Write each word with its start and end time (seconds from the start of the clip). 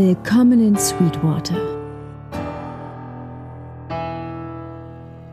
Willkommen 0.00 0.64
in 0.64 0.76
Sweetwater. 0.76 1.56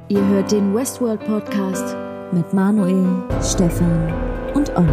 Ihr 0.08 0.28
hört 0.30 0.52
den 0.52 0.74
Westworld 0.74 1.24
Podcast 1.24 1.96
mit 2.32 2.52
Manuel, 2.52 3.06
Stefan 3.44 4.12
und 4.56 4.76
Olli. 4.76 4.90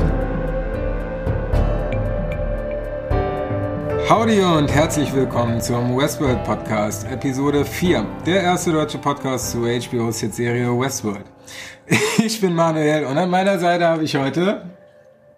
Howdy 4.10 4.42
und 4.42 4.68
herzlich 4.70 5.10
willkommen 5.14 5.58
zum 5.62 5.96
Westworld 5.96 6.44
Podcast, 6.44 7.10
Episode 7.10 7.64
4, 7.64 8.04
der 8.26 8.42
erste 8.42 8.72
deutsche 8.72 8.98
Podcast 8.98 9.52
zur 9.52 9.66
HBO's 9.66 10.20
Serie 10.20 10.68
Westworld. 10.78 11.24
Ich 12.18 12.42
bin 12.42 12.54
Manuel 12.54 13.06
und 13.06 13.16
an 13.16 13.30
meiner 13.30 13.58
Seite 13.58 13.86
habe 13.86 14.04
ich 14.04 14.14
heute 14.16 14.66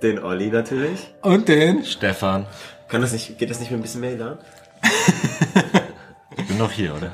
Den 0.02 0.18
Olli 0.18 0.48
natürlich. 0.48 1.14
und 1.22 1.46
den 1.46 1.84
Stefan, 1.84 2.46
Kann 2.94 3.02
das 3.02 3.12
nicht, 3.12 3.36
geht 3.38 3.50
das 3.50 3.58
nicht 3.58 3.72
mit 3.72 3.80
ein 3.80 3.82
bisschen 3.82 4.02
Mail 4.02 4.16
da? 4.16 4.38
ich 6.38 6.46
bin 6.46 6.58
noch 6.58 6.70
hier, 6.70 6.94
oder? 6.94 7.12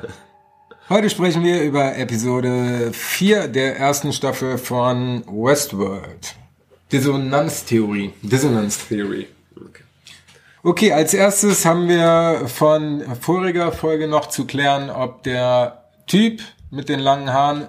Heute 0.89 1.09
sprechen 1.09 1.43
wir 1.43 1.63
über 1.63 1.97
Episode 1.97 2.91
4 2.93 3.47
der 3.47 3.77
ersten 3.79 4.13
Staffel 4.13 4.59
von 4.59 5.25
Westworld. 5.25 6.35
Dissonanztheorie. 6.91 8.13
Dissonance 8.21 8.87
Theory. 8.89 9.27
Okay. 9.55 9.83
Okay, 10.61 10.93
als 10.93 11.15
erstes 11.15 11.65
haben 11.65 11.87
wir 11.87 12.47
von 12.47 13.03
voriger 13.19 13.71
Folge 13.71 14.07
noch 14.07 14.27
zu 14.27 14.45
klären, 14.45 14.91
ob 14.91 15.23
der 15.23 15.85
Typ 16.05 16.43
mit 16.69 16.89
den 16.89 16.99
langen 16.99 17.33
Haaren, 17.33 17.67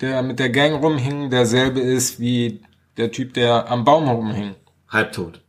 der 0.00 0.24
mit 0.24 0.40
der 0.40 0.50
Gang 0.50 0.82
rumhing, 0.82 1.30
derselbe 1.30 1.78
ist 1.78 2.18
wie 2.18 2.64
der 2.96 3.12
Typ, 3.12 3.34
der 3.34 3.70
am 3.70 3.84
Baum 3.84 4.08
rumhing. 4.08 4.56
Halbtot. 4.88 5.40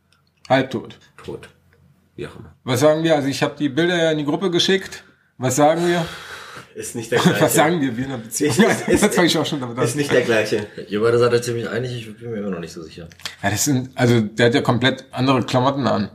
Halbtot. 0.48 1.00
Tot. 1.24 1.48
Wie 2.16 2.26
auch 2.26 2.36
immer. 2.36 2.54
Was 2.64 2.80
sagen 2.80 3.04
wir? 3.04 3.14
Also 3.14 3.28
ich 3.28 3.42
habe 3.42 3.54
die 3.58 3.68
Bilder 3.68 3.96
ja 3.96 4.10
in 4.10 4.18
die 4.18 4.24
Gruppe 4.24 4.50
geschickt. 4.50 5.04
Was 5.38 5.56
sagen 5.56 5.86
wir? 5.86 6.04
Ist 6.74 6.94
nicht 6.94 7.10
der 7.10 7.20
gleiche. 7.20 7.40
Was 7.42 7.54
sagen 7.54 7.80
wir? 7.80 7.96
Wir 7.96 8.04
in 8.04 8.10
der 8.10 8.18
Beziehung. 8.18 8.50
Ist, 8.50 8.88
ist, 8.88 9.04
fange 9.14 9.26
ich 9.26 9.38
auch 9.38 9.46
schon 9.46 9.60
damit 9.60 9.78
ist 9.78 9.96
nicht 9.96 10.10
der 10.10 10.22
gleiche. 10.22 10.66
Ihr 10.88 11.00
beide 11.00 11.18
seid 11.18 11.32
euch 11.32 11.42
ziemlich 11.42 11.68
einig, 11.68 11.92
ich 11.94 12.16
bin 12.16 12.30
mir 12.30 12.38
immer 12.38 12.50
noch 12.50 12.60
nicht 12.60 12.72
so 12.72 12.82
sicher. 12.82 13.08
Ja, 13.42 13.50
das 13.50 13.64
sind, 13.64 13.90
also 13.94 14.20
der 14.20 14.46
hat 14.46 14.54
ja 14.54 14.60
komplett 14.62 15.04
andere 15.10 15.42
Klamotten 15.44 15.86
an. 15.86 16.10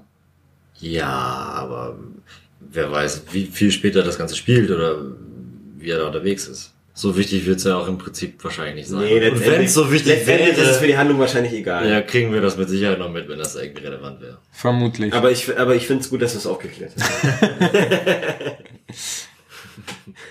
Ja, 0.80 1.08
aber 1.08 1.98
wer 2.60 2.92
weiß, 2.92 3.24
wie 3.32 3.46
viel 3.46 3.72
später 3.72 4.04
das 4.04 4.18
Ganze 4.18 4.36
spielt 4.36 4.70
oder 4.72 4.98
wie 5.78 5.90
er 5.90 6.00
da 6.00 6.08
unterwegs 6.08 6.48
ist. 6.48 6.71
So 6.94 7.16
wichtig 7.18 7.46
wird's 7.46 7.64
ja 7.64 7.78
auch 7.78 7.88
im 7.88 7.98
Prinzip 7.98 8.44
wahrscheinlich 8.44 8.76
nicht 8.76 8.90
sein. 8.90 9.00
Nee, 9.02 9.30
Und 9.30 9.46
wenn 9.46 9.62
es 9.64 9.74
so 9.74 9.92
wichtig 9.92 10.18
letztendlich 10.18 10.58
ist 10.58 10.60
es 10.60 10.76
für 10.78 10.82
wäre, 10.82 10.88
die 10.92 10.98
Handlung 10.98 11.20
wahrscheinlich 11.20 11.54
egal. 11.54 11.90
ja, 11.90 12.02
kriegen 12.02 12.34
wir 12.34 12.42
das 12.42 12.58
mit 12.58 12.70
Sicherheit 12.70 13.00
noch 13.00 13.10
mit, 13.12 13.30
wenn 13.30 13.40
das 13.40 13.56
irgendwie 13.56 13.86
relevant 13.86 14.22
wäre. 14.22 14.40
Vermutlich. 14.52 15.14
Aber 15.14 15.32
ich, 15.32 15.58
aber 15.58 15.76
ich 15.76 15.88
finde 15.88 16.04
es 16.04 16.10
gut, 16.10 16.22
dass 16.22 16.34
du 16.34 16.40
es 16.40 16.48
aufgeklärt 16.48 16.92
hast. 17.00 17.12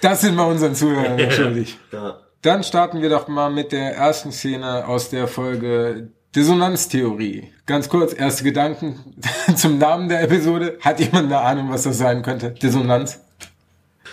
Das 0.02 0.20
sind 0.22 0.34
wir 0.34 0.46
unseren 0.46 0.74
Zuhörern 0.74 1.16
natürlich. 1.16 1.78
Ja. 1.92 2.20
Dann 2.42 2.62
starten 2.62 3.02
wir 3.02 3.10
doch 3.10 3.28
mal 3.28 3.50
mit 3.50 3.72
der 3.72 3.94
ersten 3.96 4.32
Szene 4.32 4.86
aus 4.86 5.10
der 5.10 5.28
Folge 5.28 6.08
Dissonanztheorie. 6.34 7.52
Ganz 7.66 7.88
kurz, 7.88 8.14
erste 8.14 8.44
Gedanken 8.44 8.98
zum 9.56 9.78
Namen 9.78 10.08
der 10.08 10.22
Episode. 10.22 10.78
Hat 10.80 11.00
jemand 11.00 11.26
eine 11.26 11.40
Ahnung, 11.40 11.70
was 11.70 11.82
das 11.82 11.98
sein 11.98 12.22
könnte? 12.22 12.52
Dissonanz? 12.52 13.20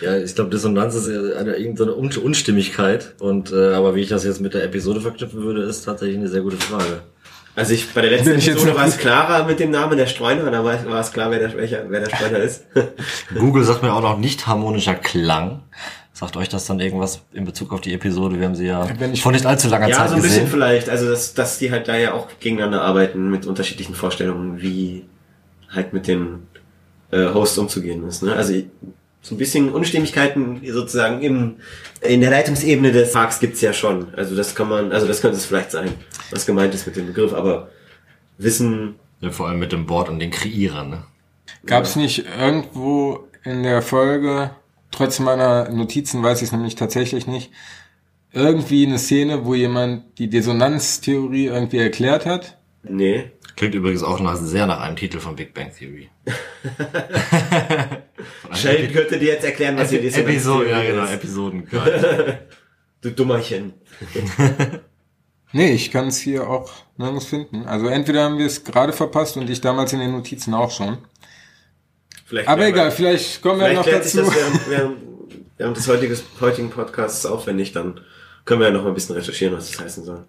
Ja, 0.01 0.17
ich 0.17 0.35
glaube, 0.35 0.49
Dissonanz 0.51 0.93
ist 0.95 1.07
ja 1.07 1.37
eine 1.39 1.55
irgendeine 1.55 1.95
Un 1.95 2.11
Unstimmigkeit. 2.15 3.15
Und 3.19 3.51
äh, 3.51 3.73
aber 3.73 3.95
wie 3.95 4.01
ich 4.01 4.09
das 4.09 4.23
jetzt 4.23 4.41
mit 4.41 4.53
der 4.53 4.63
Episode 4.63 5.01
verknüpfen 5.01 5.41
würde, 5.41 5.63
ist 5.63 5.83
tatsächlich 5.85 6.17
eine 6.17 6.27
sehr 6.27 6.41
gute 6.41 6.57
Frage. 6.57 7.01
Also 7.55 7.73
ich, 7.73 7.91
bei 7.91 8.01
der 8.01 8.11
letzten 8.11 8.29
Bin 8.29 8.37
ich 8.37 8.47
Episode 8.49 8.75
war 8.75 8.85
es 8.85 8.97
klarer 8.99 9.45
mit 9.47 9.59
dem 9.59 9.71
Namen 9.71 9.97
der 9.97 10.05
Streuner, 10.05 10.51
da 10.51 10.63
war, 10.63 10.85
war 10.85 10.99
es 11.01 11.11
klar, 11.11 11.31
wer 11.31 11.39
der, 11.39 11.57
welcher, 11.57 11.85
wer 11.89 12.01
der 12.01 12.15
Streuner 12.15 12.37
ist. 12.37 12.65
Google 13.35 13.63
sagt 13.63 13.81
mir 13.81 13.91
auch 13.93 14.01
noch 14.03 14.19
nicht 14.19 14.45
harmonischer 14.45 14.93
Klang. 14.93 15.63
Sagt 16.13 16.37
euch 16.37 16.49
das 16.49 16.65
dann 16.65 16.79
irgendwas 16.79 17.21
in 17.33 17.45
Bezug 17.45 17.73
auf 17.73 17.81
die 17.81 17.93
Episode? 17.93 18.39
Wir 18.39 18.45
haben 18.45 18.55
sie 18.55 18.67
ja 18.67 18.87
Wenn 18.99 19.13
ich- 19.13 19.23
vor 19.23 19.31
nicht 19.31 19.45
allzu 19.47 19.69
langer 19.69 19.87
ja, 19.89 19.97
Zeit 19.97 20.09
so 20.09 20.15
ein 20.15 20.21
bisschen 20.21 20.43
gesehen. 20.43 20.51
vielleicht. 20.51 20.89
Also 20.89 21.09
dass, 21.09 21.33
dass 21.33 21.57
die 21.57 21.71
halt 21.71 21.87
da 21.87 21.95
ja 21.97 22.13
auch 22.13 22.27
gegeneinander 22.39 22.83
arbeiten 22.83 23.29
mit 23.31 23.47
unterschiedlichen 23.47 23.95
Vorstellungen, 23.95 24.61
wie 24.61 25.05
halt 25.71 25.93
mit 25.93 26.07
den 26.07 26.43
äh, 27.11 27.25
Hosts 27.33 27.57
umzugehen 27.57 28.07
ist. 28.07 28.21
Ne? 28.21 28.33
Also 28.33 28.53
so 29.21 29.35
ein 29.35 29.37
bisschen 29.37 29.69
Unstimmigkeiten 29.69 30.61
sozusagen 30.71 31.21
im, 31.21 31.57
in 32.01 32.21
der 32.21 32.31
Leitungsebene 32.31 32.91
des 32.91 33.11
Parks 33.11 33.39
gibt's 33.39 33.61
ja 33.61 33.73
schon. 33.73 34.13
Also 34.15 34.35
das 34.35 34.55
kann 34.55 34.69
man, 34.69 34.91
also 34.91 35.07
das 35.07 35.21
könnte 35.21 35.37
es 35.37 35.45
vielleicht 35.45 35.71
sein, 35.71 35.93
was 36.31 36.45
gemeint 36.45 36.73
ist 36.73 36.85
mit 36.85 36.95
dem 36.95 37.07
Begriff, 37.07 37.33
aber 37.33 37.69
Wissen, 38.37 38.95
Ja, 39.21 39.31
vor 39.31 39.47
allem 39.47 39.59
mit 39.59 39.71
dem 39.71 39.85
Board 39.85 40.09
und 40.09 40.19
den 40.19 40.31
Kreierern. 40.31 40.89
Ne? 40.89 41.03
Gab 41.65 41.83
es 41.83 41.95
nicht 41.95 42.25
irgendwo 42.39 43.27
in 43.43 43.63
der 43.63 43.81
Folge, 43.81 44.51
trotz 44.91 45.19
meiner 45.19 45.69
Notizen 45.69 46.21
weiß 46.23 46.41
ich 46.41 46.47
es 46.47 46.51
nämlich 46.51 46.75
tatsächlich 46.75 47.27
nicht, 47.27 47.51
irgendwie 48.31 48.85
eine 48.85 48.99
Szene, 48.99 49.45
wo 49.45 49.55
jemand 49.55 50.19
die 50.19 50.29
Dissonanztheorie 50.29 51.45
irgendwie 51.47 51.79
erklärt 51.79 52.25
hat? 52.25 52.57
nee. 52.83 53.31
Klingt 53.57 53.73
übrigens 53.73 54.03
auch 54.03 54.19
nach, 54.19 54.35
sehr 54.37 54.67
nach 54.67 54.81
einem 54.81 54.95
Titel 54.95 55.19
von 55.19 55.35
Big 55.35 55.53
Bang 55.53 55.71
Theory. 55.75 56.09
Sheldon 58.53 58.93
könnte 58.93 59.17
dir 59.17 59.33
jetzt 59.33 59.45
erklären, 59.45 59.75
was 59.77 59.89
hier 59.89 59.99
die 59.99 60.09
Episode, 60.09 60.69
ja 60.69 60.83
genau. 60.83 61.05
Episoden. 61.05 61.67
Du 63.01 63.11
Dummerchen. 63.11 63.73
Nee, 65.53 65.71
ich 65.71 65.91
kann 65.91 66.09
es 66.09 66.17
hier 66.17 66.49
auch 66.49 66.69
nirgends 66.97 67.25
finden. 67.25 67.65
Also 67.65 67.87
entweder 67.87 68.23
haben 68.23 68.37
wir 68.37 68.45
es 68.45 68.65
gerade 68.65 68.91
verpasst 68.91 69.37
und 69.37 69.49
ich 69.49 69.61
damals 69.61 69.93
in 69.93 69.99
den 69.99 70.11
Notizen 70.11 70.53
auch 70.53 70.69
schon. 70.69 70.97
Vielleicht 72.25 72.49
Aber 72.49 72.67
egal, 72.67 72.91
vielleicht 72.91 73.41
kommen 73.41 73.61
wir 73.61 73.67
Vielleicht 73.67 73.77
noch 73.77 73.85
klärt 73.85 74.03
sich 74.03 74.19
dazu. 74.19 74.29
das 74.29 74.35
während, 74.35 74.69
während, 74.69 74.97
während 75.57 75.77
des 75.77 75.87
heutiges, 75.87 76.23
heutigen 76.41 76.69
Podcasts 76.69 77.25
aufwendig, 77.25 77.71
dann 77.71 78.01
können 78.43 78.59
wir 78.59 78.67
ja 78.67 78.73
noch 78.73 78.83
mal 78.83 78.89
ein 78.89 78.93
bisschen 78.93 79.15
recherchieren, 79.15 79.55
was 79.55 79.71
das 79.71 79.79
heißen 79.79 80.03
soll. 80.03 80.25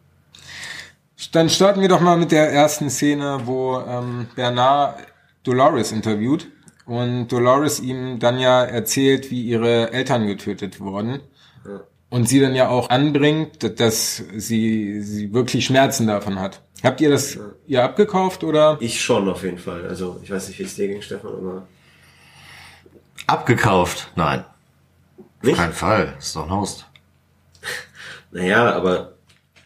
Dann 1.32 1.48
starten 1.50 1.80
wir 1.80 1.88
doch 1.88 2.00
mal 2.00 2.16
mit 2.16 2.32
der 2.32 2.52
ersten 2.52 2.90
Szene, 2.90 3.40
wo 3.44 3.78
ähm, 3.78 4.28
Bernard 4.36 4.98
Dolores 5.42 5.92
interviewt 5.92 6.48
und 6.86 7.28
Dolores 7.28 7.80
ihm 7.80 8.18
dann 8.18 8.38
ja 8.38 8.62
erzählt, 8.64 9.30
wie 9.30 9.42
ihre 9.42 9.92
Eltern 9.92 10.26
getötet 10.26 10.80
wurden. 10.80 11.20
Und 12.10 12.28
sie 12.28 12.40
dann 12.40 12.54
ja 12.54 12.68
auch 12.68 12.88
anbringt, 12.88 13.78
dass 13.80 14.22
sie, 14.34 15.02
sie 15.02 15.32
wirklich 15.34 15.66
Schmerzen 15.66 16.06
davon 16.06 16.40
hat. 16.40 16.62
Habt 16.82 17.00
ihr 17.00 17.10
das 17.10 17.38
ihr 17.66 17.84
abgekauft 17.84 18.44
oder? 18.44 18.78
Ich 18.80 19.02
schon 19.02 19.28
auf 19.28 19.42
jeden 19.42 19.58
Fall. 19.58 19.86
Also 19.86 20.18
ich 20.22 20.30
weiß 20.30 20.48
nicht, 20.48 20.58
wie 20.58 20.62
es 20.62 20.76
dir 20.76 20.88
ging, 20.88 21.02
Stefan, 21.02 21.32
aber 21.32 21.66
Abgekauft? 23.26 24.10
Nein. 24.16 24.44
nicht. 25.42 25.56
Kein 25.56 25.72
Fall. 25.72 26.14
Das 26.16 26.28
ist 26.28 26.36
doch 26.36 26.44
ein 26.44 26.50
Host. 26.50 26.86
Naja, 28.30 28.74
aber 28.74 29.14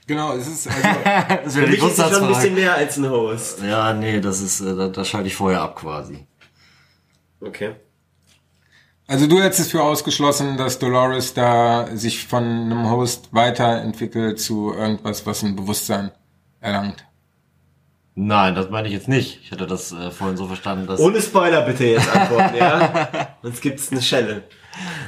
Genau, 0.06 0.32
es 0.34 0.46
ist 0.48 0.68
also, 0.68 0.88
Das 1.44 1.54
für 1.54 1.66
mich 1.66 1.82
ist 1.82 1.98
es 1.98 2.10
schon 2.10 2.24
ein 2.24 2.28
bisschen 2.28 2.54
mehr 2.54 2.74
als 2.74 2.96
ein 2.96 3.08
Host. 3.08 3.62
Ja, 3.62 3.92
nee, 3.92 4.20
das 4.20 4.40
ist, 4.40 4.60
äh, 4.60 4.74
da, 4.74 4.88
da 4.88 5.04
schalte 5.04 5.28
ich 5.28 5.36
vorher 5.36 5.62
ab 5.62 5.76
quasi. 5.76 6.26
Okay. 7.40 7.74
also 9.08 9.26
du 9.26 9.42
hättest 9.42 9.60
es 9.60 9.70
für 9.72 9.82
ausgeschlossen, 9.82 10.56
dass 10.56 10.78
Dolores 10.78 11.34
da 11.34 11.88
sich 11.96 12.24
von 12.26 12.44
einem 12.44 12.88
Host 12.88 13.30
weiterentwickelt 13.32 14.38
zu 14.38 14.72
irgendwas, 14.72 15.26
was 15.26 15.42
ein 15.42 15.56
Bewusstsein 15.56 16.12
erlangt. 16.60 17.04
Nein, 18.14 18.54
das 18.54 18.70
meine 18.70 18.88
ich 18.88 18.94
jetzt 18.94 19.08
nicht. 19.08 19.40
Ich 19.42 19.50
hatte 19.50 19.66
das 19.66 19.90
äh, 19.92 20.10
vorhin 20.10 20.36
so 20.36 20.46
verstanden, 20.46 20.86
dass... 20.86 21.00
Ohne 21.00 21.20
Spoiler 21.20 21.62
bitte 21.62 21.84
jetzt 21.84 22.14
antworten, 22.14 22.56
ja? 22.56 23.36
Sonst 23.42 23.60
gibt's 23.62 23.90
eine 23.90 24.02
Schelle. 24.02 24.44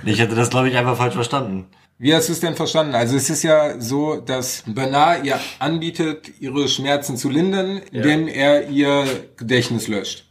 Ich 0.04 0.20
hatte 0.20 0.34
das, 0.34 0.50
glaube 0.50 0.68
ich, 0.70 0.76
einfach 0.76 0.96
falsch 0.96 1.14
verstanden. 1.14 1.66
Wie 1.98 2.12
hast 2.14 2.28
du 2.28 2.32
es 2.32 2.40
denn 2.40 2.56
verstanden? 2.56 2.94
Also 2.94 3.16
es 3.16 3.30
ist 3.30 3.44
ja 3.44 3.80
so, 3.80 4.16
dass 4.16 4.64
Bernard 4.66 5.24
ihr 5.24 5.38
anbietet, 5.60 6.28
ihre 6.40 6.68
Schmerzen 6.68 7.16
zu 7.16 7.30
lindern, 7.30 7.80
indem 7.92 8.26
er 8.28 8.68
ihr 8.68 9.04
Gedächtnis 9.36 9.86
löscht. 9.88 10.24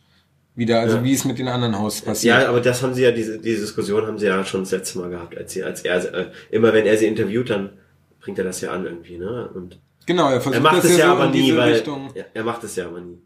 Wieder, 0.55 0.81
also 0.81 0.97
Ja. 0.97 1.03
wie 1.03 1.13
es 1.13 1.25
mit 1.25 1.39
den 1.39 1.47
anderen 1.47 1.79
Hosts 1.79 2.01
passiert. 2.01 2.41
Ja, 2.41 2.49
aber 2.49 2.59
das 2.61 2.83
haben 2.83 2.93
sie 2.93 3.01
ja, 3.01 3.11
diese, 3.11 3.39
diese 3.39 3.61
Diskussion 3.61 4.05
haben 4.05 4.19
sie 4.19 4.27
ja 4.27 4.45
schon 4.45 4.61
das 4.61 4.71
letzte 4.71 4.99
Mal 4.99 5.09
gehabt, 5.09 5.35
als 5.35 5.53
sie, 5.53 5.63
als 5.63 5.81
er, 5.81 6.13
äh, 6.13 6.25
immer 6.51 6.73
wenn 6.73 6.85
er 6.85 6.95
sie 6.97 7.07
interviewt, 7.07 7.49
dann 7.49 7.71
bringt 8.19 8.37
er 8.37 8.43
das 8.43 8.61
ja 8.61 8.71
an 8.71 8.85
irgendwie, 8.85 9.17
ne? 9.17 9.49
Und 9.55 9.79
genau, 10.05 10.29
er 10.29 10.41
versucht 10.41 10.55
er 10.55 10.61
macht 10.61 10.77
das 10.83 10.91
es 10.91 10.97
ja, 10.97 11.07
so 11.07 11.11
aber 11.13 11.25
in 11.25 11.31
nie, 11.31 11.41
diese 11.45 11.57
weil, 11.57 11.73
Richtung. 11.73 12.09
ja, 12.13 12.25
er 12.33 12.43
macht 12.43 12.63
es 12.65 12.75
ja 12.75 12.85
aber 12.85 13.01
nie. 13.01 13.17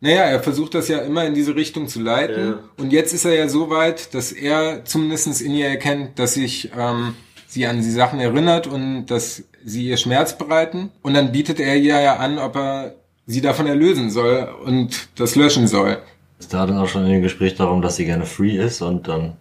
Naja, 0.00 0.24
er 0.24 0.42
versucht 0.42 0.74
das 0.74 0.88
ja 0.88 0.98
immer 0.98 1.24
in 1.24 1.32
diese 1.32 1.54
Richtung 1.56 1.86
zu 1.88 2.02
leiten. 2.02 2.44
Ja. 2.44 2.58
Und 2.76 2.92
jetzt 2.92 3.14
ist 3.14 3.24
er 3.24 3.34
ja 3.34 3.48
so 3.48 3.70
weit, 3.70 4.12
dass 4.14 4.32
er 4.32 4.84
zumindest 4.84 5.40
in 5.40 5.54
ihr 5.54 5.68
erkennt, 5.68 6.18
dass 6.18 6.34
sich 6.34 6.70
ähm, 6.76 7.14
sie 7.52 7.66
an 7.66 7.76
die 7.76 7.90
Sachen 7.90 8.18
erinnert 8.20 8.66
und 8.66 9.06
dass 9.06 9.42
sie 9.64 9.86
ihr 9.88 9.96
Schmerz 9.96 10.36
bereiten. 10.38 10.90
Und 11.02 11.14
dann 11.14 11.32
bietet 11.32 11.60
er 11.60 11.76
ihr 11.76 12.00
ja 12.00 12.16
an, 12.16 12.38
ob 12.38 12.56
er 12.56 12.94
sie 13.26 13.40
davon 13.40 13.66
erlösen 13.66 14.10
soll 14.10 14.48
und 14.64 15.08
das 15.16 15.36
löschen 15.36 15.66
soll. 15.68 15.98
Es 16.38 16.48
da 16.48 16.66
dann 16.66 16.78
auch 16.78 16.88
schon 16.88 17.04
in 17.04 17.12
dem 17.12 17.22
Gespräch 17.22 17.54
darum, 17.54 17.82
dass 17.82 17.96
sie 17.96 18.04
gerne 18.04 18.26
free 18.26 18.56
ist 18.56 18.82
und 18.82 19.06
dann 19.06 19.34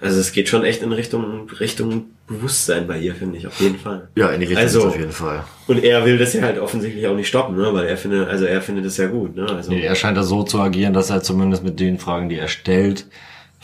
Also 0.00 0.20
es 0.20 0.32
geht 0.32 0.48
schon 0.48 0.64
echt 0.64 0.82
in 0.82 0.92
Richtung, 0.92 1.48
Richtung 1.60 2.06
Bewusstsein 2.26 2.86
bei 2.86 2.98
ihr, 2.98 3.14
finde 3.14 3.36
ich, 3.38 3.46
auf 3.46 3.60
jeden 3.60 3.78
Fall. 3.78 4.08
Ja, 4.16 4.28
in 4.30 4.40
die 4.40 4.46
Richtung 4.46 4.62
Also- 4.62 4.86
auf 4.88 4.96
jeden 4.98 5.12
Fall. 5.12 5.44
Und 5.66 5.82
er 5.84 6.04
will 6.04 6.18
das 6.18 6.32
ja 6.34 6.42
halt 6.42 6.58
offensichtlich 6.58 7.06
auch 7.06 7.14
nicht 7.16 7.28
stoppen, 7.28 7.54
ne? 7.56 7.68
Weil 7.72 7.86
er 7.86 7.96
findet, 7.98 8.28
also 8.28 8.44
er 8.46 8.60
findet 8.62 8.84
es 8.86 8.96
ja 8.96 9.06
gut, 9.08 9.36
ne? 9.36 9.46
Also 9.48 9.70
Nee, 9.70 9.82
er 9.82 9.94
scheint 9.94 10.16
da 10.16 10.22
so 10.22 10.42
zu 10.42 10.58
agieren, 10.60 10.92
dass 10.94 11.10
er 11.10 11.22
zumindest 11.22 11.64
mit 11.64 11.78
den 11.80 11.98
Fragen, 11.98 12.28
die 12.30 12.36
er 12.38 12.48
stellt, 12.48 13.06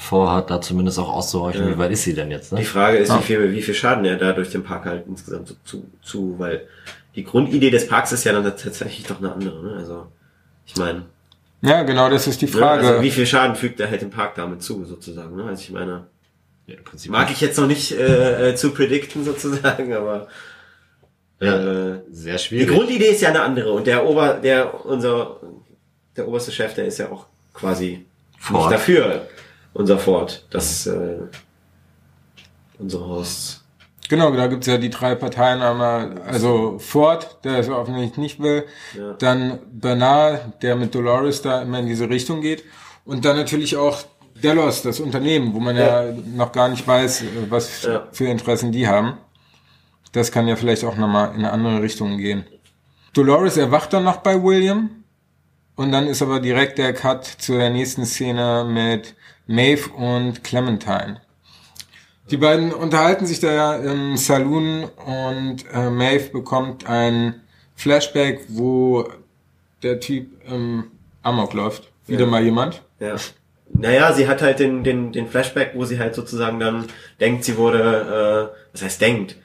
vorhat, 0.01 0.51
da 0.51 0.61
zumindest 0.61 0.99
auch 0.99 1.11
auszuhorchen, 1.13 1.69
wie 1.69 1.79
weit 1.79 1.93
ist 1.93 2.05
sie 2.05 2.15
denn 2.15 2.31
jetzt, 2.31 2.53
die 2.53 2.57
ne? 2.57 2.65
Frage 2.65 2.97
ist, 2.99 3.15
wie 3.15 3.23
viel, 3.23 3.53
wie 3.53 3.63
viel 3.63 3.75
Schaden 3.75 4.05
er 4.07 4.17
da 4.17 4.33
durch 4.33 4.51
den 4.51 4.63
Park 4.65 4.87
halt 4.87 5.05
insgesamt 5.07 5.49
so 5.49 5.55
zu, 5.65 5.85
zu, 6.03 6.35
weil 6.39 6.67
die 7.15 7.25
Grundidee 7.25 7.71
des 7.71 7.87
Parks 7.87 8.11
ist 8.13 8.25
ja 8.25 8.33
dann 8.33 8.45
tatsächlich 8.45 9.05
doch 9.07 9.19
eine 9.19 9.33
andere, 9.33 9.63
ne? 9.63 9.75
Also, 9.77 10.07
ich 10.65 10.75
meine, 10.77 11.03
Ja, 11.61 11.83
genau, 11.83 12.09
das 12.09 12.27
ist 12.27 12.41
die 12.41 12.47
ne? 12.47 12.53
Frage. 12.53 12.87
also 12.89 13.03
wie 13.03 13.11
viel 13.11 13.27
Schaden 13.27 13.57
fügt 13.57 13.79
er 13.81 13.91
halt 13.91 14.01
dem 14.01 14.11
Park 14.11 14.37
damit 14.37 14.63
zu, 14.63 14.85
sozusagen, 14.87 15.37
ne? 15.37 15.45
Also 15.45 15.63
ich 15.63 15.71
meine, 15.71 16.07
Ja, 16.67 16.77
im 16.77 16.85
Prinzip 16.85 17.11
mag 17.13 17.31
ich 17.31 17.41
jetzt 17.43 17.59
noch 17.59 17.67
nicht 17.67 17.93
äh, 17.93 18.51
äh, 18.51 18.55
zu 18.55 18.71
predikten, 18.73 19.23
sozusagen, 19.25 19.93
aber 19.93 20.29
ja, 21.41 21.57
äh, 21.57 22.01
sehr 22.11 22.35
Die 22.37 22.39
schwierig. 22.39 22.69
Grundidee 22.69 23.09
ist 23.11 23.21
ja 23.21 23.31
eine 23.31 23.43
andere 23.43 23.73
und 23.73 23.87
der 23.87 24.07
Ober, 24.07 24.35
der 24.35 24.85
unser, 24.87 25.41
der 26.17 26.27
oberste 26.29 26.53
Chef, 26.53 26.75
der 26.75 26.87
ist 26.87 26.99
ja 26.99 27.11
auch 27.11 27.27
quasi 27.55 28.05
Ford. 28.39 28.61
nicht 28.71 28.73
dafür, 28.73 29.27
unser 29.75 29.99
Ford, 29.99 30.45
dass 30.51 30.87
äh, 30.87 31.17
unsere 32.79 33.07
Hosts. 33.07 33.65
Genau, 34.09 34.33
da 34.33 34.49
gibt's 34.49 34.67
ja 34.67 34.77
die 34.77 34.91
drei 34.91 35.15
Parteien 35.15 35.63
einmal, 35.63 36.21
also 36.23 36.79
Ford, 36.81 37.39
der 37.45 37.59
es 37.59 37.69
offensichtlich 37.69 38.19
nicht 38.19 38.41
will, 38.41 38.65
Ja. 38.99 39.13
dann 39.13 39.61
Bernard, 39.71 40.63
der 40.63 40.75
mit 40.75 40.93
Dolores 40.95 41.43
da 41.43 41.63
immer 41.63 41.79
in 41.79 41.87
diese 41.87 42.09
Richtung 42.11 42.41
geht 42.41 42.65
und 43.05 43.25
dann 43.25 43.37
natürlich 43.37 43.77
auch 43.77 43.99
Delos, 44.43 44.83
das 44.83 45.01
Unternehmen, 45.01 45.55
wo 45.55 45.61
man 45.61 45.77
ja, 45.77 46.07
noch 46.35 46.51
gar 46.51 46.69
nicht 46.69 46.87
weiß, 46.89 47.25
was 47.51 47.83
Ja. 47.85 48.09
für 48.11 48.25
Interessen 48.27 48.73
die 48.73 48.89
haben. 48.89 49.19
Das 50.13 50.33
kann 50.33 50.49
ja 50.49 50.57
vielleicht 50.57 50.83
auch 50.85 50.97
nochmal 50.97 51.29
in 51.35 51.41
eine 51.41 51.53
andere 51.53 51.83
Richtung 51.83 52.17
gehen. 52.19 52.45
Dolores 53.13 53.57
erwacht 53.59 53.93
dann 53.93 54.03
noch 54.05 54.19
bei 54.19 54.43
William 54.43 54.91
und 55.77 55.93
dann 55.93 56.07
ist 56.09 56.21
aber 56.23 56.41
direkt 56.41 56.79
der 56.79 56.95
Cut 56.95 57.25
zu 57.27 57.53
der 57.53 57.71
nächsten 57.71 58.05
Szene 58.07 58.65
mit 58.69 59.15
Maeve 59.51 59.91
und 59.91 60.45
Clementine. 60.45 61.21
Die 62.31 62.37
beiden 62.37 62.73
unterhalten 62.73 63.27
sich 63.27 63.41
da 63.41 63.53
ja 63.53 63.75
im 63.77 64.17
Saloon 64.17 64.85
und 64.85 65.65
äh, 65.75 65.91
Maeve 65.91 66.31
bekommt 66.31 66.87
ein 66.87 67.35
Flashback, 67.75 68.43
wo 68.49 69.09
der 69.83 69.99
Typ 69.99 70.29
im 70.49 70.85
Amok 71.23 71.53
läuft. 71.55 71.91
Wieder 72.07 72.27
Ja. 72.27 72.31
mal 72.31 72.45
jemand. 72.45 72.83
Ja. 73.01 73.17
Naja, 73.73 74.13
sie 74.13 74.29
hat 74.29 74.41
halt 74.41 74.61
den, 74.61 74.85
den, 74.85 75.11
den 75.13 75.27
Flashback, 75.27 75.73
wo 75.75 75.85
sie 75.85 75.99
halt 75.99 76.15
sozusagen 76.15 76.61
dann 76.61 76.87
denkt, 77.19 77.43
sie 77.45 77.57
wurde, 77.57 78.53
äh, 78.53 78.57
was 78.73 78.83
heißt 78.83 79.01
denkt? 79.01 79.37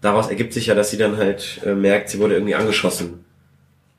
Daraus 0.00 0.28
ergibt 0.28 0.52
sich 0.52 0.66
ja, 0.66 0.74
dass 0.76 0.90
sie 0.92 0.98
dann 0.98 1.16
halt 1.16 1.60
äh, 1.66 1.74
merkt, 1.74 2.08
sie 2.10 2.20
wurde 2.20 2.34
irgendwie 2.34 2.54
angeschossen. 2.54 3.24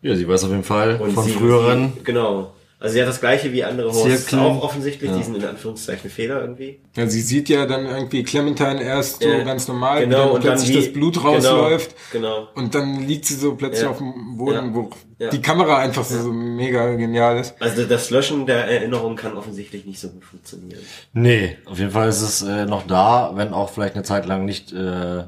Ja, 0.02 0.16
sie 0.16 0.28
weiß 0.28 0.46
auf 0.46 0.52
jeden 0.52 0.64
Fall 0.64 0.96
Und 1.02 1.12
von 1.12 1.24
sie, 1.26 1.32
früheren. 1.32 1.92
Sie, 1.98 2.04
genau. 2.06 2.54
Also 2.86 2.94
sie 2.94 3.02
hat 3.02 3.10
das 3.10 3.20
gleiche 3.20 3.52
wie 3.52 3.64
andere 3.64 3.92
Hosts 3.92 4.32
auch 4.36 4.62
offensichtlich, 4.62 5.10
Ja. 5.10 5.18
diesen 5.18 5.36
in 5.38 5.44
Anführungszeichen 5.44 6.08
Fehler 6.08 6.40
irgendwie. 6.42 6.80
Ja, 6.96 7.08
sie 7.08 7.22
sieht 7.22 7.50
ja 7.50 7.66
dann 7.66 7.88
irgendwie 7.88 8.24
Clementine 8.24 8.84
erst 8.84 9.24
so 9.24 9.28
Äh, 9.28 9.44
ganz 9.44 9.68
normal, 9.68 10.02
genau, 10.02 10.18
dann 10.20 10.28
und 10.28 10.34
dann 10.46 10.52
plötzlich 10.54 10.70
wie- 10.70 10.76
das 10.86 10.94
Blut 10.94 11.16
genau, 11.16 11.30
rausläuft. 11.30 11.96
Genau. 12.12 12.48
Und 12.54 12.76
dann 12.76 13.08
liegt 13.08 13.26
sie 13.26 13.34
so 13.34 13.56
plötzlich 13.56 13.86
Ja. 13.86 13.90
auf 13.90 13.98
dem 13.98 14.38
Boden, 14.38 14.68
Ja. 14.68 14.74
wo 14.76 14.90
Ja. 15.18 15.30
die 15.32 15.42
Kamera 15.42 15.80
einfach 15.80 16.04
so, 16.04 16.22
so 16.22 16.32
mega 16.32 16.94
genial 16.94 17.40
ist. 17.40 17.56
Also 17.60 17.86
das 17.86 18.12
Löschen 18.12 18.46
der 18.46 18.66
Erinnerung 18.68 19.16
kann 19.16 19.36
offensichtlich 19.36 19.84
nicht 19.88 20.00
so 20.00 20.10
gut 20.10 20.24
funktionieren. 20.24 20.82
Nee, 21.14 21.58
auf 21.66 21.80
jeden 21.80 21.90
Fall 21.92 22.08
ist 22.10 22.22
es 22.22 22.44
äh, 22.44 22.68
noch 22.68 22.86
da, 22.86 23.32
wenn 23.34 23.52
auch 23.52 23.72
vielleicht 23.72 23.96
eine 23.96 24.04
Zeit 24.04 24.28
lang 24.28 24.46
nicht, 24.46 24.72
äh, 24.74 25.24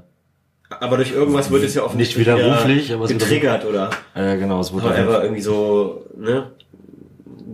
Aber 0.82 0.98
durch 0.98 1.12
irgendwas 1.14 1.50
wird 1.50 1.64
es 1.64 1.76
ja 1.76 1.84
offensichtlich 1.84 2.28
Nicht 2.28 2.38
widerruflich, 2.38 2.94
aber 2.94 3.06
es 3.06 3.10
wird- 3.10 3.20
getriggert 3.22 3.66
oder 3.66 3.90
äh 4.14 4.38
genau, 4.38 4.60
es 4.60 4.74
wurde 4.74 4.90
however 4.90 5.24
irgendwie 5.24 5.42
so, 5.42 6.04
ne? 6.18 6.52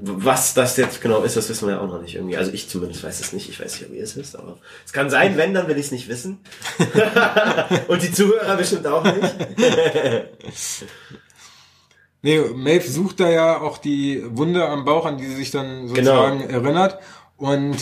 Was 0.05 0.53
das 0.53 0.75
jetzt 0.75 1.00
genau 1.01 1.21
ist, 1.23 1.38
das 1.38 1.47
wissen 1.47 1.65
wir 1.67 1.75
ja 1.75 1.79
auch 1.79 1.88
noch 1.88 2.01
nicht 2.01 2.15
irgendwie. 2.15 2.35
Also 2.35 2.51
ich 2.51 2.67
zumindest 2.67 3.03
weiß 3.05 3.21
es 3.21 3.31
nicht. 3.31 3.47
Ich 3.47 3.59
weiß 3.61 3.79
nicht, 3.79 3.91
wie 3.94 4.00
es 4.00 4.17
ist, 4.17 4.35
aber 4.35 4.57
es 4.85 4.91
kann 4.91 5.09
sein, 5.09 5.38
wenn, 5.38 5.53
dann 5.53 5.67
will 5.69 5.77
ich 5.77 5.85
es 5.85 5.91
nicht 5.94 6.09
wissen. 6.09 6.39
Und 7.88 8.03
die 8.03 8.11
Zuhörer 8.11 8.57
bestimmt 8.57 8.85
auch 8.88 9.03
nicht. 9.03 9.33
Nee, 12.25 12.39
Maeve 12.55 12.88
sucht 12.89 13.19
da 13.19 13.29
ja 13.29 13.59
auch 13.59 13.77
die 13.77 14.23
Wunde 14.29 14.65
am 14.65 14.85
Bauch, 14.85 15.05
an 15.05 15.17
die 15.17 15.25
sie 15.25 15.35
sich 15.35 15.51
dann 15.51 15.89
sozusagen 15.89 16.39
Genau. 16.47 16.51
erinnert 16.53 17.00
und 17.35 17.75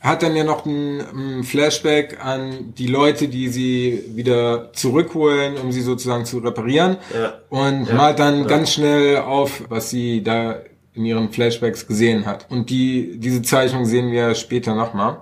hat 0.00 0.22
dann 0.24 0.34
ja 0.34 0.42
noch 0.42 0.66
ein, 0.66 1.44
Flashback 1.44 2.18
an 2.24 2.74
die 2.76 2.88
Leute, 2.88 3.28
die 3.28 3.48
sie 3.48 4.04
wieder 4.14 4.72
zurückholen, 4.72 5.56
um 5.56 5.70
sie 5.70 5.82
sozusagen 5.82 6.24
zu 6.24 6.38
reparieren 6.38 6.96
Ja. 7.14 7.34
und 7.48 7.86
Ja. 7.86 7.94
malt 7.94 8.18
dann 8.18 8.48
ganz 8.48 8.72
schnell 8.72 9.18
auf, 9.18 9.62
was 9.68 9.88
sie 9.90 10.22
da 10.24 10.58
in 10.96 11.04
ihren 11.04 11.30
Flashbacks 11.30 11.86
gesehen 11.86 12.26
hat. 12.26 12.46
Und 12.50 12.70
die, 12.70 13.18
diese 13.18 13.42
Zeichnung 13.42 13.84
sehen 13.84 14.10
wir 14.10 14.34
später 14.34 14.74
nochmal. 14.74 15.18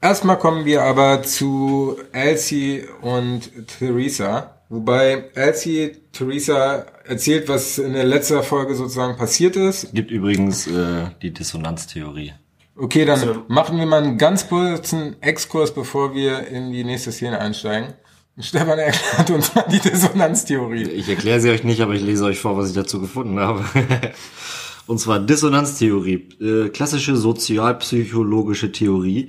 Erstmal 0.00 0.38
kommen 0.38 0.64
wir 0.64 0.82
aber 0.82 1.22
zu 1.22 1.96
Elsie 2.12 2.84
und 3.00 3.50
Theresa. 3.78 4.54
Wobei 4.68 5.24
Elsie 5.34 5.92
Theresa 6.12 6.84
erzählt, 7.04 7.48
was 7.48 7.78
in 7.78 7.94
der 7.94 8.04
letzten 8.04 8.42
Folge 8.42 8.74
sozusagen 8.74 9.16
passiert 9.16 9.56
ist. 9.56 9.92
gibt 9.94 10.10
übrigens 10.10 10.66
äh, 10.66 11.06
die 11.22 11.32
Dissonanztheorie. 11.32 12.34
Okay, 12.76 13.04
dann 13.04 13.18
So. 13.18 13.44
machen 13.48 13.78
wir 13.78 13.86
mal 13.86 14.02
einen 14.04 14.18
ganz 14.18 14.48
kurzen 14.48 15.20
Exkurs, 15.20 15.74
bevor 15.74 16.14
wir 16.14 16.46
in 16.46 16.70
die 16.70 16.84
nächste 16.84 17.10
Szene 17.10 17.40
einsteigen. 17.40 17.94
Stefan 18.38 18.78
erklärt 18.78 19.30
uns 19.30 19.52
mal 19.54 19.64
die 19.68 19.80
Dissonanztheorie. 19.80 20.84
Ich 20.90 21.08
erkläre 21.08 21.40
sie 21.40 21.50
euch 21.50 21.64
nicht, 21.64 21.80
aber 21.80 21.94
ich 21.94 22.02
lese 22.02 22.24
euch 22.24 22.38
vor, 22.38 22.56
was 22.56 22.68
ich 22.68 22.74
dazu 22.74 23.00
gefunden 23.00 23.40
habe. 23.40 23.64
Und 24.88 24.98
zwar 24.98 25.20
Dissonanztheorie, 25.20 26.28
äh, 26.40 26.68
klassische 26.70 27.14
sozialpsychologische 27.14 28.72
Theorie, 28.72 29.28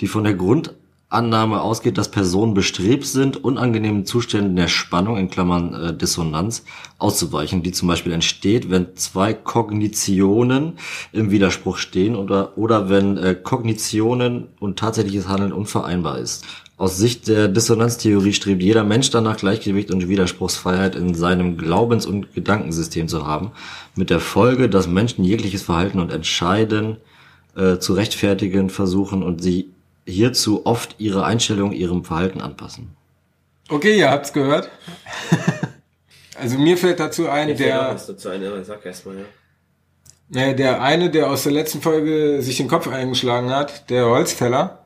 die 0.00 0.08
von 0.08 0.24
der 0.24 0.34
Grundannahme 0.34 1.60
ausgeht, 1.60 1.96
dass 1.96 2.10
Personen 2.10 2.52
bestrebt 2.52 3.06
sind, 3.06 3.44
unangenehmen 3.44 4.06
Zuständen 4.06 4.56
der 4.56 4.66
Spannung, 4.66 5.18
in 5.18 5.30
Klammern 5.30 5.72
äh, 5.72 5.96
Dissonanz, 5.96 6.64
auszuweichen, 6.98 7.62
die 7.62 7.70
zum 7.70 7.86
Beispiel 7.86 8.10
entsteht, 8.12 8.68
wenn 8.68 8.96
zwei 8.96 9.34
Kognitionen 9.34 10.78
im 11.12 11.30
Widerspruch 11.30 11.76
stehen 11.76 12.16
oder, 12.16 12.58
oder 12.58 12.88
wenn 12.88 13.18
äh, 13.18 13.36
Kognitionen 13.36 14.48
und 14.58 14.80
tatsächliches 14.80 15.28
Handeln 15.28 15.52
unvereinbar 15.52 16.18
ist. 16.18 16.44
Aus 16.78 16.98
Sicht 16.98 17.28
der 17.28 17.48
Dissonanztheorie 17.48 18.34
strebt 18.34 18.62
jeder 18.62 18.84
Mensch 18.84 19.10
danach, 19.10 19.38
Gleichgewicht 19.38 19.90
und 19.90 20.08
Widerspruchsfreiheit 20.08 20.94
in 20.94 21.14
seinem 21.14 21.56
Glaubens- 21.56 22.04
und 22.04 22.34
Gedankensystem 22.34 23.08
zu 23.08 23.26
haben, 23.26 23.52
mit 23.94 24.10
der 24.10 24.20
Folge, 24.20 24.68
dass 24.68 24.86
Menschen 24.86 25.24
jegliches 25.24 25.62
Verhalten 25.62 26.00
und 26.00 26.12
Entscheiden 26.12 26.98
äh, 27.56 27.78
zu 27.78 27.94
rechtfertigen 27.94 28.68
versuchen 28.68 29.22
und 29.22 29.42
sie 29.42 29.70
hierzu 30.04 30.66
oft 30.66 30.96
ihre 30.98 31.24
Einstellung 31.24 31.72
ihrem 31.72 32.04
Verhalten 32.04 32.42
anpassen. 32.42 32.94
Okay, 33.70 33.98
ihr 33.98 34.10
habt's 34.10 34.32
gehört. 34.32 34.70
Also 36.38 36.58
mir 36.58 36.76
fällt 36.76 37.00
dazu 37.00 37.30
ein, 37.30 37.48
Mir 37.48 37.54
der, 37.54 37.94
dazu 37.94 38.28
ein, 38.28 38.44
aber 38.44 38.62
sag 38.62 38.84
erst 38.84 39.06
mal, 39.06 39.16
ja. 39.16 39.24
ne, 40.28 40.54
der 40.54 40.82
eine, 40.82 41.08
der 41.10 41.30
aus 41.30 41.44
der 41.44 41.52
letzten 41.52 41.80
Folge 41.80 42.42
sich 42.42 42.58
den 42.58 42.68
Kopf 42.68 42.88
eingeschlagen 42.88 43.50
hat, 43.50 43.88
der 43.88 44.06
Holzfäller, 44.06 44.85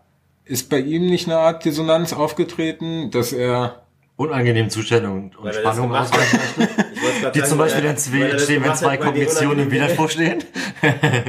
ist 0.50 0.68
bei 0.68 0.80
ihm 0.80 1.06
nicht 1.06 1.28
eine 1.28 1.38
Art 1.38 1.64
Dissonanz 1.64 2.12
aufgetreten, 2.12 3.12
dass 3.12 3.32
er 3.32 3.86
Unangenehmen 4.16 4.68
Zustände 4.68 5.08
und, 5.08 5.36
und 5.36 5.44
Weil 5.44 5.52
das 5.52 5.60
Spannung 5.60 5.86
gemacht 5.86 6.12
ausgleichen 6.12 6.40
hat. 6.40 6.70
Ich 6.92 7.02
wollte 7.02 7.20
grad 7.22 7.36
Die 7.36 7.44
zum 7.44 7.58
Beispiel 7.58 7.84
weil 7.84 8.30
entstehen, 8.30 8.64
wenn 8.64 8.64
gemacht 8.64 8.74
zwei 8.74 8.96
Kognitionen 8.96 9.60
im 9.60 9.70
Widerspruch 9.70 10.10
stehen. 10.10 10.42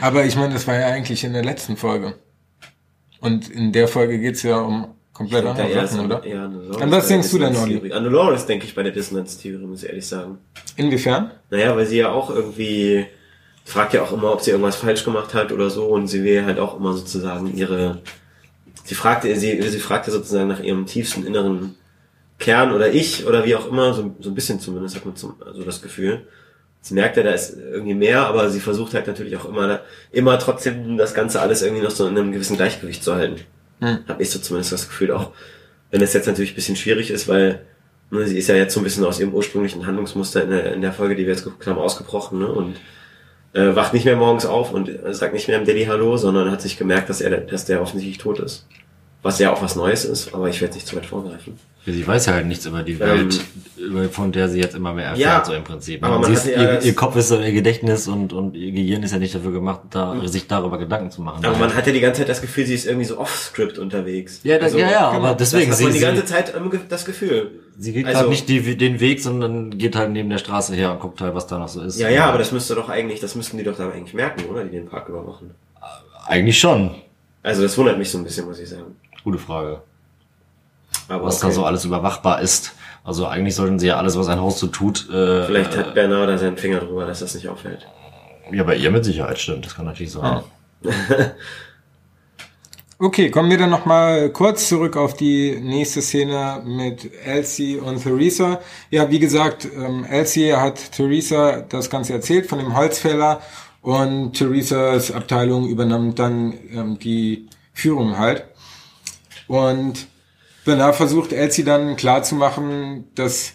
Aber 0.00 0.24
ich 0.24 0.36
meine, 0.36 0.52
das 0.52 0.66
war 0.66 0.78
ja 0.78 0.86
eigentlich 0.86 1.24
in 1.24 1.32
der 1.32 1.42
letzten 1.42 1.76
Folge. 1.76 2.14
Und 3.20 3.48
in 3.48 3.72
der 3.72 3.88
Folge 3.88 4.18
geht's 4.18 4.42
ja 4.42 4.60
um 4.60 4.94
komplett 5.14 5.46
andere 5.46 5.68
eher 5.68 5.86
Sachen, 5.86 6.06
oder? 6.06 6.22
eher 6.22 6.42
an 6.42 6.90
was 6.90 7.08
denkst 7.08 7.30
du 7.30 7.38
denn, 7.38 7.56
Olli? 7.56 7.92
An 7.92 8.04
Dolores 8.04 8.44
denke 8.44 8.66
ich 8.66 8.74
bei 8.74 8.82
der 8.82 8.92
Dissonanztheorie, 8.92 9.64
muss 9.64 9.82
ich 9.82 9.88
ehrlich 9.88 10.06
sagen. 10.06 10.38
Inwiefern? 10.76 11.30
Naja, 11.50 11.74
weil 11.76 11.86
sie 11.86 11.98
ja 11.98 12.10
auch 12.10 12.30
irgendwie 12.30 13.06
fragt 13.64 13.94
ja 13.94 14.02
auch 14.02 14.12
immer, 14.12 14.32
ob 14.32 14.40
sie 14.40 14.50
irgendwas 14.50 14.76
falsch 14.76 15.04
gemacht 15.04 15.34
hat 15.34 15.52
oder 15.52 15.70
so 15.70 15.86
und 15.86 16.08
sie 16.08 16.24
will 16.24 16.44
halt 16.44 16.58
auch 16.58 16.78
immer 16.78 16.92
sozusagen 16.94 17.56
ihre 17.56 18.00
sie 18.84 18.94
fragte 18.94 19.34
sie 19.36 19.62
sie 19.62 19.78
fragte 19.78 20.10
sozusagen 20.10 20.48
nach 20.48 20.60
ihrem 20.60 20.86
tiefsten 20.86 21.24
inneren 21.24 21.76
Kern 22.38 22.72
oder 22.72 22.92
ich 22.92 23.26
oder 23.26 23.44
wie 23.44 23.54
auch 23.54 23.68
immer 23.68 23.94
so, 23.94 24.14
so 24.20 24.30
ein 24.30 24.34
bisschen 24.34 24.58
zumindest 24.58 24.96
hat 24.96 25.04
man 25.04 25.16
zum, 25.16 25.40
also 25.44 25.62
das 25.62 25.80
Gefühl 25.80 26.26
sie 26.80 26.94
merkt 26.94 27.16
ja 27.16 27.22
da 27.22 27.30
ist 27.30 27.56
irgendwie 27.56 27.94
mehr 27.94 28.26
aber 28.26 28.50
sie 28.50 28.60
versucht 28.60 28.94
halt 28.94 29.06
natürlich 29.06 29.36
auch 29.36 29.44
immer 29.44 29.80
immer 30.10 30.38
trotzdem 30.38 30.96
das 30.96 31.14
ganze 31.14 31.40
alles 31.40 31.62
irgendwie 31.62 31.82
noch 31.82 31.92
so 31.92 32.06
in 32.06 32.18
einem 32.18 32.32
gewissen 32.32 32.56
Gleichgewicht 32.56 33.04
zu 33.04 33.14
halten 33.14 33.36
Hm. 33.80 33.98
habe 34.06 34.22
ich 34.22 34.30
so 34.30 34.38
zumindest 34.38 34.72
das 34.72 34.88
Gefühl 34.88 35.12
auch 35.12 35.30
wenn 35.90 36.02
es 36.02 36.12
jetzt 36.12 36.26
natürlich 36.26 36.52
ein 36.52 36.56
bisschen 36.56 36.76
schwierig 36.76 37.10
ist 37.10 37.28
weil 37.28 37.62
ne, 38.10 38.26
sie 38.26 38.38
ist 38.38 38.48
ja 38.48 38.54
jetzt 38.54 38.74
so 38.74 38.80
ein 38.80 38.84
bisschen 38.84 39.04
aus 39.04 39.20
ihrem 39.20 39.34
ursprünglichen 39.34 39.86
Handlungsmuster 39.86 40.42
in 40.42 40.50
der, 40.50 40.72
in 40.74 40.82
der 40.82 40.92
Folge 40.92 41.16
die 41.16 41.24
wir 41.24 41.32
jetzt 41.32 41.44
geguckt 41.44 41.66
haben 41.66 41.78
ausgebrochen 41.78 42.40
ne? 42.40 42.48
und 42.48 42.76
äh, 43.54 43.74
wacht 43.76 43.92
nicht 43.92 44.04
mehr 44.04 44.16
morgens 44.16 44.46
auf 44.46 44.72
und 44.72 44.88
äh, 44.88 45.12
sagt 45.14 45.34
nicht 45.34 45.48
mehr 45.48 45.58
dem 45.58 45.66
Daddy 45.66 45.84
Hallo, 45.84 46.16
sondern 46.16 46.50
hat 46.50 46.62
sich 46.62 46.76
gemerkt, 46.78 47.08
dass 47.10 47.20
er, 47.20 47.30
dass 47.38 47.64
der 47.64 47.80
offensichtlich 47.82 48.18
tot 48.18 48.38
ist. 48.40 48.66
Was 49.24 49.38
ja 49.38 49.52
auch 49.52 49.62
was 49.62 49.76
Neues 49.76 50.04
ist, 50.04 50.34
aber 50.34 50.48
ich 50.48 50.60
werde 50.60 50.74
nicht 50.74 50.86
zu 50.86 50.96
weit 50.96 51.06
vorgreifen. 51.06 51.56
Sie 51.86 52.04
weiß 52.06 52.26
ja 52.26 52.34
halt 52.34 52.46
nichts 52.46 52.64
über 52.66 52.82
die 52.82 52.92
Ähm, 52.94 52.98
Welt, 53.00 53.40
über- 53.76 54.08
von 54.08 54.32
der 54.32 54.48
sie 54.48 54.60
jetzt 54.60 54.74
immer 54.74 54.92
mehr 54.92 55.06
erfährt, 55.06 55.18
Ja, 55.20 55.44
so 55.44 55.52
im 55.52 55.62
Prinzip. 55.64 56.02
aber 56.04 56.18
Man 56.18 56.32
man 56.32 56.44
ja- 56.44 56.72
ihr, 56.74 56.82
ihr 56.82 56.94
Kopf 56.94 57.14
ist 57.16 57.28
so 57.28 57.38
ihr 57.40 57.52
Gedächtnis 57.52 58.08
und, 58.08 58.32
und 58.32 58.56
ihr 58.56 58.72
Gehirn 58.72 59.02
ist 59.04 59.12
ja 59.12 59.18
nicht 59.18 59.34
dafür 59.34 59.52
gemacht, 59.52 59.80
da, 59.90 60.16
sich 60.26 60.46
darüber 60.48 60.78
Gedanken 60.78 61.10
zu 61.12 61.22
machen. 61.22 61.44
Aber 61.44 61.56
man 61.56 61.72
hat 61.74 61.86
ja 61.86 61.92
die 61.92 62.00
ganze 62.00 62.20
Zeit 62.22 62.28
das 62.30 62.40
Gefühl, 62.40 62.66
sie 62.66 62.74
ist 62.74 62.86
irgendwie 62.86 63.04
so 63.06 63.18
off-script 63.18 63.78
unterwegs. 63.78 64.40
ja, 64.44 64.56
das, 64.56 64.66
Also, 64.66 64.78
ja, 64.78 64.90
ja, 64.90 65.10
genau, 65.12 65.24
aber 65.24 65.34
deswegen, 65.36 65.70
das 65.70 65.72
hat 65.72 65.78
sie, 65.78 65.84
man 65.84 65.92
die 65.92 65.98
sie, 65.98 66.04
ganze 66.04 66.24
Zeit 66.24 66.54
ähm, 66.56 66.70
das 66.88 67.04
Gefühl. 67.04 67.50
Sie 67.78 67.92
geht 67.92 68.06
also- 68.06 68.18
gerade 68.18 68.30
nicht 68.30 68.48
die, 68.48 68.76
den 68.76 69.00
Weg, 69.00 69.20
sondern 69.20 69.76
geht 69.78 69.96
halt 69.96 70.10
neben 70.10 70.30
der 70.30 70.38
Straße 70.38 70.74
her 70.74 70.92
und 70.92 71.00
guckt 71.00 71.20
halt, 71.20 71.34
was 71.34 71.46
da 71.46 71.58
noch 71.58 71.68
so 71.68 71.82
ist. 71.82 71.98
Ja, 71.98 72.08
ja, 72.08 72.26
aber 72.26 72.38
das 72.38 72.52
müsste 72.52 72.74
doch 72.74 72.88
eigentlich, 72.88 73.20
das 73.20 73.34
müssten 73.34 73.58
die 73.58 73.64
doch 73.64 73.76
dann 73.76 73.92
eigentlich 73.92 74.14
merken, 74.14 74.44
oder? 74.50 74.64
Die 74.64 74.70
den 74.70 74.88
Park 74.88 75.08
überwachen. 75.08 75.50
Eigentlich 76.26 76.58
schon. 76.58 76.94
Also 77.42 77.62
das 77.62 77.76
wundert 77.76 77.98
mich 77.98 78.10
so 78.10 78.18
ein 78.18 78.24
bisschen, 78.24 78.46
muss 78.46 78.58
ich 78.60 78.68
sagen. 78.68 78.96
Gute 79.24 79.38
Frage. 79.38 79.82
Aber 81.08 81.24
Was 81.24 81.38
okay. 81.38 81.48
da 81.48 81.52
so 81.52 81.64
alles 81.64 81.84
überwachbar 81.84 82.40
ist. 82.40 82.72
Also 83.04 83.26
eigentlich 83.26 83.56
sollten 83.56 83.78
sie 83.80 83.88
ja 83.88 83.96
alles, 83.96 84.16
was 84.16 84.28
ein 84.28 84.40
Haus 84.40 84.60
so 84.60 84.68
tut, 84.68 85.08
äh, 85.10 85.44
Vielleicht 85.46 85.76
hat 85.76 85.94
Bernard 85.94 86.28
da 86.28 86.38
seinen 86.38 86.56
Finger 86.56 86.78
drüber, 86.78 87.04
dass 87.04 87.18
das 87.18 87.34
nicht 87.34 87.48
auffällt. 87.48 87.86
ja 88.52 88.62
bei 88.62 88.76
ihr 88.76 88.90
mit 88.92 89.04
Sicherheit 89.04 89.38
stimmt, 89.38 89.66
das 89.66 89.74
kann 89.74 89.86
natürlich 89.86 90.12
sein. 90.12 90.42
Okay, 93.04 93.32
kommen 93.32 93.50
wir 93.50 93.58
dann 93.58 93.70
noch 93.70 93.84
mal 93.84 94.30
kurz 94.30 94.68
zurück 94.68 94.96
auf 94.96 95.14
die 95.14 95.58
nächste 95.60 96.00
Szene 96.00 96.62
mit 96.64 97.10
Elsie 97.24 97.76
und 97.76 98.00
Theresa. 98.00 98.60
Ja, 98.90 99.10
wie 99.10 99.18
gesagt, 99.18 99.66
ähm, 99.74 100.04
Elsie 100.04 100.52
hat 100.54 100.92
Theresa 100.92 101.62
das 101.62 101.90
Ganze 101.90 102.12
erzählt 102.12 102.46
von 102.46 102.60
dem 102.60 102.76
Holzfäller 102.76 103.42
und 103.80 104.34
Theresas 104.34 105.10
Abteilung 105.10 105.66
übernimmt 105.66 106.20
dann 106.20 106.54
ähm, 106.72 106.98
die 107.00 107.48
Führung 107.72 108.18
halt. 108.18 108.44
Und 109.48 110.06
Bernard 110.64 110.94
versucht 110.94 111.32
Elsie 111.32 111.64
dann 111.64 111.96
klarzumachen, 111.96 113.08
dass 113.16 113.54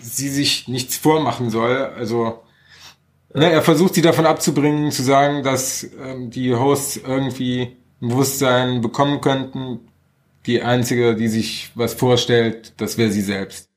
sie 0.00 0.30
sich 0.30 0.68
nichts 0.68 0.96
vormachen 0.96 1.50
soll. 1.50 1.76
Also 1.98 2.40
Ne, 3.36 3.50
er 3.50 3.62
versucht 3.62 3.94
sie 3.96 4.00
davon 4.00 4.26
abzubringen, 4.26 4.92
zu 4.92 5.02
sagen, 5.02 5.42
dass 5.42 5.82
ähm, 5.82 6.30
die 6.30 6.54
Hosts 6.54 6.98
irgendwie 6.98 7.76
Bewusstsein 8.08 8.80
bekommen 8.80 9.20
könnten. 9.20 9.80
Die 10.46 10.62
einzige, 10.62 11.16
die 11.16 11.28
sich 11.28 11.70
was 11.74 11.94
vorstellt, 11.94 12.74
das 12.76 12.98
wäre 12.98 13.10
sie 13.10 13.22
selbst. 13.22 13.70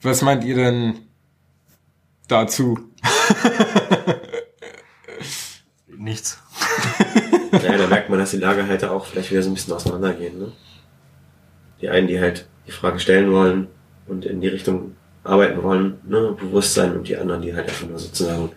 Was 0.00 0.22
meint 0.22 0.44
ihr 0.44 0.54
denn 0.54 0.94
dazu? 2.28 2.78
Nichts. 5.96 6.38
Ja, 7.52 7.76
da 7.76 7.86
merkt 7.86 8.08
man, 8.08 8.18
dass 8.18 8.30
die 8.30 8.38
Lager 8.38 8.66
halt 8.66 8.84
auch 8.84 9.06
vielleicht 9.06 9.30
wieder 9.30 9.42
so 9.42 9.50
ein 9.50 9.54
bisschen 9.54 9.74
auseinandergehen. 9.74 10.38
Ne? 10.38 10.52
Die 11.80 11.88
einen, 11.88 12.06
die 12.06 12.20
halt 12.20 12.46
die 12.66 12.72
Frage 12.72 12.98
stellen 12.98 13.32
wollen 13.32 13.68
und 14.06 14.24
in 14.24 14.40
die 14.40 14.48
Richtung 14.48 14.96
arbeiten 15.24 15.62
wollen, 15.62 15.98
ne? 16.04 16.36
Bewusstsein 16.38 16.96
und 16.96 17.08
die 17.08 17.16
anderen, 17.16 17.42
die 17.42 17.54
halt 17.54 17.68
einfach 17.68 17.88
nur 17.88 17.98
sozusagen 17.98 18.50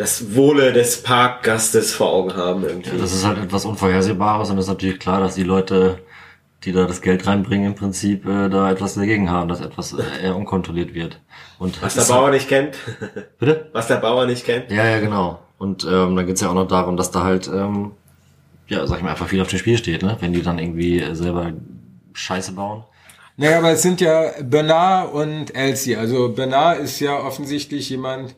das 0.00 0.34
Wohle 0.34 0.72
des 0.72 1.02
Parkgastes 1.02 1.92
vor 1.92 2.10
Augen 2.10 2.34
haben 2.34 2.64
irgendwie. 2.64 2.96
Das 2.96 3.12
ist 3.12 3.26
halt 3.26 3.36
etwas 3.36 3.66
Unvorhersehbares 3.66 4.48
und 4.48 4.56
es 4.56 4.64
ist 4.64 4.70
natürlich 4.70 4.98
klar, 4.98 5.20
dass 5.20 5.34
die 5.34 5.42
Leute, 5.42 5.98
die 6.64 6.72
da 6.72 6.86
das 6.86 7.02
Geld 7.02 7.26
reinbringen, 7.26 7.66
im 7.66 7.74
Prinzip 7.74 8.26
äh, 8.26 8.48
da 8.48 8.70
etwas 8.70 8.94
dagegen 8.94 9.30
haben, 9.30 9.50
dass 9.50 9.60
etwas 9.60 9.92
äh, 9.92 10.24
eher 10.24 10.36
unkontrolliert 10.36 10.94
wird. 10.94 11.20
Und 11.58 11.82
Was 11.82 11.96
der 11.96 12.04
Bauer 12.14 12.30
nicht 12.30 12.48
kennt, 12.48 12.78
Bitte? 13.38 13.68
was 13.74 13.88
der 13.88 13.96
Bauer 13.96 14.24
nicht 14.24 14.46
kennt. 14.46 14.70
Ja, 14.70 14.86
ja, 14.86 15.00
genau. 15.00 15.40
Und 15.58 15.84
ähm, 15.84 16.16
dann 16.16 16.24
geht's 16.24 16.40
ja 16.40 16.48
auch 16.48 16.54
noch 16.54 16.66
darum, 16.66 16.96
dass 16.96 17.10
da 17.10 17.22
halt, 17.22 17.48
ähm, 17.48 17.90
ja, 18.68 18.86
sag 18.86 18.96
ich 18.96 19.02
mal, 19.02 19.10
einfach 19.10 19.28
viel 19.28 19.42
auf 19.42 19.48
dem 19.48 19.58
Spiel 19.58 19.76
steht, 19.76 20.02
ne? 20.02 20.16
Wenn 20.20 20.32
die 20.32 20.40
dann 20.42 20.58
irgendwie 20.58 21.02
äh, 21.02 21.14
selber 21.14 21.52
Scheiße 22.14 22.52
bauen. 22.52 22.84
Naja, 23.36 23.58
aber 23.58 23.72
es 23.72 23.82
sind 23.82 24.00
ja 24.00 24.30
Bernard 24.40 25.12
und 25.12 25.54
Elsie. 25.54 25.96
Also 25.96 26.30
Bernard 26.30 26.78
ist 26.80 27.00
ja 27.00 27.18
offensichtlich 27.18 27.90
jemand, 27.90 28.34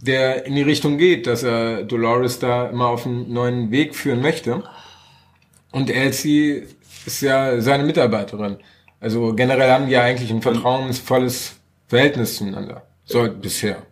der 0.00 0.46
in 0.46 0.54
die 0.54 0.62
Richtung 0.62 0.98
geht, 0.98 1.26
dass 1.26 1.42
er 1.42 1.82
Dolores 1.84 2.38
da 2.38 2.68
immer 2.68 2.86
auf 2.88 3.06
einen 3.06 3.32
neuen 3.32 3.70
Weg 3.70 3.94
führen 3.94 4.20
möchte. 4.22 4.62
Und 5.72 5.90
Elsie 5.90 6.64
ist 7.06 7.20
ja 7.22 7.60
seine 7.60 7.84
Mitarbeiterin. 7.84 8.58
Also 9.00 9.34
generell 9.34 9.70
haben 9.70 9.86
die 9.86 9.92
ja 9.92 10.02
eigentlich 10.02 10.30
ein 10.30 10.42
vertrauensvolles 10.42 11.56
Verhältnis 11.88 12.36
zueinander. 12.36 12.82
So 13.04 13.28
bisher. 13.30 13.82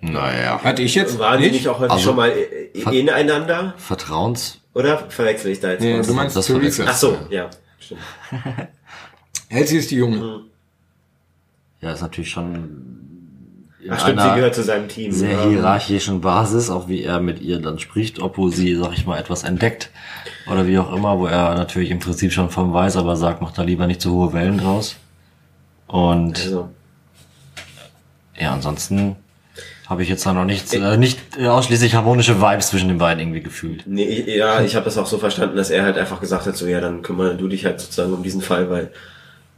Naja. 0.00 0.60
Hatte 0.62 0.82
ich 0.82 0.94
jetzt 0.94 1.18
Waren 1.18 1.38
die 1.38 1.44
nicht? 1.46 1.54
nicht 1.54 1.68
auch 1.68 1.78
häufig 1.78 1.92
Also- 1.92 2.04
schon 2.04 2.16
mal 2.16 2.30
äh, 2.30 2.98
ineinander? 2.98 3.74
Vertrauens. 3.76 4.58
Oder 4.74 4.98
verwechsel 5.10 5.52
ich 5.52 5.60
da 5.60 5.72
jetzt 5.72 5.82
Nee, 5.82 5.98
was? 5.98 6.06
du 6.06 6.14
meinst 6.14 6.34
das 6.34 6.46
Theresa. 6.46 6.84
Ach 6.88 6.94
so, 6.96 7.16
ja, 7.30 7.50
stimmt. 7.78 8.00
Elsie 9.48 9.76
ist 9.78 9.90
die 9.90 9.96
Junge. 9.96 10.44
Ja, 11.80 11.92
ist 11.92 12.00
natürlich 12.00 12.30
schon 12.30 12.91
Ach 13.90 14.00
stimmt, 14.00 14.20
sie 14.20 14.34
gehört 14.34 14.54
zu 14.54 14.62
seinem 14.62 14.88
Team. 14.88 15.10
sehr 15.12 15.32
Ja. 15.32 15.48
hierarchischen 15.48 16.20
Basis, 16.20 16.70
auch 16.70 16.88
wie 16.88 17.02
er 17.02 17.20
mit 17.20 17.40
ihr 17.40 17.58
dann 17.58 17.78
spricht, 17.78 18.20
obwohl 18.20 18.52
sie, 18.52 18.76
sag 18.76 18.92
ich 18.92 19.06
mal, 19.06 19.18
etwas 19.18 19.42
entdeckt 19.42 19.90
oder 20.50 20.66
wie 20.66 20.78
auch 20.78 20.94
immer, 20.94 21.18
wo 21.18 21.26
er 21.26 21.54
natürlich 21.54 21.90
im 21.90 21.98
Prinzip 21.98 22.32
schon 22.32 22.50
vom 22.50 22.72
weiß, 22.72 22.96
aber 22.96 23.16
sagt, 23.16 23.42
mach 23.42 23.52
da 23.52 23.62
lieber 23.62 23.86
nicht 23.86 24.00
zu 24.00 24.12
hohe 24.12 24.32
Wellen 24.32 24.58
draus. 24.58 24.96
Und 25.88 26.38
Also, 26.38 26.68
ja, 28.38 28.52
ansonsten 28.52 29.16
habe 29.88 30.02
ich 30.02 30.08
jetzt 30.08 30.24
da 30.24 30.32
noch 30.32 30.44
nicht, 30.44 30.72
äh, 30.72 30.96
nicht 30.96 31.18
äh, 31.36 31.48
ausschließlich 31.48 31.94
harmonische 31.94 32.40
Vibes 32.40 32.68
zwischen 32.68 32.88
den 32.88 32.98
beiden 32.98 33.20
irgendwie 33.20 33.42
gefühlt. 33.42 33.82
nee, 33.86 34.24
ja, 34.36 34.62
ich 34.62 34.74
habe 34.74 34.84
das 34.84 34.96
auch 34.96 35.06
so 35.06 35.18
verstanden, 35.18 35.56
dass 35.56 35.70
er 35.70 35.82
halt 35.82 35.98
einfach 35.98 36.20
gesagt 36.20 36.46
hat, 36.46 36.56
so 36.56 36.66
ja, 36.66 36.80
dann 36.80 37.02
kümmere 37.02 37.36
du 37.36 37.48
dich 37.48 37.64
halt 37.64 37.80
sozusagen 37.80 38.12
um 38.14 38.22
diesen 38.22 38.40
Fall, 38.40 38.70
weil 38.70 38.90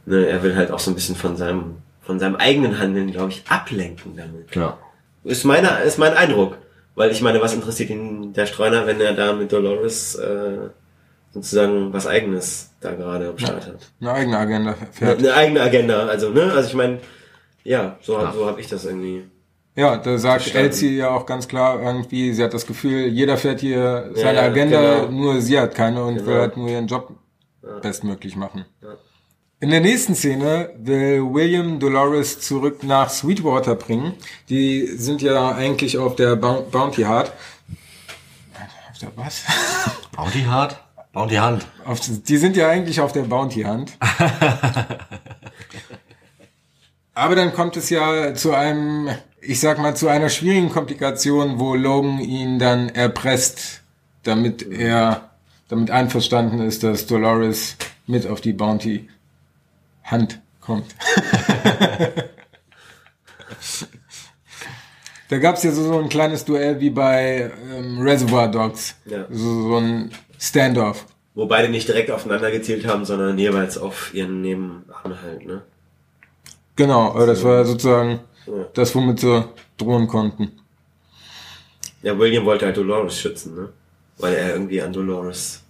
ne, 0.05 0.25
er 0.27 0.43
will 0.43 0.55
halt 0.55 0.71
auch 0.71 0.79
so 0.79 0.91
ein 0.91 0.95
bisschen 0.95 1.15
von 1.15 1.37
seinem 1.37 1.75
von 2.05 2.19
seinem 2.19 2.35
eigenen 2.35 2.79
Handeln, 2.79 3.11
glaube 3.11 3.31
ich, 3.31 3.43
ablenken 3.49 4.15
damit. 4.15 4.55
Ja. 4.55 4.77
Ist 5.23 5.43
meiner 5.43 5.81
ist 5.81 5.97
mein 5.97 6.13
Eindruck, 6.13 6.57
weil 6.95 7.11
ich 7.11 7.21
meine, 7.21 7.41
was 7.41 7.53
interessiert 7.53 7.89
ihn 7.89 8.31
der 8.33 8.45
Streuner, 8.45 8.85
wenn 8.87 9.01
er 9.01 9.13
da 9.13 9.33
mit 9.33 9.51
Dolores 9.51 10.15
äh, 10.15 10.69
sozusagen 11.33 11.91
was 11.91 12.07
eigenes 12.07 12.71
da 12.79 12.93
gerade 12.93 13.29
am 13.29 13.37
Start 13.39 13.67
hat? 13.67 13.91
Eine 13.99 14.11
eigene 14.13 14.37
Agenda 14.37 14.71
Eine, 14.73 14.87
fährt. 14.91 15.19
eine 15.19 15.33
eigene 15.33 15.61
Agenda, 15.61 16.05
also 16.07 16.29
ne, 16.29 16.43
also 16.53 16.69
ich 16.69 16.75
meine, 16.75 16.99
ja, 17.63 17.97
so 18.01 18.13
Ja. 18.19 18.31
so 18.31 18.45
habe 18.45 18.61
ich 18.61 18.67
das 18.67 18.85
irgendwie. 18.85 19.23
Ja, 19.75 19.97
da 19.97 20.17
sagt. 20.17 20.55
Elsie 20.55 20.95
ja 20.97 21.09
auch 21.09 21.25
ganz 21.25 21.47
klar 21.49 21.81
irgendwie, 21.81 22.31
sie 22.33 22.43
hat 22.43 22.53
das 22.53 22.65
Gefühl, 22.65 23.07
jeder 23.07 23.35
fährt 23.35 23.59
hier 23.59 24.11
seine 24.13 24.37
ja, 24.37 24.43
Agenda, 24.45 24.99
genau. 25.07 25.11
nur 25.11 25.41
sie 25.41 25.59
hat 25.59 25.75
keine 25.75 26.03
und 26.03 26.15
Genau. 26.17 26.27
will 26.27 26.39
halt 26.39 26.55
nur 26.55 26.69
ihren 26.69 26.87
Job 26.87 27.11
bestmöglich 27.81 28.35
machen. 28.37 28.65
Ja. 28.81 28.89
In 29.65 29.71
der 29.71 29.81
nächsten 29.81 30.13
Szene 30.13 30.69
will 30.77 31.23
William 31.33 31.79
Dolores 31.79 32.39
zurück 32.39 32.83
nach 32.83 33.09
Sweetwater 33.09 33.73
bringen. 33.73 34.13
Die 34.47 34.85
sind 34.95 35.23
ja 35.23 35.55
eigentlich 35.55 35.97
auf 35.97 36.15
der 36.15 36.35
Bou- 36.35 36.61
Bounty 36.69 37.01
Hard. 37.01 37.33
Auf 38.91 38.99
der 39.01 39.09
was? 39.15 39.41
Bounty 40.15 40.43
Hard? 40.43 40.79
Bounty 41.13 41.35
Hand. 41.37 41.65
Auf, 41.83 41.99
die 41.99 42.37
sind 42.37 42.55
ja 42.55 42.69
eigentlich 42.69 43.01
auf 43.01 43.11
der 43.11 43.23
Bounty 43.23 43.63
Hand. 43.63 43.93
Aber 47.15 47.35
dann 47.35 47.51
kommt 47.51 47.75
es 47.75 47.89
ja 47.89 48.35
zu 48.35 48.53
einem, 48.53 49.09
ich 49.41 49.59
sag 49.59 49.79
mal, 49.79 49.95
zu 49.95 50.07
einer 50.07 50.29
schwierigen 50.29 50.69
Komplikation, 50.69 51.57
wo 51.57 51.73
Logan 51.73 52.19
ihn 52.19 52.59
dann 52.59 52.89
erpresst, 52.89 53.81
damit 54.21 54.61
er 54.61 55.31
damit 55.69 55.89
einverstanden 55.89 56.59
ist, 56.59 56.83
dass 56.83 57.07
Dolores 57.07 57.77
mit 58.05 58.27
auf 58.27 58.41
die 58.41 58.53
Bounty 58.53 59.09
Hand 60.05 60.41
kommt. 60.61 60.85
da 65.29 65.37
gab's 65.37 65.63
ja 65.63 65.71
so, 65.71 65.83
so 65.83 65.99
ein 65.99 66.09
kleines 66.09 66.45
Duell 66.45 66.79
wie 66.79 66.89
bei 66.89 67.51
ähm, 67.71 67.99
Reservoir 68.01 68.47
Dogs. 68.49 68.95
Ja. 69.05 69.25
So, 69.29 69.69
so 69.69 69.77
ein 69.77 70.11
Standoff. 70.39 71.05
Wo 71.33 71.45
beide 71.47 71.69
nicht 71.69 71.87
direkt 71.87 72.11
aufeinander 72.11 72.51
gezielt 72.51 72.85
haben, 72.87 73.03
sondern 73.05 73.37
jeweils 73.37 73.77
auf 73.77 74.13
ihren 74.13 74.41
Nebenarm 74.41 75.21
halt, 75.21 75.45
ne? 75.45 75.61
Genau, 76.77 77.09
aber 77.11 77.25
das 77.25 77.43
war 77.43 77.65
sozusagen 77.65 78.19
Ja. 78.45 78.53
das, 78.73 78.93
womit 78.95 79.19
sie 79.19 79.45
drohen 79.77 80.07
konnten. 80.07 80.51
Ja, 82.01 82.17
William 82.17 82.45
wollte 82.45 82.65
halt 82.65 82.77
Dolores 82.77 83.19
schützen, 83.19 83.55
ne? 83.55 83.69
Weil 84.17 84.35
er 84.35 84.51
irgendwie 84.53 84.81
an 84.81 84.93
Dolores 84.93 85.61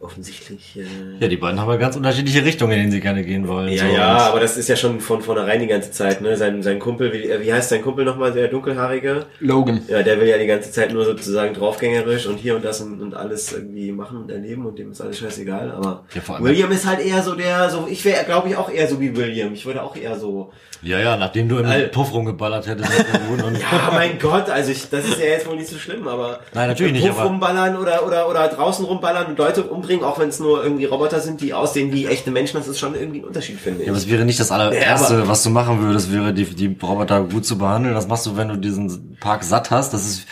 offensichtlich. 0.00 0.76
Äh, 0.76 0.84
Ja, 1.20 1.28
die 1.28 1.36
beiden 1.36 1.60
haben 1.60 1.70
ja 1.70 1.76
ganz 1.76 1.96
unterschiedliche 1.96 2.44
Richtungen, 2.44 2.72
in 2.72 2.78
denen 2.80 2.92
sie 2.92 3.00
gerne 3.00 3.24
gehen 3.24 3.48
wollen. 3.48 3.68
ja, 3.72 3.86
So, 3.86 3.92
ja, 3.94 4.16
aber 4.28 4.40
das 4.40 4.56
ist 4.56 4.68
ja 4.68 4.76
schon 4.76 5.00
von 5.00 5.22
vornherein 5.22 5.60
die 5.60 5.66
ganze 5.66 5.90
Zeit, 5.90 6.20
ne? 6.20 6.36
Sein, 6.36 6.62
sein 6.62 6.78
Kumpel, 6.78 7.12
wie, 7.12 7.28
äh, 7.28 7.40
wie 7.40 7.52
heißt 7.52 7.68
sein 7.70 7.82
Kumpel 7.82 8.04
nochmal, 8.04 8.32
der 8.32 8.48
dunkelhaarige? 8.48 9.26
Logan. 9.40 9.82
Ja, 9.88 10.02
der 10.02 10.20
will 10.20 10.28
ja 10.28 10.38
die 10.38 10.46
ganze 10.46 10.70
Zeit 10.70 10.92
nur 10.92 11.04
sozusagen 11.04 11.52
draufgängerisch 11.54 12.26
und 12.26 12.36
hier 12.38 12.54
und 12.56 12.64
das 12.64 12.80
und, 12.80 13.00
und 13.00 13.14
alles 13.14 13.52
irgendwie 13.52 13.90
machen 13.92 14.18
und 14.18 14.30
erleben 14.30 14.64
und 14.66 14.78
dem 14.78 14.92
ist 14.92 15.00
alles 15.00 15.18
scheißegal, 15.18 15.72
aber 15.72 16.04
Ja, 16.14 16.20
vor 16.20 16.36
allem- 16.36 16.44
William 16.44 16.70
ist 16.70 16.86
halt 16.86 17.00
eher 17.04 17.22
so 17.22 17.34
der, 17.34 17.68
so, 17.70 17.88
ich 17.90 18.04
wäre 18.04 18.24
glaube 18.24 18.48
ich 18.48 18.56
auch 18.56 18.70
eher 18.70 18.86
so 18.86 19.00
wie 19.00 19.16
William. 19.16 19.52
Ich 19.52 19.66
würde 19.66 19.82
auch 19.82 19.96
eher 19.96 20.16
so, 20.18 20.52
Ja, 20.82 21.00
ja, 21.00 21.16
nachdem 21.16 21.48
du 21.48 21.58
im 21.58 21.66
Al- 21.66 21.88
Puff 21.88 22.12
rumgeballert 22.14 22.66
hättest. 22.68 22.88
ja, 22.92 23.90
mein 23.92 24.18
Gott, 24.20 24.48
also 24.48 24.70
ich, 24.70 24.88
das 24.90 25.04
ist 25.06 25.18
ja 25.18 25.26
jetzt 25.26 25.46
wohl 25.48 25.56
nicht 25.56 25.68
so 25.68 25.76
schlimm, 25.76 26.06
aber 26.06 26.40
Nein, 26.54 26.68
natürlich 26.68 26.92
im 26.94 27.00
nicht, 27.00 27.08
Puff 27.08 27.24
rumballern 27.24 27.76
oder, 27.76 28.06
oder, 28.06 28.28
oder 28.28 28.46
draußen 28.48 28.84
rumballern 28.84 29.26
und 29.26 29.38
Leute 29.38 29.64
umbringen, 29.64 29.87
auch 30.04 30.18
wenn 30.18 30.28
es 30.28 30.38
nur 30.40 30.62
irgendwie 30.62 30.84
Roboter 30.84 31.20
sind, 31.20 31.40
die 31.40 31.52
aussehen 31.54 31.92
wie 31.92 32.06
echte 32.06 32.30
Menschen, 32.30 32.56
das 32.58 32.68
ist 32.68 32.78
schon 32.78 32.94
irgendwie 32.94 33.20
ein 33.20 33.24
Unterschied, 33.24 33.58
finde 33.60 33.80
ich. 33.80 33.86
Ja, 33.86 33.92
aber 33.92 33.98
es 33.98 34.08
wäre 34.08 34.24
nicht 34.24 34.38
das 34.40 34.50
Ja, 34.50 34.56
allererste, 34.56 35.14
aber- 35.16 35.28
was 35.28 35.42
du 35.42 35.50
machen 35.50 35.80
würdest, 35.82 36.12
wäre 36.12 36.32
die, 36.32 36.44
die 36.44 36.76
Roboter 36.82 37.22
gut 37.22 37.44
zu 37.46 37.58
behandeln. 37.58 37.94
Das 37.94 38.06
machst 38.08 38.26
du, 38.26 38.36
wenn 38.36 38.48
du 38.48 38.56
diesen 38.56 39.16
Park 39.20 39.42
satt 39.44 39.70
hast. 39.70 39.92
Das 39.94 40.04
ist, 40.06 40.26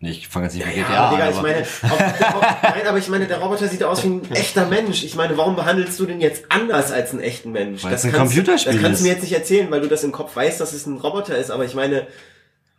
nee, 0.00 0.10
ich 0.10 0.28
fange 0.28 0.46
jetzt 0.46 0.54
nicht 0.54 0.62
Ja, 0.64 0.68
mit 0.68 0.76
ja, 0.78 0.84
GTA 0.84 0.98
aber 0.98 1.16
Digga, 1.16 1.24
an, 1.24 1.30
ich 1.32 1.38
aber 1.38 1.48
meine, 1.48 1.62
auch, 2.34 2.36
auch, 2.36 2.62
nein, 2.62 2.86
aber 2.88 2.98
ich 2.98 3.08
meine, 3.08 3.26
der 3.26 3.38
Roboter 3.38 3.68
sieht 3.68 3.82
aus 3.84 4.02
wie 4.04 4.08
ein 4.08 4.22
echter 4.32 4.66
Mensch. 4.66 5.02
Ich 5.04 5.14
meine, 5.16 5.36
warum 5.36 5.56
behandelst 5.56 5.98
du 6.00 6.06
den 6.06 6.20
jetzt 6.20 6.44
anders 6.50 6.92
als 6.92 7.10
einen 7.12 7.20
echten 7.20 7.52
Mensch? 7.52 7.82
Weil 7.84 7.94
es 7.94 8.04
ein 8.04 8.12
kannst, 8.12 8.34
Computerspiel 8.34 8.72
Das 8.74 8.82
kannst 8.82 9.00
du 9.00 9.04
mir 9.06 9.12
jetzt 9.12 9.22
nicht 9.22 9.32
erzählen, 9.34 9.70
weil 9.70 9.80
du 9.80 9.88
das 9.88 10.04
im 10.04 10.12
Kopf 10.12 10.36
weißt, 10.36 10.60
dass 10.60 10.72
es 10.72 10.86
ein 10.86 10.98
Roboter 10.98 11.36
ist. 11.36 11.50
Aber 11.50 11.64
ich 11.64 11.74
meine, 11.74 12.06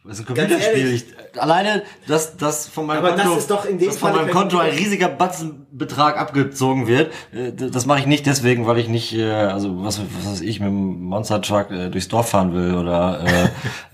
das 0.08 0.20
ist 0.20 0.24
ein 0.24 0.36
Computerspiel. 0.36 0.94
Ich, 0.94 1.06
alleine, 1.42 1.84
dass, 2.08 2.38
dass 2.38 2.68
von 2.68 2.86
meinem 2.86 3.00
Aber 3.00 3.12
das 3.12 3.24
Konto, 3.24 3.38
ist 3.38 3.50
doch 3.50 3.66
in 3.66 3.80
dem 3.80 3.88
dass 3.88 3.98
von 3.98 4.12
meinem 4.14 4.30
Konto 4.30 4.58
ein 4.60 4.72
riesiger 4.72 5.08
Batzenbetrag 5.08 6.18
abgezogen 6.18 6.88
wird, 6.88 7.12
äh, 7.34 7.52
das 7.54 7.86
mache 7.86 8.00
ich 8.00 8.06
nicht 8.06 8.26
deswegen, 8.26 8.68
weil 8.68 8.78
ich 8.78 8.88
nicht, 8.88 9.14
äh, 9.16 9.32
also 9.32 9.84
was, 9.84 10.00
was 10.00 10.32
weiß 10.32 10.42
ich, 10.42 10.60
mit 10.60 10.70
dem 10.70 11.04
Monster 11.04 11.42
Truck 11.42 11.72
äh, 11.72 11.90
durchs 11.90 12.08
Dorf 12.08 12.30
fahren 12.30 12.54
will 12.54 12.76
oder 12.76 13.22
äh, 13.26 13.44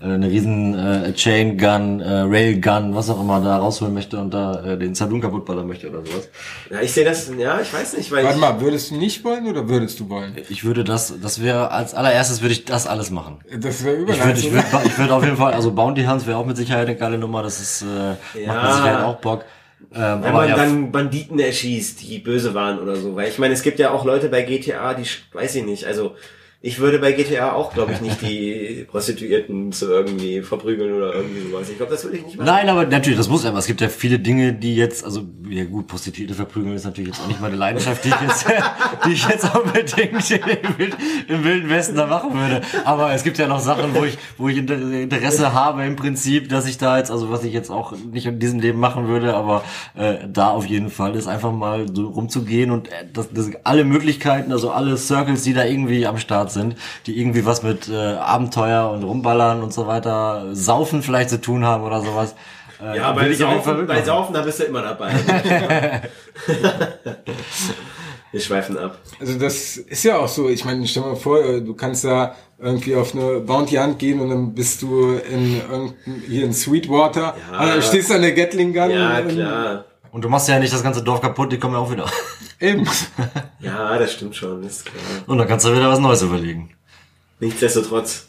äh, 0.06 0.14
eine 0.14 0.28
riesen 0.28 0.78
äh, 0.78 1.12
Chain 1.14 1.56
Gun, 1.56 2.00
äh, 2.00 2.20
Rail 2.20 2.60
Gun, 2.60 2.94
was 2.94 3.08
auch 3.08 3.20
immer 3.20 3.40
da 3.40 3.56
rausholen 3.56 3.94
möchte 3.94 4.18
und 4.18 4.34
da 4.34 4.62
äh, 4.64 4.78
den 4.78 4.94
Saloon 4.94 5.20
kaputtballern 5.20 5.66
möchte 5.66 5.88
oder 5.88 6.04
sowas. 6.04 6.28
ja, 6.70 6.80
ich 6.80 6.92
sehe 6.92 7.04
das, 7.04 7.30
ja, 7.38 7.60
ich 7.60 7.72
weiß 7.72 7.96
nicht, 7.96 8.10
weil 8.12 8.24
Warte 8.24 8.38
mal, 8.38 8.60
würdest 8.60 8.90
du 8.90 8.96
nicht 8.96 9.24
wollen 9.24 9.46
oder 9.46 9.68
würdest 9.68 9.98
du 10.00 10.08
wollen? 10.08 10.36
Ich 10.50 10.64
würde 10.64 10.84
das, 10.84 11.14
das 11.22 11.42
wäre 11.42 11.70
als 11.70 11.94
allererstes 11.94 12.42
würde 12.42 12.52
ich 12.52 12.64
das 12.64 12.86
alles 12.86 13.10
machen. 13.10 13.38
Das 13.58 13.82
wäre 13.82 13.96
Ich 14.02 14.24
würde, 14.24 14.38
ich 14.38 14.52
würde, 14.52 14.66
ich 14.84 14.98
würde 14.98 15.14
auf 15.14 15.24
jeden 15.24 15.36
Fall, 15.36 15.54
also 15.54 15.72
Bounty 15.72 16.01
Hunts 16.06 16.26
wäre 16.26 16.36
auch 16.38 16.46
mit 16.46 16.56
Sicherheit 16.56 16.88
eine 16.88 16.96
geile 16.96 17.18
Nummer. 17.18 17.42
Das 17.42 17.60
ist, 17.60 17.82
äh, 17.82 17.86
Ja. 18.42 18.52
macht 18.52 18.62
mit 18.64 18.72
Sicherheit 18.74 19.04
auch 19.04 19.16
Bock. 19.16 19.44
Ähm, 19.94 20.22
wenn 20.22 20.32
man 20.32 20.48
ja, 20.48 20.56
dann 20.56 20.92
Banditen 20.92 21.38
erschießt, 21.38 22.00
die 22.02 22.18
böse 22.18 22.54
waren 22.54 22.78
oder 22.78 22.96
so. 22.96 23.16
Weil 23.16 23.28
ich 23.28 23.38
meine, 23.38 23.52
es 23.52 23.62
gibt 23.62 23.78
ja 23.78 23.90
auch 23.90 24.04
Leute 24.04 24.28
bei 24.28 24.42
GTA, 24.42 24.94
die, 24.94 25.04
weiß 25.32 25.56
ich 25.56 25.64
nicht, 25.64 25.84
also 25.86 26.16
ich 26.64 26.78
würde 26.78 27.00
bei 27.00 27.10
GTA 27.10 27.52
auch, 27.54 27.74
glaube 27.74 27.92
ich, 27.92 28.00
nicht 28.00 28.22
die 28.22 28.86
Prostituierten 28.88 29.72
zu 29.72 29.90
irgendwie 29.90 30.42
verprügeln 30.42 30.92
oder 30.94 31.12
irgendwie 31.12 31.50
sowas. 31.50 31.68
Ich 31.68 31.76
glaube, 31.76 31.90
das 31.90 32.04
würde 32.04 32.18
ich 32.18 32.24
nicht 32.24 32.36
machen. 32.36 32.46
Nein, 32.46 32.68
aber 32.68 32.86
natürlich, 32.86 33.18
das 33.18 33.28
muss 33.28 33.44
aber. 33.44 33.58
Es 33.58 33.66
gibt 33.66 33.80
ja 33.80 33.88
viele 33.88 34.20
Dinge, 34.20 34.52
die 34.52 34.76
jetzt, 34.76 35.04
also 35.04 35.22
ja 35.50 35.64
gut, 35.64 35.88
Prostituierte 35.88 36.34
verprügeln 36.34 36.74
ist 36.76 36.84
natürlich 36.84 37.10
jetzt 37.10 37.20
auch 37.20 37.26
nicht 37.26 37.40
meine 37.40 37.56
Leidenschaft, 37.56 38.04
die 38.04 38.10
ich 38.10 38.20
jetzt, 38.20 38.46
die 39.06 39.10
ich 39.12 39.28
jetzt 39.28 39.44
unbedingt 39.56 40.30
im, 40.30 40.78
Wild- 40.78 40.96
im 41.28 41.44
Wilden 41.44 41.68
Westen 41.68 41.96
da 41.96 42.06
machen 42.06 42.32
würde. 42.34 42.60
Aber 42.84 43.12
es 43.12 43.24
gibt 43.24 43.38
ja 43.38 43.48
noch 43.48 43.58
Sachen, 43.60 43.94
wo 43.96 44.04
ich, 44.04 44.16
wo 44.38 44.48
ich 44.48 44.58
Inter- 44.58 44.76
Interesse 44.92 45.52
habe 45.52 45.84
im 45.84 45.96
Prinzip, 45.96 46.48
dass 46.48 46.68
ich 46.68 46.78
da 46.78 46.96
jetzt, 46.96 47.10
also 47.10 47.28
was 47.30 47.42
ich 47.42 47.52
jetzt 47.52 47.70
auch 47.70 47.92
nicht 48.12 48.26
in 48.26 48.38
diesem 48.38 48.60
Leben 48.60 48.78
machen 48.78 49.08
würde, 49.08 49.34
aber 49.34 49.64
äh, 49.96 50.14
da 50.32 50.50
auf 50.50 50.66
jeden 50.66 50.90
Fall 50.90 51.16
ist 51.16 51.26
einfach 51.26 51.50
mal 51.52 51.86
so 51.92 52.06
rumzugehen 52.06 52.70
und 52.70 52.86
äh, 52.86 52.92
das, 53.12 53.32
das 53.32 53.50
alle 53.64 53.82
Möglichkeiten, 53.84 54.52
also 54.52 54.70
alle 54.70 54.96
Circles, 54.96 55.42
die 55.42 55.54
da 55.54 55.64
irgendwie 55.64 56.06
am 56.06 56.18
Start 56.18 56.51
sind, 56.52 56.76
die 57.06 57.18
irgendwie 57.20 57.44
was 57.46 57.62
mit 57.62 57.88
äh, 57.88 57.96
Abenteuer 57.96 58.90
und 58.90 59.02
Rumballern 59.04 59.62
und 59.62 59.72
so 59.72 59.86
weiter, 59.86 60.46
Saufen 60.54 61.02
vielleicht 61.02 61.30
zu 61.30 61.40
tun 61.40 61.64
haben 61.64 61.82
oder 61.84 62.00
sowas. 62.00 62.34
Äh, 62.82 62.96
Ja, 62.98 63.12
bei 63.12 63.32
Saufen, 63.32 63.86
bei. 63.86 64.02
Saufen, 64.02 64.34
da 64.34 64.42
bist 64.42 64.60
du 64.60 64.64
immer 64.64 64.82
dabei. 64.82 65.12
Wir 68.32 68.40
schweifen 68.40 68.78
ab. 68.78 68.98
Also 69.20 69.38
das 69.38 69.76
ist 69.76 70.04
ja 70.04 70.16
auch 70.18 70.28
so. 70.28 70.48
Ich 70.48 70.64
meine, 70.64 70.86
stell 70.86 71.02
mal 71.02 71.16
vor, 71.16 71.44
äh, 71.44 71.60
du 71.60 71.74
kannst 71.74 72.04
da 72.04 72.34
irgendwie 72.58 72.94
auf 72.94 73.14
eine 73.14 73.40
Bounty 73.40 73.76
Hunt 73.76 73.98
gehen 73.98 74.20
und 74.20 74.30
dann 74.30 74.54
bist 74.54 74.80
du 74.80 75.16
in 75.16 75.60
irgendein, 75.60 75.94
hier 76.26 76.44
in 76.44 76.54
Sweetwater. 76.54 77.34
Ja. 77.52 77.60
und 77.60 77.68
dann 77.68 77.82
stehst 77.82 78.08
du 78.08 78.14
an 78.14 78.22
der 78.22 78.32
Gatling 78.32 78.72
Gun. 78.72 78.90
Ja, 78.90 79.20
klar. 79.20 79.84
Und 80.12 80.22
du 80.22 80.28
machst 80.28 80.46
ja 80.48 80.58
nicht 80.58 80.72
das 80.72 80.82
ganze 80.82 81.02
Dorf 81.02 81.20
kaputt, 81.22 81.50
die 81.50 81.58
kommen 81.58 81.74
ja 81.74 81.80
auch 81.80 81.90
wieder. 81.90 82.06
Eben. 82.60 82.86
Ja, 83.60 83.96
das 83.96 84.12
stimmt 84.14 84.34
schon, 84.34 84.62
ist 84.64 84.84
klar. 84.86 85.00
Und 85.28 85.38
dann 85.38 85.46
kannst 85.46 85.64
du 85.64 85.72
wieder 85.72 85.88
was 85.88 86.00
Neues 86.00 86.20
überlegen. 86.22 86.74
Nichtsdestotrotz, 87.38 88.26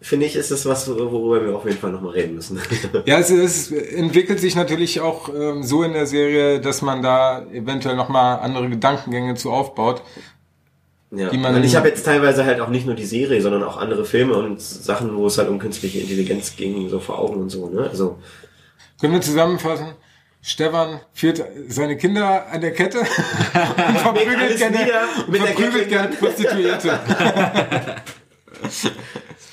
finde 0.00 0.26
ich, 0.26 0.36
ist 0.36 0.52
das 0.52 0.64
was, 0.64 0.88
worüber 0.88 1.44
wir 1.44 1.56
auf 1.56 1.64
jeden 1.64 1.78
Fall 1.78 1.90
nochmal 1.90 2.12
reden 2.12 2.36
müssen. 2.36 2.60
Ja, 3.04 3.18
es, 3.18 3.30
es 3.30 3.72
entwickelt 3.72 4.38
sich 4.38 4.54
natürlich 4.54 5.00
auch 5.00 5.28
ähm, 5.28 5.64
so 5.64 5.82
in 5.82 5.92
der 5.92 6.06
Serie, 6.06 6.60
dass 6.60 6.82
man 6.82 7.02
da 7.02 7.44
eventuell 7.52 7.96
nochmal 7.96 8.38
andere 8.40 8.68
Gedankengänge 8.68 9.34
zu 9.34 9.50
aufbaut. 9.50 10.02
Ja, 11.10 11.28
Die 11.30 11.36
man- 11.36 11.56
und 11.56 11.64
ich 11.64 11.74
habe 11.74 11.88
jetzt 11.88 12.04
teilweise 12.04 12.44
halt 12.44 12.60
auch 12.60 12.68
nicht 12.68 12.86
nur 12.86 12.94
die 12.94 13.04
Serie, 13.04 13.42
sondern 13.42 13.64
auch 13.64 13.76
andere 13.76 14.04
Filme 14.04 14.34
und 14.34 14.60
Sachen, 14.60 15.16
wo 15.16 15.26
es 15.26 15.36
halt 15.36 15.48
um 15.48 15.58
künstliche 15.58 15.98
Intelligenz 15.98 16.54
ging, 16.56 16.88
so 16.88 17.00
vor 17.00 17.18
Augen 17.18 17.40
und 17.40 17.50
so, 17.50 17.68
ne? 17.68 17.88
Also, 17.90 18.18
Können 19.00 19.14
wir 19.14 19.20
zusammenfassen? 19.20 19.88
Stefan 20.44 21.00
führt 21.14 21.40
seine 21.68 21.96
Kinder 21.96 22.48
an 22.48 22.60
der 22.60 22.72
Kette 22.72 22.98
und 22.98 23.06
verprügelt 23.06 24.58
gerne, 24.58 24.90
und 25.28 25.36
verprügelt 25.36 25.88
gerne 25.88 26.08
Prostituierte. 26.16 26.98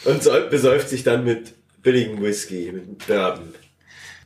und 0.05 0.23
so, 0.23 0.31
besäuft 0.49 0.89
sich 0.89 1.03
dann 1.03 1.23
mit 1.23 1.53
billigem 1.83 2.19
Whisky, 2.23 2.71
mit 2.73 3.05
Bourbon. 3.05 3.53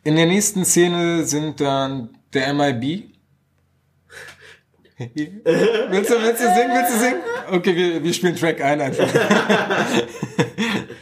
In 0.06 0.16
der 0.16 0.26
nächsten 0.26 0.64
Szene 0.64 1.26
sind 1.26 1.60
dann 1.60 2.18
der 2.34 2.54
MIB. 2.54 3.10
willst, 4.98 6.10
du, 6.10 6.22
willst 6.22 6.42
du 6.42 6.48
singen? 6.48 6.72
Willst 6.72 6.94
du 6.94 7.00
singen? 7.00 7.22
Okay, 7.52 7.76
wir, 7.76 8.04
wir 8.04 8.14
spielen 8.14 8.38
Track 8.38 8.62
ein 8.62 8.80
einfach. 8.80 9.08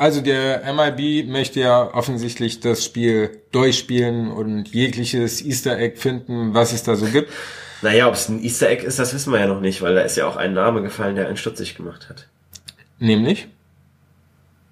Also 0.00 0.22
der 0.22 0.62
MIB 0.72 1.28
möchte 1.28 1.60
ja 1.60 1.92
offensichtlich 1.92 2.60
das 2.60 2.82
Spiel 2.82 3.42
durchspielen 3.52 4.30
und 4.30 4.68
jegliches 4.68 5.44
Easter 5.44 5.78
Egg 5.78 5.98
finden, 5.98 6.54
was 6.54 6.72
es 6.72 6.82
da 6.82 6.96
so 6.96 7.04
gibt. 7.04 7.30
Naja, 7.82 8.08
ob 8.08 8.14
es 8.14 8.30
ein 8.30 8.42
Easter 8.42 8.70
Egg 8.70 8.82
ist, 8.82 8.98
das 8.98 9.12
wissen 9.12 9.30
wir 9.30 9.40
ja 9.40 9.46
noch 9.46 9.60
nicht, 9.60 9.82
weil 9.82 9.94
da 9.94 10.00
ist 10.00 10.16
ja 10.16 10.26
auch 10.26 10.36
ein 10.36 10.54
Name 10.54 10.80
gefallen, 10.80 11.16
der 11.16 11.26
einen 11.28 11.36
stutzig 11.36 11.74
gemacht 11.74 12.08
hat. 12.08 12.28
Nämlich? 12.98 13.48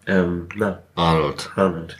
Ähm, 0.06 0.48
na, 0.56 0.78
Arnold. 0.94 1.50
Arnold. 1.56 1.98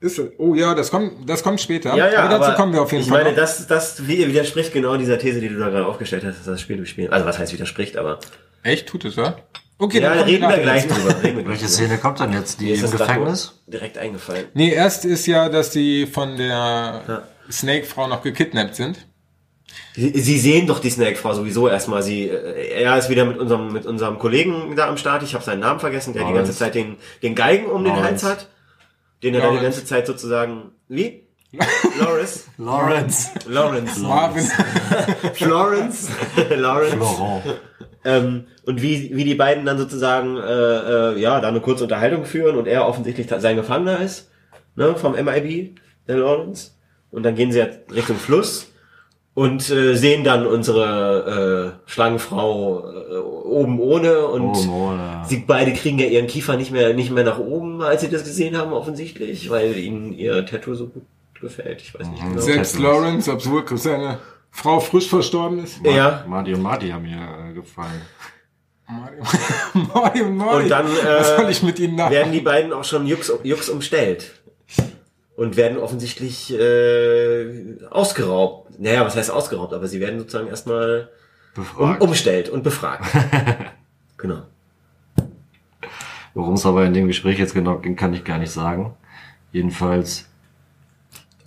Ist, 0.00 0.20
oh 0.38 0.56
ja, 0.56 0.74
das 0.74 0.90
kommt, 0.90 1.30
das 1.30 1.44
kommt 1.44 1.60
später. 1.60 1.94
Ja, 1.94 2.10
ja, 2.10 2.24
aber 2.24 2.40
dazu 2.40 2.56
kommen 2.56 2.72
wir 2.72 2.82
auf 2.82 2.90
jeden 2.90 3.04
ich 3.04 3.08
Fall. 3.08 3.18
meine, 3.18 3.36
noch. 3.36 3.36
das, 3.36 3.68
das 3.68 4.04
widerspricht 4.08 4.72
genau 4.72 4.96
dieser 4.96 5.16
These, 5.20 5.40
die 5.40 5.48
du 5.48 5.60
da 5.60 5.68
gerade 5.68 5.86
aufgestellt 5.86 6.24
hast, 6.24 6.38
dass 6.38 6.44
das 6.44 6.60
Spiel 6.60 6.78
durchspielen. 6.78 7.12
Also 7.12 7.24
was 7.24 7.38
heißt 7.38 7.52
widerspricht, 7.52 7.96
aber. 7.96 8.18
Echt, 8.64 8.88
tut 8.88 9.04
es, 9.04 9.14
ja? 9.14 9.36
Okay, 9.80 10.00
Ja, 10.00 10.14
dann 10.14 10.24
reden 10.24 10.48
wir 10.48 10.58
gleich 10.58 10.86
drüber. 10.88 11.22
Reden 11.22 11.36
wir 11.36 11.44
gleich 11.44 11.60
Welche. 11.60 11.68
Szene 11.68 11.98
kommt 11.98 12.18
dann 12.20 12.32
jetzt? 12.32 12.60
Die 12.60 12.70
ist 12.70 12.82
im 12.84 12.90
Gefängnis? 12.90 13.60
Direkt 13.66 13.96
eingefallen. 13.96 14.46
Nee, 14.54 14.72
erst 14.72 15.04
ist 15.04 15.26
ja, 15.26 15.48
dass 15.48 15.70
die 15.70 16.06
von 16.06 16.36
der 16.36 17.02
Ja. 17.06 17.22
Snake-Frau 17.50 18.08
noch 18.08 18.22
gekidnappt 18.22 18.74
sind. 18.74 19.06
Sie, 19.94 20.10
Sie 20.18 20.38
sehen 20.38 20.66
doch 20.66 20.80
die 20.80 20.90
Snake-Frau 20.90 21.32
sowieso 21.34 21.68
erstmal. 21.68 22.02
Sie, 22.02 22.24
äh, 22.28 22.82
er 22.82 22.98
ist 22.98 23.08
wieder 23.08 23.24
mit 23.24 23.38
unserem, 23.38 23.72
mit 23.72 23.86
unserem 23.86 24.18
Kollegen 24.18 24.74
da 24.74 24.88
am 24.88 24.96
Start. 24.96 25.22
Ich 25.22 25.34
habe 25.34 25.44
seinen 25.44 25.60
Namen 25.60 25.78
vergessen, 25.78 26.12
der 26.12 26.22
die 26.22 26.30
Lawrence. 26.32 26.48
ganze 26.48 26.58
Zeit 26.58 26.74
den, 26.74 26.96
den 27.22 27.34
Galgen 27.36 27.66
um 27.66 27.84
den 27.84 27.92
Hals 27.94 28.22
Lawrence. 28.22 28.26
hat. 28.28 28.48
Den 29.22 29.34
er 29.34 29.40
da 29.42 29.48
die 29.50 29.56
Lawrence. 29.56 29.78
ganze 29.80 29.84
Zeit 29.86 30.06
sozusagen, 30.06 30.72
wie? 30.88 31.27
Lawrence. 31.52 32.44
Lawrence. 32.58 33.30
Lawrence. 33.48 33.98
Marvin. 34.00 34.44
Florence. 35.34 36.10
Lawrence. 36.50 36.96
Laurent. 36.96 37.60
Ähm, 38.04 38.44
und 38.64 38.82
wie, 38.82 39.16
wie 39.16 39.24
die 39.24 39.34
beiden 39.34 39.64
dann 39.64 39.78
sozusagen, 39.78 40.36
äh, 40.36 40.42
äh, 41.14 41.20
ja, 41.20 41.40
da 41.40 41.48
eine 41.48 41.60
kurze 41.60 41.84
Unterhaltung 41.84 42.24
führen 42.24 42.56
und 42.56 42.66
er 42.66 42.86
offensichtlich 42.86 43.28
sein 43.38 43.56
Gefangener 43.56 44.00
ist, 44.00 44.30
ne, 44.76 44.94
vom 44.94 45.12
MIB, 45.12 45.78
der 46.06 46.18
Lawrence. 46.18 46.72
Und 47.10 47.22
dann 47.22 47.34
gehen 47.34 47.50
sie 47.50 47.58
ja 47.60 47.66
Richtung 47.92 48.16
Fluss 48.16 48.70
und 49.34 49.70
äh, 49.70 49.94
sehen 49.94 50.24
dann 50.24 50.46
unsere 50.46 51.76
äh, 51.86 51.90
Schlangenfrau 51.90 52.84
äh, 52.90 53.16
oben 53.18 53.80
ohne 53.80 54.26
und 54.26 54.50
Oben 54.50 54.68
ohne. 54.70 55.22
sie 55.26 55.44
beide 55.46 55.72
kriegen 55.72 55.98
ja 55.98 56.06
ihren 56.06 56.26
Kiefer 56.26 56.56
nicht 56.56 56.72
mehr 56.72 56.92
nicht 56.92 57.10
mehr 57.10 57.24
nach 57.24 57.38
oben, 57.38 57.80
als 57.80 58.02
sie 58.02 58.10
das 58.10 58.24
gesehen 58.24 58.58
haben 58.58 58.72
offensichtlich, 58.72 59.48
weil 59.48 59.76
ihnen 59.78 60.12
ihr 60.12 60.44
Tattoo 60.44 60.74
so 60.74 60.88
gut 60.88 61.04
gefällt. 61.40 61.80
Ich 61.82 61.94
weiß 61.94 62.06
nicht 62.08 62.22
genau. 62.22 62.40
Selbst. 62.40 62.78
Lawrence, 62.78 63.30
obwohl 63.30 63.64
seine 63.78 64.18
Frau 64.50 64.80
frisch 64.80 65.08
verstorben 65.08 65.62
ist. 65.62 65.80
Ja. 65.84 66.24
Marty 66.26 66.54
und 66.54 66.62
Marty 66.62 66.88
haben 66.88 67.02
mir 67.02 67.50
äh, 67.50 67.52
gefallen. 67.54 68.02
Mario, 68.86 69.22
Mario, 69.74 70.30
Mario. 70.30 70.58
Und 70.60 70.68
dann 70.70 70.86
äh, 70.86 71.50
ich 71.50 71.62
mit 71.62 71.78
ihnen 71.78 71.96
nach? 71.96 72.10
werden 72.10 72.32
die 72.32 72.40
beiden 72.40 72.72
auch 72.72 72.84
schon 72.84 73.06
jux, 73.06 73.30
jux 73.42 73.68
umstellt. 73.68 74.32
und 75.36 75.56
werden 75.56 75.78
offensichtlich 75.78 76.52
äh, 76.52 77.76
ausgeraubt. 77.90 78.80
Naja, 78.80 79.04
was 79.04 79.14
heißt 79.14 79.30
ausgeraubt? 79.30 79.74
Aber 79.74 79.86
sie 79.86 80.00
werden 80.00 80.18
sozusagen 80.18 80.48
erstmal 80.48 81.10
um, 81.76 81.96
umstellt 81.98 82.48
und 82.48 82.62
befragt. 82.62 83.04
genau. 84.16 84.42
Worum 86.34 86.54
es 86.54 86.66
aber 86.66 86.84
in 86.84 86.94
dem 86.94 87.08
Gespräch 87.08 87.38
jetzt 87.38 87.54
genau 87.54 87.78
ging, 87.78 87.96
kann 87.96 88.14
ich 88.14 88.24
gar 88.24 88.38
nicht 88.38 88.52
sagen. 88.52 88.94
Jedenfalls, 89.52 90.28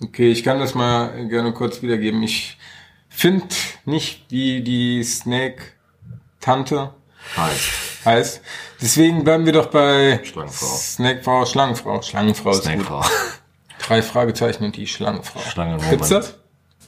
Okay, 0.02 0.30
ich 0.32 0.42
kann 0.42 0.58
das 0.58 0.74
mal 0.74 1.28
gerne 1.28 1.52
kurz 1.52 1.82
wiedergeben. 1.82 2.22
Ich 2.22 2.58
finde 3.08 3.46
nicht, 3.84 4.26
wie 4.30 4.62
die 4.62 5.02
Snake-Tante 5.02 6.94
heißt 7.36 7.92
heißt. 8.04 8.40
Deswegen 8.80 9.24
bleiben 9.24 9.46
wir 9.46 9.52
doch 9.52 9.66
bei 9.66 10.20
Schlangenfrau. 10.24 10.66
Snakefrau, 10.66 11.46
Schlangenfrau. 11.46 12.02
Schlangenfrau 12.02 12.50
ist 12.50 12.56
gut. 12.58 12.64
Snakefrau. 12.64 13.04
Drei 13.80 14.02
Fragezeichen 14.02 14.64
und 14.64 14.76
die 14.76 14.86
Schlangenfrau. 14.86 15.40
Schlangenmoment. 15.40 15.90
Gibt's 15.90 16.08
das? 16.08 16.34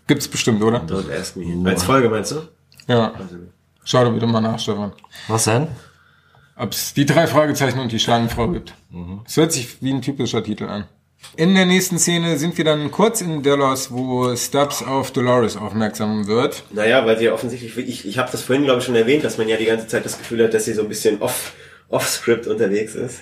Gibt's 0.06 0.28
bestimmt, 0.28 0.62
oder? 0.62 0.78
Don't 0.80 1.10
ask 1.12 1.36
me. 1.36 1.68
Als 1.68 1.82
Folge 1.82 2.08
meinst 2.08 2.32
du? 2.32 2.48
Ja. 2.86 3.14
Schau 3.84 4.04
doch 4.04 4.14
wieder 4.14 4.26
mal 4.26 4.40
nach, 4.40 4.58
Stefan. 4.58 4.92
Was 5.28 5.44
denn? 5.44 5.68
Ob 6.56 6.72
es 6.72 6.94
die 6.94 7.04
drei 7.04 7.26
Fragezeichen 7.26 7.80
und 7.80 7.90
die 7.90 7.98
Schlangenfrau 7.98 8.48
gibt. 8.48 8.74
Es 9.26 9.36
hört 9.36 9.52
sich 9.52 9.82
wie 9.82 9.92
ein 9.92 10.02
typischer 10.02 10.42
Titel 10.42 10.68
an. 10.68 10.86
In 11.36 11.54
der 11.54 11.66
nächsten 11.66 11.98
Szene 11.98 12.36
sind 12.38 12.56
wir 12.56 12.64
dann 12.64 12.90
kurz 12.90 13.20
in 13.20 13.42
Delos, 13.42 13.90
wo 13.90 14.34
Stubbs 14.36 14.82
auf 14.82 15.10
Dolores 15.10 15.56
aufmerksam 15.56 16.26
wird. 16.26 16.62
Naja, 16.70 17.04
weil 17.06 17.18
sie 17.18 17.24
ja 17.24 17.32
offensichtlich, 17.32 17.76
ich, 17.76 18.06
ich 18.06 18.18
habe 18.18 18.30
das 18.30 18.42
vorhin, 18.42 18.64
glaube 18.64 18.78
ich, 18.80 18.84
schon 18.84 18.94
erwähnt, 18.94 19.24
dass 19.24 19.38
man 19.38 19.48
ja 19.48 19.56
die 19.56 19.64
ganze 19.64 19.86
Zeit 19.86 20.04
das 20.04 20.18
Gefühl 20.18 20.44
hat, 20.44 20.54
dass 20.54 20.64
sie 20.64 20.74
so 20.74 20.82
ein 20.82 20.88
bisschen 20.88 21.20
off, 21.20 21.54
off-script 21.88 22.46
unterwegs 22.46 22.94
ist. 22.94 23.20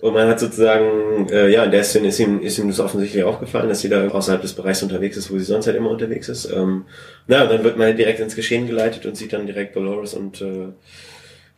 Und 0.00 0.14
man 0.14 0.28
hat 0.28 0.40
sozusagen, 0.40 1.28
äh, 1.28 1.48
ja, 1.50 1.64
in 1.64 1.70
der 1.70 1.84
Szene 1.84 2.08
ist 2.08 2.18
ihm, 2.18 2.40
ist 2.40 2.58
ihm 2.58 2.68
das 2.68 2.80
offensichtlich 2.80 3.22
aufgefallen, 3.22 3.68
dass 3.68 3.80
sie 3.80 3.90
da 3.90 4.08
außerhalb 4.08 4.40
des 4.40 4.54
Bereichs 4.54 4.82
unterwegs 4.82 5.18
ist, 5.18 5.30
wo 5.30 5.36
sie 5.36 5.44
sonst 5.44 5.66
halt 5.66 5.76
immer 5.76 5.90
unterwegs 5.90 6.28
ist. 6.30 6.50
Ähm, 6.50 6.86
na, 7.26 7.42
und 7.42 7.50
dann 7.50 7.64
wird 7.64 7.76
man 7.76 7.88
halt 7.88 7.98
direkt 7.98 8.20
ins 8.20 8.34
Geschehen 8.34 8.66
geleitet 8.66 9.04
und 9.04 9.16
sieht 9.16 9.34
dann 9.34 9.46
direkt 9.46 9.76
Dolores 9.76 10.14
und 10.14 10.40
äh, 10.40 10.68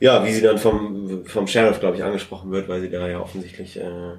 ja, 0.00 0.26
wie 0.26 0.32
sie 0.32 0.42
dann 0.42 0.58
vom, 0.58 1.24
vom 1.26 1.46
Sheriff, 1.46 1.78
glaube 1.78 1.96
ich, 1.96 2.02
angesprochen 2.02 2.50
wird, 2.50 2.68
weil 2.68 2.80
sie 2.80 2.90
da 2.90 3.06
ja 3.06 3.20
offensichtlich, 3.20 3.76
äh, 3.76 4.18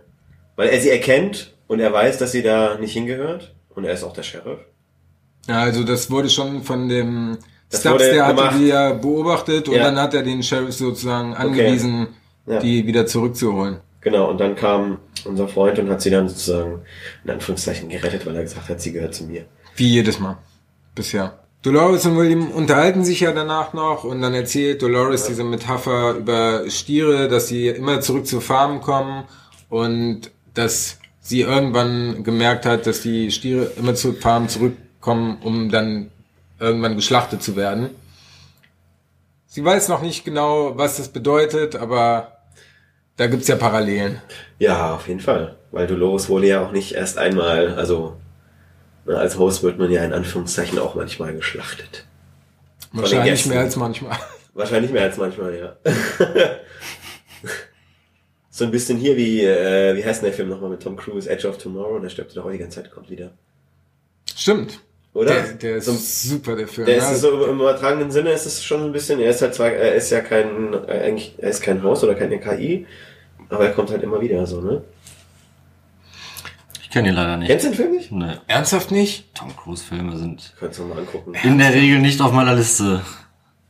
weil 0.55 0.69
er 0.69 0.79
sie 0.81 0.89
erkennt 0.89 1.53
und 1.67 1.79
er 1.79 1.91
weiß, 1.93 2.17
dass 2.17 2.31
sie 2.31 2.41
da 2.43 2.77
nicht 2.79 2.93
hingehört. 2.93 3.53
Und 3.75 3.85
er 3.85 3.93
ist 3.93 4.03
auch 4.03 4.13
der 4.13 4.23
Sheriff. 4.23 4.59
Ja, 5.47 5.61
also 5.61 5.83
das 5.83 6.09
wurde 6.11 6.29
schon 6.29 6.63
von 6.63 6.87
dem 6.89 7.37
Das 7.69 7.81
Stubbs, 7.81 8.03
der 8.03 8.25
hatte 8.27 8.35
gemacht. 8.35 8.55
die 8.59 8.67
ja 8.67 8.93
beobachtet 8.93 9.67
und 9.67 9.75
Ja. 9.75 9.83
dann 9.85 9.97
hat 9.99 10.13
er 10.13 10.21
den 10.23 10.43
Sheriff 10.43 10.73
sozusagen 10.75 11.33
angewiesen, 11.33 12.07
Ja. 12.45 12.59
die 12.59 12.85
wieder 12.85 13.05
zurückzuholen. 13.07 13.77
Genau, 14.01 14.29
und 14.29 14.37
dann 14.39 14.55
kam 14.55 14.99
unser 15.25 15.47
Freund 15.47 15.79
und 15.79 15.89
hat 15.89 16.01
sie 16.01 16.09
dann 16.11 16.27
sozusagen 16.29 16.81
in 17.23 17.31
Anführungszeichen 17.31 17.89
gerettet, 17.89 18.25
weil 18.25 18.35
er 18.35 18.43
gesagt 18.43 18.69
hat, 18.69 18.79
sie 18.81 18.91
gehört 18.91 19.15
zu 19.15 19.23
mir. 19.23 19.45
Wie 19.75 19.87
jedes 19.87 20.19
Mal. 20.19 20.37
Bisher. 20.93 21.39
Dolores 21.63 22.05
und 22.05 22.17
William 22.17 22.51
unterhalten 22.51 23.03
sich 23.05 23.21
ja 23.21 23.31
danach 23.31 23.71
noch 23.73 24.03
und 24.03 24.21
dann 24.21 24.33
erzählt 24.33 24.81
Dolores 24.81 25.25
diese 25.27 25.45
Metapher 25.45 26.11
über 26.15 26.69
Stiere, 26.69 27.29
dass 27.29 27.47
sie 27.47 27.69
immer 27.69 28.01
zurück 28.01 28.27
zur 28.27 28.41
Farm 28.41 28.81
kommen 28.81 29.23
und 29.69 30.29
dass 30.53 30.99
sie 31.19 31.41
irgendwann 31.41 32.23
gemerkt 32.23 32.65
hat, 32.65 32.85
dass 32.85 33.01
die 33.01 33.31
Stiere 33.31 33.71
immer 33.77 33.95
zur 33.95 34.15
Farm 34.15 34.49
zurückkommen, 34.49 35.37
um 35.41 35.69
dann 35.69 36.11
irgendwann 36.59 36.95
geschlachtet 36.95 37.41
zu 37.41 37.55
werden. 37.55 37.89
Sie 39.47 39.63
weiß 39.63 39.87
noch 39.89 40.01
nicht 40.01 40.25
genau, 40.25 40.77
was 40.77 40.97
das 40.97 41.09
bedeutet, 41.09 41.75
aber 41.75 42.39
da 43.17 43.27
gibt's 43.27 43.47
ja 43.47 43.55
Parallelen. 43.55 44.21
Ja, 44.59 44.95
auf 44.95 45.07
jeden 45.07 45.19
Fall. 45.19 45.55
Weil 45.71 45.87
Dolores 45.87 46.29
wurde 46.29 46.47
ja 46.47 46.65
auch 46.65 46.71
nicht 46.71 46.93
erst 46.93 47.17
einmal, 47.17 47.75
also 47.75 48.17
ne, 49.05 49.17
als 49.17 49.37
Host 49.37 49.63
wird 49.63 49.77
man 49.77 49.91
ja 49.91 50.03
in 50.03 50.13
Anführungszeichen 50.13 50.79
auch 50.79 50.95
manchmal 50.95 51.33
geschlachtet. 51.33 52.05
Wahrscheinlich 52.91 53.45
mehr 53.45 53.59
als 53.59 53.75
manchmal. 53.75 54.17
Wahrscheinlich 54.53 54.91
mehr 54.91 55.03
als 55.03 55.17
manchmal, 55.17 55.55
ja. 55.55 55.75
so 58.55 58.65
ein 58.65 58.69
bisschen 58.69 58.99
hier 58.99 59.17
wie, 59.17 59.41
äh, 59.41 59.97
wie 59.97 60.05
heißt 60.05 60.21
denn 60.21 60.29
der 60.29 60.35
Film 60.35 60.49
nochmal 60.49 60.69
mit 60.69 60.83
Tom 60.83 60.95
Cruise, 60.95 61.27
Edge 61.27 61.47
of 61.47 61.57
Tomorrow, 61.57 61.97
der 61.97 62.09
stirbt 62.09 62.37
doch 62.37 62.45
auch 62.45 62.51
die 62.51 62.59
ganze 62.59 62.83
Zeit, 62.83 62.91
kommt 62.91 63.09
wieder. 63.09 63.31
Stimmt. 64.35 64.79
Oder? 65.15 65.33
Der, 65.33 65.53
der 65.53 65.75
ist 65.77 65.85
so, 65.85 65.93
super, 65.93 66.55
der 66.55 66.67
Film. 66.67 66.85
Der 66.85 66.97
ist 66.97 67.19
so 67.19 67.31
im, 67.31 67.49
im 67.49 67.59
übertragenen 67.59 68.11
Sinne 68.11 68.29
ist 68.31 68.45
es 68.45 68.63
schon 68.63 68.83
ein 68.83 68.91
bisschen, 68.91 69.19
er 69.19 69.31
ist 69.31 69.41
halt 69.41 69.55
zwar, 69.55 69.71
er 69.71 69.95
ist 69.95 70.11
ja 70.11 70.21
kein, 70.21 70.71
äh, 70.87 71.01
eigentlich, 71.03 71.33
er 71.39 71.49
ist 71.49 71.63
kein 71.63 71.81
Host 71.81 72.03
oder 72.03 72.13
keine 72.13 72.39
KI, 72.39 72.85
aber 73.49 73.65
er 73.65 73.71
kommt 73.73 73.89
halt 73.89 74.03
immer 74.03 74.21
wieder 74.21 74.45
so, 74.45 74.61
ne? 74.61 74.83
Ich 76.83 76.91
kenne 76.91 77.07
ihn 77.09 77.15
leider 77.15 77.37
nicht. 77.37 77.47
Kennst 77.47 77.65
du 77.65 77.69
den 77.69 77.75
Film 77.75 77.91
nicht? 77.93 78.11
Nee. 78.11 78.35
Ernsthaft 78.45 78.91
nicht? 78.91 79.33
Tom 79.33 79.55
Cruise 79.57 79.83
Filme 79.83 80.15
sind 80.15 80.53
Könntest 80.59 80.79
du 80.79 80.85
mal 80.85 80.99
angucken. 80.99 81.33
in 81.41 81.57
der 81.57 81.73
Regel 81.73 81.97
nicht 81.97 82.21
auf 82.21 82.31
meiner 82.31 82.53
Liste. 82.53 83.01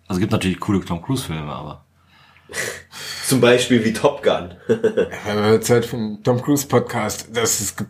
Also 0.07 0.15
es 0.15 0.19
gibt 0.19 0.33
natürlich 0.33 0.59
coole 0.59 0.83
Tom 0.83 1.01
Cruise 1.01 1.23
Filme, 1.23 1.53
aber 1.53 1.85
Zum 3.27 3.39
Beispiel 3.41 3.83
wie 3.85 3.93
Top 3.93 4.21
Gun. 4.23 4.55
Ja, 5.27 5.59
Zeit 5.61 5.85
für 5.85 5.95
einen 5.97 6.23
Tom 6.23 6.41
Cruise 6.41 6.67
Podcast. 6.67 7.27
Das 7.33 7.61
ist, 7.61 7.83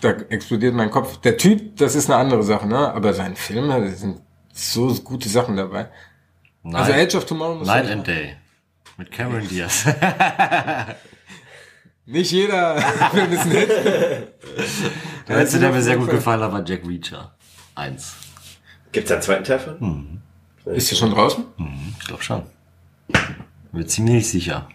da 0.00 0.10
explodiert 0.28 0.74
mein 0.74 0.90
Kopf. 0.90 1.18
Der 1.20 1.36
Typ, 1.36 1.76
das 1.76 1.94
ist 1.94 2.10
eine 2.10 2.16
andere 2.20 2.42
Sache, 2.42 2.66
ne? 2.66 2.92
Aber 2.92 3.14
sein 3.14 3.36
Film, 3.36 3.68
da 3.68 3.86
sind 3.88 4.20
so 4.52 4.92
gute 4.96 5.28
Sachen 5.28 5.56
dabei. 5.56 5.88
Night, 6.62 6.74
Also 6.82 6.92
Edge 6.92 7.16
of 7.16 7.26
Tomorrow 7.26 7.54
muss 7.56 7.66
Night 7.66 7.90
and 7.90 8.06
Day 8.06 8.36
mit 8.96 9.10
Cameron 9.10 9.46
Diaz. 9.48 9.84
Nicht 12.06 12.32
jeder 12.32 12.76
Film 12.80 13.32
ist 13.32 13.46
nett. 13.46 13.70
Der 15.28 15.36
letzte, 15.38 15.58
der 15.58 15.72
mir 15.72 15.80
sehr 15.82 15.96
gut 15.96 16.06
Fall- 16.06 16.14
gefallen 16.16 16.42
hat, 16.42 16.52
war 16.52 16.64
Jack 16.66 16.86
Reacher. 16.86 17.34
Eins. 17.74 18.14
Gibt's 18.92 19.08
da 19.08 19.14
einen 19.16 19.22
zweiten 19.22 19.44
Teil 19.44 19.58
von? 19.58 20.22
Ist 20.66 20.90
der 20.90 20.96
schon 20.96 21.10
draußen? 21.12 21.44
Mhm, 21.56 21.94
ich 21.98 22.06
glaube 22.06 22.22
schon. 22.22 22.42
Bin 23.74 23.82
mir 23.82 23.86
ziemlich 23.88 24.28
sicher. 24.30 24.68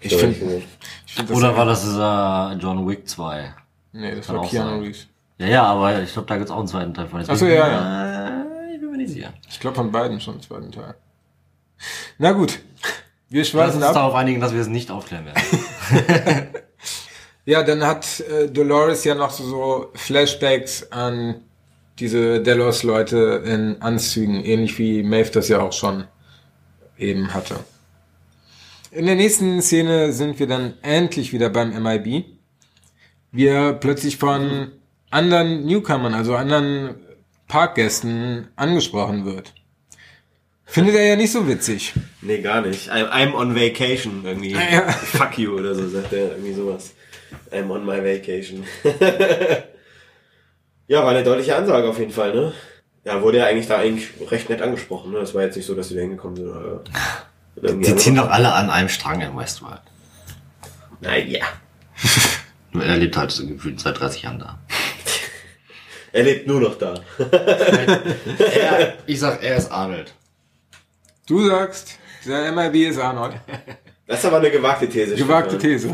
Ich 0.00 0.14
finde, 0.14 0.62
find 1.06 1.30
Oder 1.30 1.56
war 1.56 1.64
das 1.64 1.82
dieser 1.82 2.54
John 2.60 2.86
Wick 2.86 3.08
2? 3.08 3.54
Nee, 3.92 4.14
das 4.14 4.26
Kann 4.26 4.36
war 4.36 4.42
auch 4.42 4.50
Keanu 4.50 4.70
sein. 4.72 4.80
Reeves. 4.80 5.06
Ja, 5.38 5.46
ja, 5.46 5.62
aber 5.64 6.02
ich 6.02 6.12
glaube, 6.12 6.28
da 6.28 6.36
gibt's 6.36 6.50
auch 6.50 6.58
einen 6.58 6.68
zweiten 6.68 6.92
Teil 6.92 7.06
von. 7.08 7.20
Jetzt 7.20 7.30
Ach 7.30 7.36
so, 7.36 7.46
bin 7.46 7.54
ich- 7.54 7.58
ja, 7.60 8.28
Äh, 8.42 8.74
Ich 8.74 8.80
bin 8.80 8.90
mir 8.90 8.96
nicht 8.98 9.12
sicher. 9.12 9.32
Ich 9.48 9.58
glaube 9.58 9.76
von 9.76 9.90
beiden 9.90 10.20
schon, 10.20 10.40
zweiten 10.42 10.70
Teil. 10.70 10.94
Na 12.18 12.32
gut. 12.32 12.58
Wir 13.30 13.40
uns 13.40 13.54
ab. 13.82 13.94
darauf 13.94 14.14
einigen, 14.14 14.40
dass 14.40 14.52
wir 14.52 14.60
es 14.60 14.68
nicht 14.68 14.90
aufklären 14.90 15.24
werden. 15.26 15.42
Ja, 17.48 17.62
dann 17.62 17.84
hat 17.86 18.18
äh, 18.20 18.48
Dolores 18.48 19.04
ja 19.04 19.14
noch 19.14 19.30
so, 19.30 19.44
so 19.44 19.90
Flashbacks 19.94 20.90
an 20.90 21.36
diese 22.00 22.42
Delos-Leute 22.42 23.40
in 23.46 23.80
Anzügen, 23.80 24.44
ähnlich 24.44 24.76
wie 24.80 25.04
Maeve 25.04 25.30
das 25.30 25.46
ja 25.48 25.60
auch 25.60 25.72
schon 25.72 26.08
eben 26.98 27.32
hatte. 27.34 27.54
In 28.96 29.04
der 29.04 29.14
nächsten 29.14 29.60
Szene 29.60 30.10
sind 30.14 30.38
wir 30.38 30.46
dann 30.46 30.72
endlich 30.80 31.34
wieder 31.34 31.50
beim 31.50 31.68
MIB. 31.82 32.24
Wir 33.30 33.74
plötzlich 33.74 34.16
von 34.16 34.72
anderen 35.10 35.66
Newcomern, 35.66 36.14
also 36.14 36.34
anderen 36.34 36.94
Parkgästen 37.46 38.48
angesprochen 38.56 39.26
wird. 39.26 39.52
Findet 40.64 40.94
er 40.94 41.04
ja 41.08 41.16
nicht 41.16 41.30
so 41.30 41.46
witzig. 41.46 41.92
Nee, 42.22 42.40
gar 42.40 42.62
nicht. 42.62 42.90
I'm, 42.90 43.10
I'm 43.10 43.34
on 43.34 43.54
vacation 43.54 44.22
irgendwie. 44.24 44.52
Ja. 44.52 44.88
Fuck 44.88 45.38
you 45.38 45.58
oder 45.58 45.74
so, 45.74 45.86
sagt 45.86 46.14
er 46.14 46.30
irgendwie 46.30 46.54
sowas. 46.54 46.94
I'm 47.52 47.70
on 47.70 47.84
my 47.84 48.02
vacation. 48.02 48.64
ja, 50.88 51.04
war 51.04 51.10
eine 51.10 51.22
deutliche 51.22 51.54
Ansage 51.54 51.86
auf 51.86 51.98
jeden 51.98 52.12
Fall, 52.12 52.34
ne? 52.34 52.54
Ja, 53.04 53.20
wurde 53.20 53.36
ja 53.38 53.44
eigentlich 53.44 53.68
da 53.68 53.76
eigentlich 53.76 54.08
recht 54.30 54.48
nett 54.48 54.62
angesprochen, 54.62 55.12
ne? 55.12 55.20
Das 55.20 55.34
war 55.34 55.42
jetzt 55.42 55.56
nicht 55.56 55.66
so, 55.66 55.74
dass 55.74 55.90
sie 55.90 55.96
da 55.96 56.00
hingekommen 56.00 56.36
sind 56.36 56.48
oder. 56.48 56.82
Die 57.56 57.96
ziehen 57.96 58.16
doch 58.16 58.30
alle 58.30 58.52
an 58.52 58.70
einem 58.70 58.88
Strang 58.88 59.20
in 59.20 59.36
Westworld. 59.36 59.80
Naja. 61.00 61.46
Nur 62.72 62.84
er 62.84 62.96
lebt 62.96 63.16
halt 63.16 63.30
so 63.30 63.46
gefühlt 63.46 63.80
seit 63.80 63.98
30 63.98 64.22
Jahren 64.22 64.38
da. 64.38 64.58
Er 66.12 66.22
lebt 66.22 66.46
nur 66.46 66.62
noch 66.62 66.78
da. 66.78 66.94
Er, 67.18 68.94
ich 69.04 69.20
sag, 69.20 69.42
er 69.42 69.56
ist 69.56 69.70
Arnold. 69.70 70.14
Du 71.26 71.46
sagst, 71.46 71.98
der 72.24 72.52
MIB 72.52 72.88
ist 72.88 72.98
Arnold. 72.98 73.34
Das 74.06 74.20
ist 74.20 74.24
aber 74.24 74.38
eine 74.38 74.50
gewagte 74.50 74.88
These. 74.88 75.14
Gewagte. 75.14 75.58
These. 75.58 75.92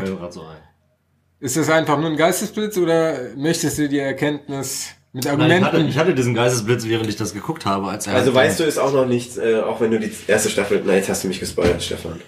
Ist 1.41 1.57
das 1.57 1.69
einfach 1.69 1.97
nur 1.97 2.09
ein 2.09 2.15
Geistesblitz 2.15 2.77
oder 2.77 3.33
möchtest 3.35 3.77
du 3.79 3.89
die 3.89 3.99
Erkenntnis 3.99 4.91
mit 5.13 5.25
Nein, 5.25 5.35
ich, 5.35 5.41
Argumenten? 5.41 5.65
hatte, 5.65 5.77
ich 5.81 5.97
hatte 5.97 6.15
diesen 6.15 6.33
Geistesblitz, 6.33 6.85
während 6.85 7.07
ich 7.07 7.15
das 7.15 7.33
geguckt 7.33 7.65
habe, 7.65 7.87
als 7.87 8.07
er. 8.07 8.15
Also 8.15 8.33
weißt 8.33 8.59
du, 8.59 8.63
ist 8.63 8.77
auch 8.79 8.91
noch 8.91 9.05
nicht, 9.05 9.37
äh, 9.37 9.59
auch 9.61 9.79
wenn 9.79 9.91
du 9.91 9.99
die 9.99 10.11
erste 10.27 10.49
Staffel, 10.49 10.81
nein, 10.83 10.97
jetzt 10.97 11.09
hast 11.09 11.23
du 11.23 11.27
mich 11.27 11.39
gespoilert, 11.39 11.81
Stefan. 11.81 12.19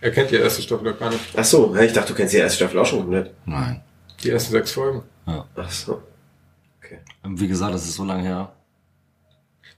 er 0.00 0.10
kennt 0.10 0.30
die 0.30 0.36
erste 0.36 0.62
Staffel 0.62 0.92
doch 0.92 0.98
gar 0.98 1.10
nicht. 1.10 1.20
Ach 1.36 1.44
so, 1.44 1.74
ich 1.76 1.92
dachte, 1.92 2.12
du 2.12 2.16
kennst 2.16 2.34
die 2.34 2.38
erste 2.38 2.56
Staffel 2.56 2.78
auch 2.80 2.86
schon 2.86 3.00
komplett. 3.00 3.32
Nein. 3.46 3.82
Die 4.22 4.30
ersten 4.30 4.52
sechs 4.52 4.72
Folgen. 4.72 5.02
Ja. 5.26 5.44
Ach 5.56 5.70
so. 5.70 6.02
Okay. 6.82 6.98
Und 7.22 7.38
Wie 7.40 7.46
gesagt, 7.48 7.72
das 7.72 7.84
ist 7.84 7.94
so 7.94 8.04
lange 8.04 8.22
her. 8.24 8.52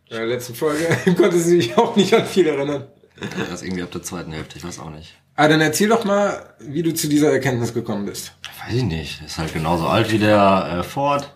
In 0.09 0.17
der 0.17 0.27
letzten 0.27 0.55
Folge 0.55 0.87
konnte 1.17 1.39
sie 1.39 1.61
sich 1.61 1.77
auch 1.77 1.95
nicht 1.95 2.13
an 2.15 2.25
viel 2.25 2.47
erinnern. 2.47 2.87
Er 3.21 3.55
ist 3.55 3.63
irgendwie 3.63 3.83
ab 3.83 3.91
der 3.91 4.03
zweiten 4.03 4.33
Hälfte, 4.33 4.57
ich 4.57 4.65
weiß 4.65 4.79
auch 4.81 4.91
nicht. 4.91 5.15
Ah, 5.37 5.47
dann 5.47 5.61
erzähl 5.61 5.89
doch 5.89 6.05
mal, 6.05 6.55
wie 6.59 6.83
du 6.83 6.93
zu 6.95 7.07
dieser 7.09 7.31
Erkenntnis 7.33 7.73
gekommen 7.75 8.07
bist. 8.07 8.33
Weiß 8.65 8.75
ich 8.75 8.83
nicht. 8.83 9.23
Ist 9.25 9.39
halt 9.39 9.53
genauso 9.53 9.87
alt 9.87 10.11
wie 10.11 10.19
der 10.19 10.79
äh, 10.81 10.83
Ford. 10.83 11.35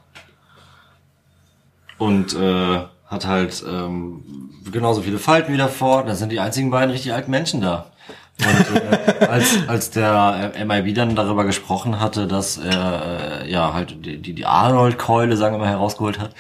Und 1.99 2.35
äh, 2.35 2.81
hat 3.07 3.27
halt 3.27 3.65
ähm, 3.69 4.23
genauso 4.73 5.03
viele 5.03 5.19
Falten 5.19 5.53
wie 5.53 5.59
Ford. 5.69 6.09
Das 6.09 6.19
sind 6.19 6.33
die 6.33 6.41
einzigen 6.41 6.71
beiden 6.71 6.91
richtig 6.91 7.13
alten 7.13 7.31
Menschen 7.31 7.61
da. 7.61 7.87
Und 8.41 8.83
äh, 8.83 9.27
als, 9.29 9.57
als 9.69 9.91
der 9.91 10.53
äh, 10.57 10.65
MIB 10.65 10.95
dann 10.95 11.15
darüber 11.15 11.45
gesprochen 11.45 12.01
hatte, 12.01 12.27
dass 12.27 12.59
er 12.59 13.43
äh, 13.45 13.51
ja 13.51 13.73
halt 13.73 14.05
die, 14.05 14.21
die, 14.21 14.45
Arnold-Keule, 14.47 15.37
sagen 15.37 15.55
wir 15.55 15.61
mal, 15.61 15.69
herausgeholt 15.69 16.19
hat, 16.19 16.35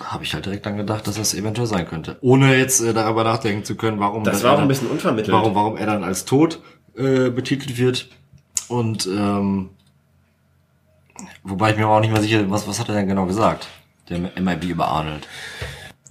habe 0.00 0.24
ich 0.24 0.34
halt 0.34 0.44
direkt 0.44 0.66
dann 0.66 0.76
gedacht, 0.76 1.06
dass 1.06 1.16
das 1.16 1.32
eventuell 1.34 1.66
sein 1.66 1.88
könnte. 1.88 2.18
Ohne 2.20 2.54
jetzt 2.56 2.82
äh, 2.82 2.92
darüber 2.92 3.24
nachdenken 3.24 3.64
zu 3.64 3.76
können, 3.76 3.98
warum 3.98 4.24
Das 4.24 4.38
er 4.40 4.44
war 4.44 4.50
auch 4.52 4.56
dann- 4.56 4.66
ein 4.66 4.68
bisschen 4.68 4.90
unvermittelt. 4.90 5.34
warum, 5.34 5.54
warum 5.54 5.76
er 5.78 5.86
dann 5.86 6.04
als 6.04 6.26
tot 6.26 6.60
äh, 6.96 7.30
betitelt 7.30 7.78
wird. 7.78 8.08
Und 8.68 9.06
ähm, 9.06 9.70
wobei 11.44 11.70
ich 11.70 11.76
mir 11.78 11.84
aber 11.84 11.96
auch 11.96 12.00
nicht 12.00 12.12
mehr 12.12 12.20
sicher, 12.20 12.50
was, 12.50 12.68
was 12.68 12.78
hat 12.78 12.88
er 12.90 12.96
denn 12.96 13.08
genau 13.08 13.24
gesagt? 13.26 13.68
Der 14.08 14.18
MIB 14.40 14.64
über 14.64 14.88
Arnold. 14.88 15.26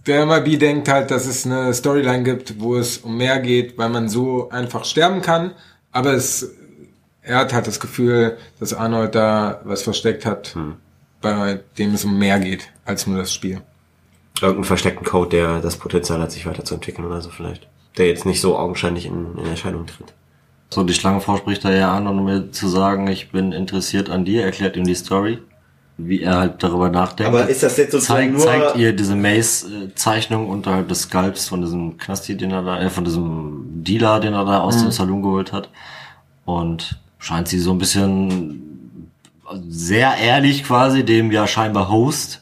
Der 0.06 0.26
MIB 0.26 0.60
denkt 0.60 0.88
halt, 0.88 1.10
dass 1.10 1.26
es 1.26 1.46
eine 1.46 1.74
Storyline 1.74 2.24
gibt, 2.24 2.60
wo 2.60 2.76
es 2.76 3.00
um 3.00 3.18
mehr 3.18 3.40
geht, 3.40 3.78
weil 3.78 3.90
man 3.90 4.10
so 4.10 4.50
einfach 4.50 4.86
sterben 4.86 5.22
kann. 5.22 5.52
Aber 5.92 6.14
es, 6.14 6.54
er 7.22 7.38
hat 7.38 7.54
halt 7.54 7.68
das 7.68 7.80
Gefühl, 7.80 8.38
dass 8.60 8.74
Arnold 8.74 9.16
da 9.16 9.62
was 9.64 9.82
versteckt 9.82 10.26
hat, 10.26 10.56
bei 11.22 11.60
dem 11.78 11.94
es 11.94 12.06
um 12.06 12.20
mehr 12.20 12.40
geht 12.40 12.70
als 12.86 13.08
nur 13.08 13.18
das 13.18 13.34
Spiel. 13.34 13.62
Irgendeinen 14.42 14.66
versteckten 14.66 15.06
Code, 15.06 15.30
der 15.30 15.60
das 15.62 15.78
Potenzial 15.78 16.20
hat, 16.22 16.32
sich 16.32 16.46
weiterzuentwickeln 16.46 17.08
oder 17.08 17.22
so 17.22 17.30
vielleicht. 17.30 17.68
Der 17.98 18.08
jetzt 18.08 18.26
nicht 18.26 18.42
so 18.42 18.58
augenscheinlich 18.58 19.06
in, 19.06 19.38
in 19.38 19.46
Erscheinung 19.46 19.88
tritt. 19.88 20.14
So, 20.70 20.84
die 20.84 20.94
Schlangenfrau 20.94 21.38
spricht 21.38 21.64
da 21.64 21.72
ja 21.72 21.96
an, 21.96 22.06
um 22.06 22.26
mir 22.26 22.52
zu 22.52 22.68
sagen, 22.68 23.08
ich 23.08 23.32
bin 23.32 23.54
interessiert 23.54 24.10
an 24.10 24.26
dir, 24.26 24.44
erklärt 24.44 24.76
ihm 24.76 24.84
die 24.84 24.96
Story, 24.96 25.40
wie 25.98 26.22
er 26.22 26.38
halt 26.38 26.64
darüber 26.64 26.90
nachdenkt. 26.90 27.30
Aber 27.34 27.48
ist 27.48 27.64
das 27.64 27.78
jetzt 27.78 27.92
sozusagen 27.92 28.38
zeigt, 28.38 28.38
nur... 28.38 28.46
zeigt 28.46 28.78
ihr 28.78 28.94
diese 28.94 29.16
Mace-Zeichnung 29.16 30.50
unterhalb 30.50 30.90
des 30.90 31.04
Skalps 31.04 31.48
von 31.48 31.62
diesem 31.62 31.98
Knasti, 31.98 32.36
den 32.36 32.52
er 32.52 32.64
da, 32.64 32.82
äh, 32.82 32.90
von 32.90 33.06
diesem 33.06 33.84
Dealer, 33.84 34.20
den 34.20 34.34
er 34.34 34.44
da 34.46 34.60
aus 34.60 34.82
dem 34.82 34.92
Saloon 34.92 35.22
geholt 35.22 35.54
hat. 35.54 35.70
Und 36.44 37.00
scheint 37.18 37.48
sie 37.48 37.60
so 37.60 37.72
ein 37.72 37.78
bisschen 37.78 39.12
sehr 39.70 40.18
ehrlich 40.18 40.64
quasi 40.64 41.06
dem 41.06 41.32
ja 41.32 41.48
scheinbar 41.48 41.90
Host 41.90 42.42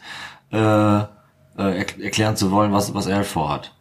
äh, 0.51 0.57
äh, 0.57 1.01
erk- 1.57 2.01
erklären 2.01 2.35
zu 2.35 2.49
wollen, 2.49 2.71
was, 2.71 2.93
was 2.93 3.05
er 3.07 3.23
vorhat. 3.23 3.72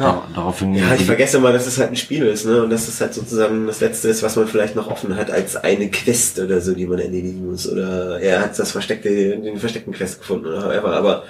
Ja. 0.00 0.26
Daraufhin 0.34 0.74
Ja, 0.74 0.94
ich 0.94 1.04
vergesse 1.04 1.38
mal, 1.38 1.52
dass 1.52 1.66
es 1.66 1.78
halt 1.78 1.90
ein 1.90 1.96
Spiel 1.96 2.24
ist, 2.26 2.46
ne? 2.46 2.62
Und 2.64 2.70
dass 2.70 2.88
es 2.88 3.00
halt 3.00 3.12
sozusagen 3.14 3.66
das 3.66 3.80
Letzte 3.80 4.08
ist, 4.08 4.22
was 4.22 4.34
man 4.36 4.48
vielleicht 4.48 4.74
noch 4.74 4.90
offen 4.90 5.14
hat, 5.16 5.30
als 5.30 5.56
eine 5.56 5.90
Quest 5.90 6.38
oder 6.40 6.60
so, 6.60 6.74
die 6.74 6.86
man 6.86 6.98
erledigen 6.98 7.48
muss. 7.50 7.68
Oder 7.70 8.18
er 8.20 8.40
hat 8.40 8.58
das 8.58 8.72
versteckte, 8.72 9.08
den 9.10 9.58
versteckten 9.58 9.92
Quest 9.92 10.18
gefunden 10.20 10.46
oder 10.46 10.64
however. 10.64 10.92
Aber 10.96 11.24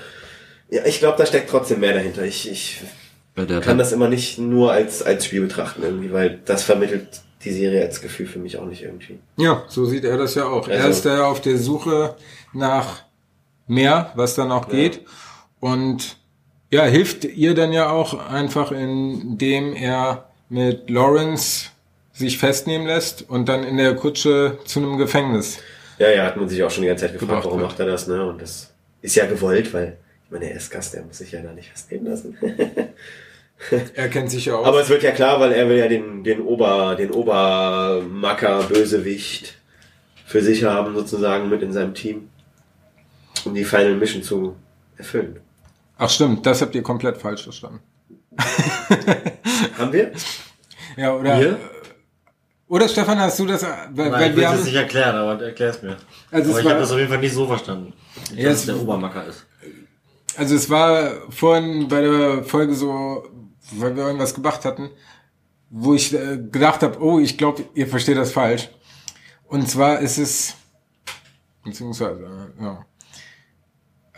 ja, 0.70 0.84
ich 0.86 1.00
glaube, 1.00 1.18
da 1.18 1.26
steckt 1.26 1.50
trotzdem 1.50 1.80
mehr 1.80 1.94
dahinter. 1.94 2.22
Ich, 2.24 2.48
ich 2.50 2.80
Ja, 3.36 3.60
kann 3.60 3.76
das 3.78 3.90
immer 3.92 4.08
nicht 4.08 4.38
nur 4.38 4.70
als, 4.72 5.02
als 5.02 5.24
Spiel 5.26 5.40
betrachten 5.40 5.82
irgendwie, 5.82 6.12
weil 6.12 6.38
das 6.44 6.62
vermittelt 6.62 7.08
die 7.44 7.52
Serie 7.52 7.82
als 7.82 8.00
Gefühl 8.00 8.26
für 8.26 8.38
mich 8.38 8.56
auch 8.58 8.66
nicht 8.66 8.82
irgendwie. 8.82 9.18
Ja, 9.36 9.64
so 9.68 9.84
sieht 9.86 10.04
er 10.04 10.16
das 10.18 10.34
ja 10.36 10.44
auch. 10.44 10.68
er 10.68 10.76
Also- 10.84 10.90
ist 10.90 11.06
da 11.06 11.24
auf 11.24 11.40
der 11.40 11.56
Suche 11.58 12.14
nach 12.52 13.02
mehr, 13.66 14.12
was 14.14 14.34
da 14.36 14.44
noch 14.44 14.68
geht. 14.68 15.00
Und 15.58 16.18
ja, 16.70 16.84
hilft 16.84 17.24
ihr 17.24 17.54
dann 17.54 17.72
ja 17.72 17.90
auch 17.90 18.14
einfach, 18.30 18.72
indem 18.72 19.74
er 19.74 20.30
mit 20.48 20.88
Lawrence 20.88 21.70
sich 22.12 22.38
festnehmen 22.38 22.86
lässt 22.86 23.28
und 23.28 23.48
dann 23.48 23.64
in 23.64 23.76
der 23.76 23.94
Kutsche 23.94 24.58
zu 24.64 24.80
einem 24.80 24.98
Gefängnis. 24.98 25.58
Ja, 25.98 26.10
ja, 26.10 26.24
hat 26.24 26.36
man 26.36 26.48
sich 26.48 26.62
auch 26.62 26.70
schon 26.70 26.82
die 26.82 26.88
ganze 26.88 27.06
Zeit 27.06 27.18
gefragt, 27.18 27.44
warum 27.44 27.58
wird. 27.58 27.70
macht 27.70 27.80
er 27.80 27.86
das, 27.86 28.06
ne? 28.06 28.24
Und 28.26 28.40
das 28.40 28.72
ist 29.02 29.16
ja 29.16 29.26
gewollt, 29.26 29.72
weil, 29.74 29.96
ich 30.24 30.30
meine, 30.30 30.50
er 30.50 30.56
ist 30.56 30.70
Gast, 30.70 30.94
der 30.94 31.02
muss 31.02 31.18
sich 31.18 31.32
ja 31.32 31.40
da 31.40 31.52
nicht 31.52 31.70
festnehmen 31.70 32.06
lassen. 32.06 32.36
Er 33.94 34.08
kennt 34.08 34.30
sich 34.30 34.46
ja 34.46 34.54
aus. 34.54 34.66
Aber 34.66 34.80
es 34.80 34.88
wird 34.88 35.02
ja 35.02 35.10
klar, 35.10 35.38
weil 35.38 35.52
er 35.52 35.68
will 35.68 35.76
ja 35.76 35.86
den, 35.86 36.24
den 36.24 36.40
Ober, 36.40 36.96
den 36.96 37.10
Obermacker, 37.10 38.62
Bösewicht 38.62 39.54
für 40.24 40.42
sich 40.42 40.64
haben, 40.64 40.94
sozusagen, 40.94 41.50
mit 41.50 41.60
in 41.60 41.70
seinem 41.70 41.92
Team. 41.92 42.30
Um 43.44 43.54
die 43.54 43.64
Final 43.64 43.96
Mission 43.96 44.22
zu 44.22 44.56
erfüllen. 44.96 45.40
Ach 46.02 46.08
stimmt, 46.08 46.46
das 46.46 46.62
habt 46.62 46.74
ihr 46.74 46.82
komplett 46.82 47.18
falsch 47.18 47.42
verstanden. 47.42 47.80
Haben 49.78 49.92
wir? 49.92 50.12
Ja, 50.96 51.14
oder? 51.14 51.38
Wir? 51.38 51.58
Oder 52.68 52.88
Stefan, 52.88 53.18
hast 53.18 53.38
du 53.38 53.46
das? 53.46 53.62
Weil, 53.62 54.10
weil 54.12 54.36
wir 54.36 54.48
haben, 54.48 54.66
erklären, 54.74 55.16
aber 55.16 55.44
erklär's 55.44 55.82
mir. 55.82 55.96
Also 56.30 56.56
es 56.56 56.64
war- 56.64 56.80
auf 56.80 56.90
jeden 56.96 57.08
Fall 57.08 57.18
nicht 57.18 57.34
so 57.34 57.46
verstanden, 57.46 57.92
Ja, 58.34 58.48
dass 58.48 58.60
es- 58.60 58.66
der 58.66 58.80
Obermacker 58.80 59.26
ist. 59.26 59.44
Also 60.36 60.54
es 60.54 60.70
war 60.70 61.10
vorhin 61.30 61.88
bei 61.88 62.00
der 62.00 62.44
Folge 62.44 62.74
so, 62.74 63.24
weil 63.72 63.94
wir 63.96 64.04
irgendwas 64.04 64.32
gemacht 64.34 64.64
hatten, 64.64 64.88
wo 65.68 65.94
ich 65.94 66.14
äh, 66.14 66.38
gedacht 66.38 66.82
habe, 66.82 66.98
oh, 67.02 67.18
ich 67.18 67.36
glaube, 67.36 67.64
ihr 67.74 67.88
versteht 67.88 68.16
das 68.16 68.32
falsch. 68.32 68.70
Und 69.48 69.68
zwar 69.68 69.98
ist 69.98 70.16
es, 70.18 70.54
beziehungsweise, 71.64 72.22
äh, 72.58 72.62
ja. 72.64 72.86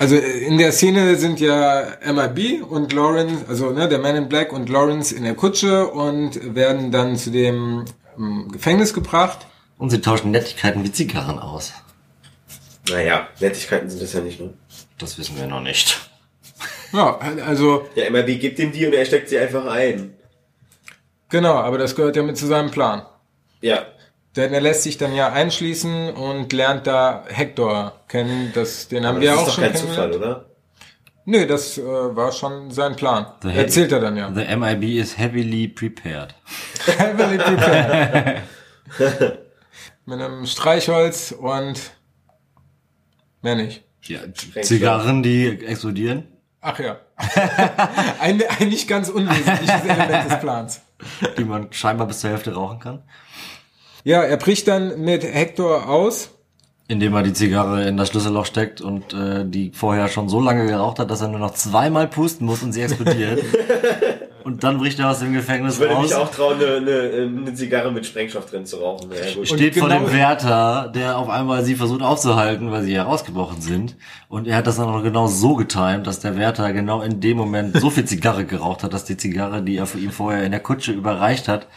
Also 0.02 0.16
äh, 0.16 0.38
in 0.40 0.58
der 0.58 0.72
Szene 0.72 1.14
sind 1.14 1.38
ja 1.38 1.86
MIB 2.04 2.64
und 2.68 2.92
Lawrence, 2.92 3.44
also 3.48 3.70
ne, 3.70 3.88
der 3.88 4.00
Man 4.00 4.16
in 4.16 4.28
Black 4.28 4.52
und 4.52 4.68
Lawrence 4.68 5.14
in 5.14 5.22
der 5.22 5.34
Kutsche 5.34 5.86
und 5.86 6.56
werden 6.56 6.90
dann 6.90 7.16
zu 7.16 7.30
dem 7.30 7.84
ähm, 8.18 8.50
Gefängnis 8.50 8.94
gebracht. 8.94 9.46
Und 9.78 9.90
sie 9.90 10.00
tauschen 10.00 10.32
Nettigkeiten 10.32 10.82
wie 10.82 10.90
Zigarren 10.90 11.38
aus. 11.38 11.72
Naja, 12.90 13.28
Nettigkeiten 13.38 13.88
sind 13.88 14.02
das 14.02 14.12
ja 14.12 14.20
nicht, 14.22 14.40
ne? 14.40 14.52
Das 14.98 15.18
wissen 15.18 15.38
wir 15.38 15.46
noch 15.46 15.62
nicht. 15.62 16.10
Ja, 16.92 17.18
also 17.46 17.86
Ja, 17.94 18.10
MRB 18.10 18.40
gibt 18.40 18.58
ihm 18.58 18.72
die 18.72 18.84
und 18.84 18.94
er 18.94 19.06
steckt 19.06 19.28
sie 19.28 19.38
einfach 19.38 19.66
ein. 19.66 20.14
genau, 21.28 21.54
aber 21.54 21.78
das 21.78 21.94
gehört 21.94 22.16
ja 22.16 22.24
mit 22.24 22.36
zu 22.36 22.46
seinem 22.46 22.72
Plan. 22.72 23.06
Ja. 23.60 23.86
Denn 24.36 24.54
er 24.54 24.60
lässt 24.60 24.82
sich 24.82 24.96
dann 24.96 25.14
ja 25.14 25.30
einschließen 25.30 26.14
und 26.14 26.52
lernt 26.52 26.86
da 26.86 27.24
Hector 27.28 28.00
kennen. 28.08 28.52
Das, 28.54 28.88
den 28.88 29.04
haben 29.04 29.16
Aber 29.16 29.20
wir 29.20 29.30
das 29.30 29.38
auch 29.38 29.42
ist 29.42 29.48
doch 29.48 29.54
schon 29.54 29.64
kein 29.64 29.76
Zufall, 29.76 30.12
oder? 30.12 30.46
Nö, 31.24 31.46
das 31.46 31.78
äh, 31.78 31.82
war 31.82 32.32
schon 32.32 32.70
sein 32.70 32.96
Plan. 32.96 33.26
The 33.42 33.50
Erzählt 33.50 33.92
er 33.92 34.00
dann 34.00 34.16
ja. 34.16 34.32
The 34.34 34.56
MIB 34.56 34.98
is 34.98 35.16
heavily 35.18 35.68
prepared. 35.68 36.34
Heavily 36.86 37.38
prepared. 37.38 38.42
Mit 40.06 40.20
einem 40.20 40.46
Streichholz 40.46 41.32
und 41.32 41.78
mehr 43.40 43.54
nicht. 43.54 43.84
Ja, 44.02 44.20
Zigarren, 44.62 45.22
die 45.22 45.64
explodieren. 45.64 46.26
Ach 46.60 46.78
ja. 46.80 46.98
ein, 48.20 48.42
ein 48.58 48.68
nicht 48.68 48.88
ganz 48.88 49.08
unwesentliches 49.08 49.84
Element 49.84 50.30
des 50.30 50.40
Plans. 50.40 50.80
die 51.38 51.44
man 51.44 51.72
scheinbar 51.72 52.08
bis 52.08 52.20
zur 52.20 52.30
Hälfte 52.30 52.54
rauchen 52.54 52.80
kann. 52.80 53.02
Ja, 54.04 54.22
er 54.22 54.36
bricht 54.36 54.66
dann 54.68 55.00
mit 55.00 55.22
Hector 55.22 55.88
aus. 55.88 56.30
Indem 56.88 57.14
er 57.14 57.22
die 57.22 57.32
Zigarre 57.32 57.86
in 57.88 57.96
das 57.96 58.08
Schlüsselloch 58.08 58.44
steckt 58.44 58.80
und 58.80 59.14
äh, 59.14 59.44
die 59.46 59.70
vorher 59.72 60.08
schon 60.08 60.28
so 60.28 60.40
lange 60.40 60.66
geraucht 60.66 60.98
hat, 60.98 61.10
dass 61.10 61.20
er 61.22 61.28
nur 61.28 61.38
noch 61.38 61.54
zweimal 61.54 62.08
pusten 62.08 62.44
muss 62.46 62.62
und 62.62 62.72
sie 62.72 62.82
explodiert. 62.82 63.42
und 64.44 64.62
dann 64.64 64.78
bricht 64.78 64.98
er 64.98 65.08
aus 65.10 65.20
dem 65.20 65.32
Gefängnis 65.32 65.74
Ich 65.74 65.80
würde 65.80 65.94
raus. 65.94 66.02
mich 66.02 66.14
auch 66.16 66.30
trauen, 66.30 66.56
eine, 66.56 66.76
eine, 66.76 67.40
eine 67.46 67.54
Zigarre 67.54 67.92
mit 67.92 68.04
Sprengstoff 68.04 68.46
drin 68.46 68.66
zu 68.66 68.76
rauchen. 68.78 69.10
Ja, 69.12 69.34
gut. 69.34 69.46
steht 69.48 69.76
vor 69.76 69.88
genau- 69.88 70.00
dem 70.00 70.12
Wärter, 70.12 70.92
der 70.94 71.16
auf 71.16 71.30
einmal 71.30 71.64
sie 71.64 71.76
versucht 71.76 72.02
aufzuhalten, 72.02 72.72
weil 72.72 72.82
sie 72.82 72.94
herausgebrochen 72.96 73.62
sind. 73.62 73.96
Und 74.28 74.46
er 74.48 74.56
hat 74.56 74.66
das 74.66 74.76
dann 74.76 74.88
auch 74.88 75.02
genau 75.04 75.28
so 75.28 75.54
getimt, 75.54 76.06
dass 76.08 76.18
der 76.18 76.36
Wärter 76.36 76.72
genau 76.72 77.00
in 77.00 77.20
dem 77.20 77.36
Moment 77.38 77.76
so 77.80 77.88
viel 77.88 78.04
Zigarre 78.04 78.44
geraucht 78.44 78.82
hat, 78.82 78.92
dass 78.92 79.04
die 79.04 79.16
Zigarre, 79.16 79.62
die 79.62 79.76
er 79.76 79.86
für 79.86 79.98
ihn 79.98 80.10
vorher 80.10 80.42
in 80.44 80.50
der 80.50 80.60
Kutsche 80.60 80.92
überreicht 80.92 81.46
hat, 81.48 81.68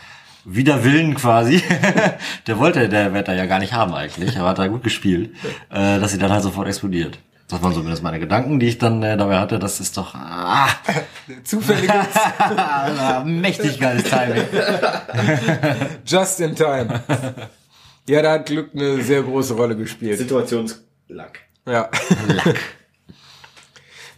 wider 0.45 0.84
Willen 0.84 1.15
quasi, 1.15 1.62
der 2.47 2.60
wollte 2.60 2.88
der 2.88 3.13
Wärter 3.13 3.34
ja 3.34 3.45
gar 3.45 3.60
nicht 3.60 3.73
haben 3.73 3.93
eigentlich, 3.93 4.38
aber 4.38 4.49
hat 4.49 4.60
da 4.60 4.67
gut 4.67 4.84
gespielt, 4.84 5.31
äh, 5.69 5.99
dass 5.99 6.12
sie 6.12 6.17
dann 6.17 6.31
halt 6.31 6.43
sofort 6.43 6.67
explodiert. 6.67 7.17
Das 7.47 7.62
waren 7.62 7.73
zumindest 7.73 8.01
meine 8.01 8.19
Gedanken, 8.19 8.60
die 8.60 8.67
ich 8.67 8.79
dann 8.79 9.03
äh, 9.03 9.17
dabei 9.17 9.38
hatte. 9.38 9.60
Das 9.60 9.79
ist 9.79 9.97
doch 9.97 10.15
ah, 10.15 10.67
Zufälliges 11.43 11.93
mächtig 13.25 13.79
geiles 13.79 14.03
Timing. 14.03 14.45
Just 16.05 16.39
in 16.39 16.55
time. 16.55 17.03
Ja, 18.08 18.21
da 18.21 18.34
hat 18.34 18.47
Glück 18.47 18.71
eine 18.73 19.01
sehr 19.01 19.21
große 19.21 19.53
Rolle 19.53 19.75
gespielt. 19.75 20.17
Situationslack. 20.17 21.39
Ja. 21.67 21.89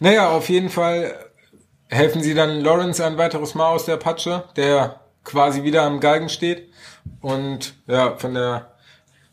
naja, 0.00 0.28
auf 0.28 0.48
jeden 0.48 0.70
Fall 0.70 1.14
helfen 1.88 2.22
sie 2.22 2.34
dann 2.34 2.60
Lawrence 2.60 3.04
ein 3.04 3.18
weiteres 3.18 3.54
Mal 3.54 3.68
aus 3.68 3.84
der 3.84 3.96
Patsche, 3.96 4.44
der 4.56 5.00
quasi 5.28 5.62
wieder 5.62 5.82
am 5.82 6.00
Galgen 6.00 6.28
steht 6.28 6.68
und 7.20 7.74
ja, 7.86 8.16
von 8.16 8.34
der 8.34 8.72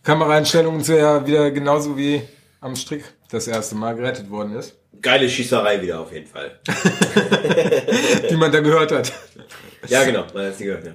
Kameraeinstellung 0.04 0.80
ist 0.80 0.90
er 0.90 0.98
ja 0.98 1.28
wieder 1.28 1.52
genauso 1.52 1.98
wie 1.98 2.22
am 2.62 2.76
Strick 2.76 3.04
das 3.30 3.48
erste 3.48 3.76
Mal 3.76 3.96
gerettet 3.96 4.30
worden 4.30 4.56
ist, 4.56 4.76
Geile 5.02 5.30
Schießerei 5.30 5.82
wieder 5.82 6.00
auf 6.00 6.12
jeden 6.12 6.28
Fall. 6.28 6.60
die 8.30 8.36
man 8.36 8.52
da 8.52 8.60
gehört 8.60 8.92
hat. 8.92 9.12
Ja, 9.88 10.04
genau, 10.04 10.26
man 10.34 10.48
hat 10.48 10.58
sie 10.58 10.66
gehört, 10.66 10.86
ja. 10.86 10.94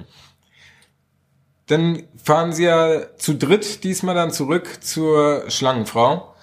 Dann 1.67 2.09
fahren 2.23 2.53
sie 2.53 2.65
ja 2.65 3.17
zu 3.17 3.35
dritt 3.35 3.85
diesmal 3.85 4.17
dann 4.17 4.33
zurück 4.33 4.83
zur 4.83 5.49
Schlangenfrau 5.49 6.35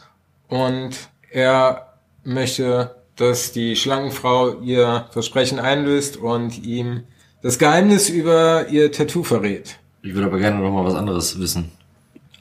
und 0.48 0.92
er 1.30 1.94
möchte, 2.24 2.96
dass 3.18 3.52
die 3.52 3.76
Schlangenfrau 3.76 4.62
ihr 4.62 5.08
Versprechen 5.12 5.60
einlöst 5.60 6.16
und 6.16 6.64
ihm 6.64 7.04
das 7.48 7.60
Geheimnis 7.60 8.10
über 8.10 8.68
ihr 8.68 8.92
Tattoo 8.92 9.24
verrät. 9.24 9.80
Ich 10.02 10.14
würde 10.14 10.28
aber 10.28 10.38
gerne 10.38 10.60
noch 10.60 10.70
mal 10.70 10.84
was 10.84 10.96
anderes 10.96 11.40
wissen. 11.40 11.72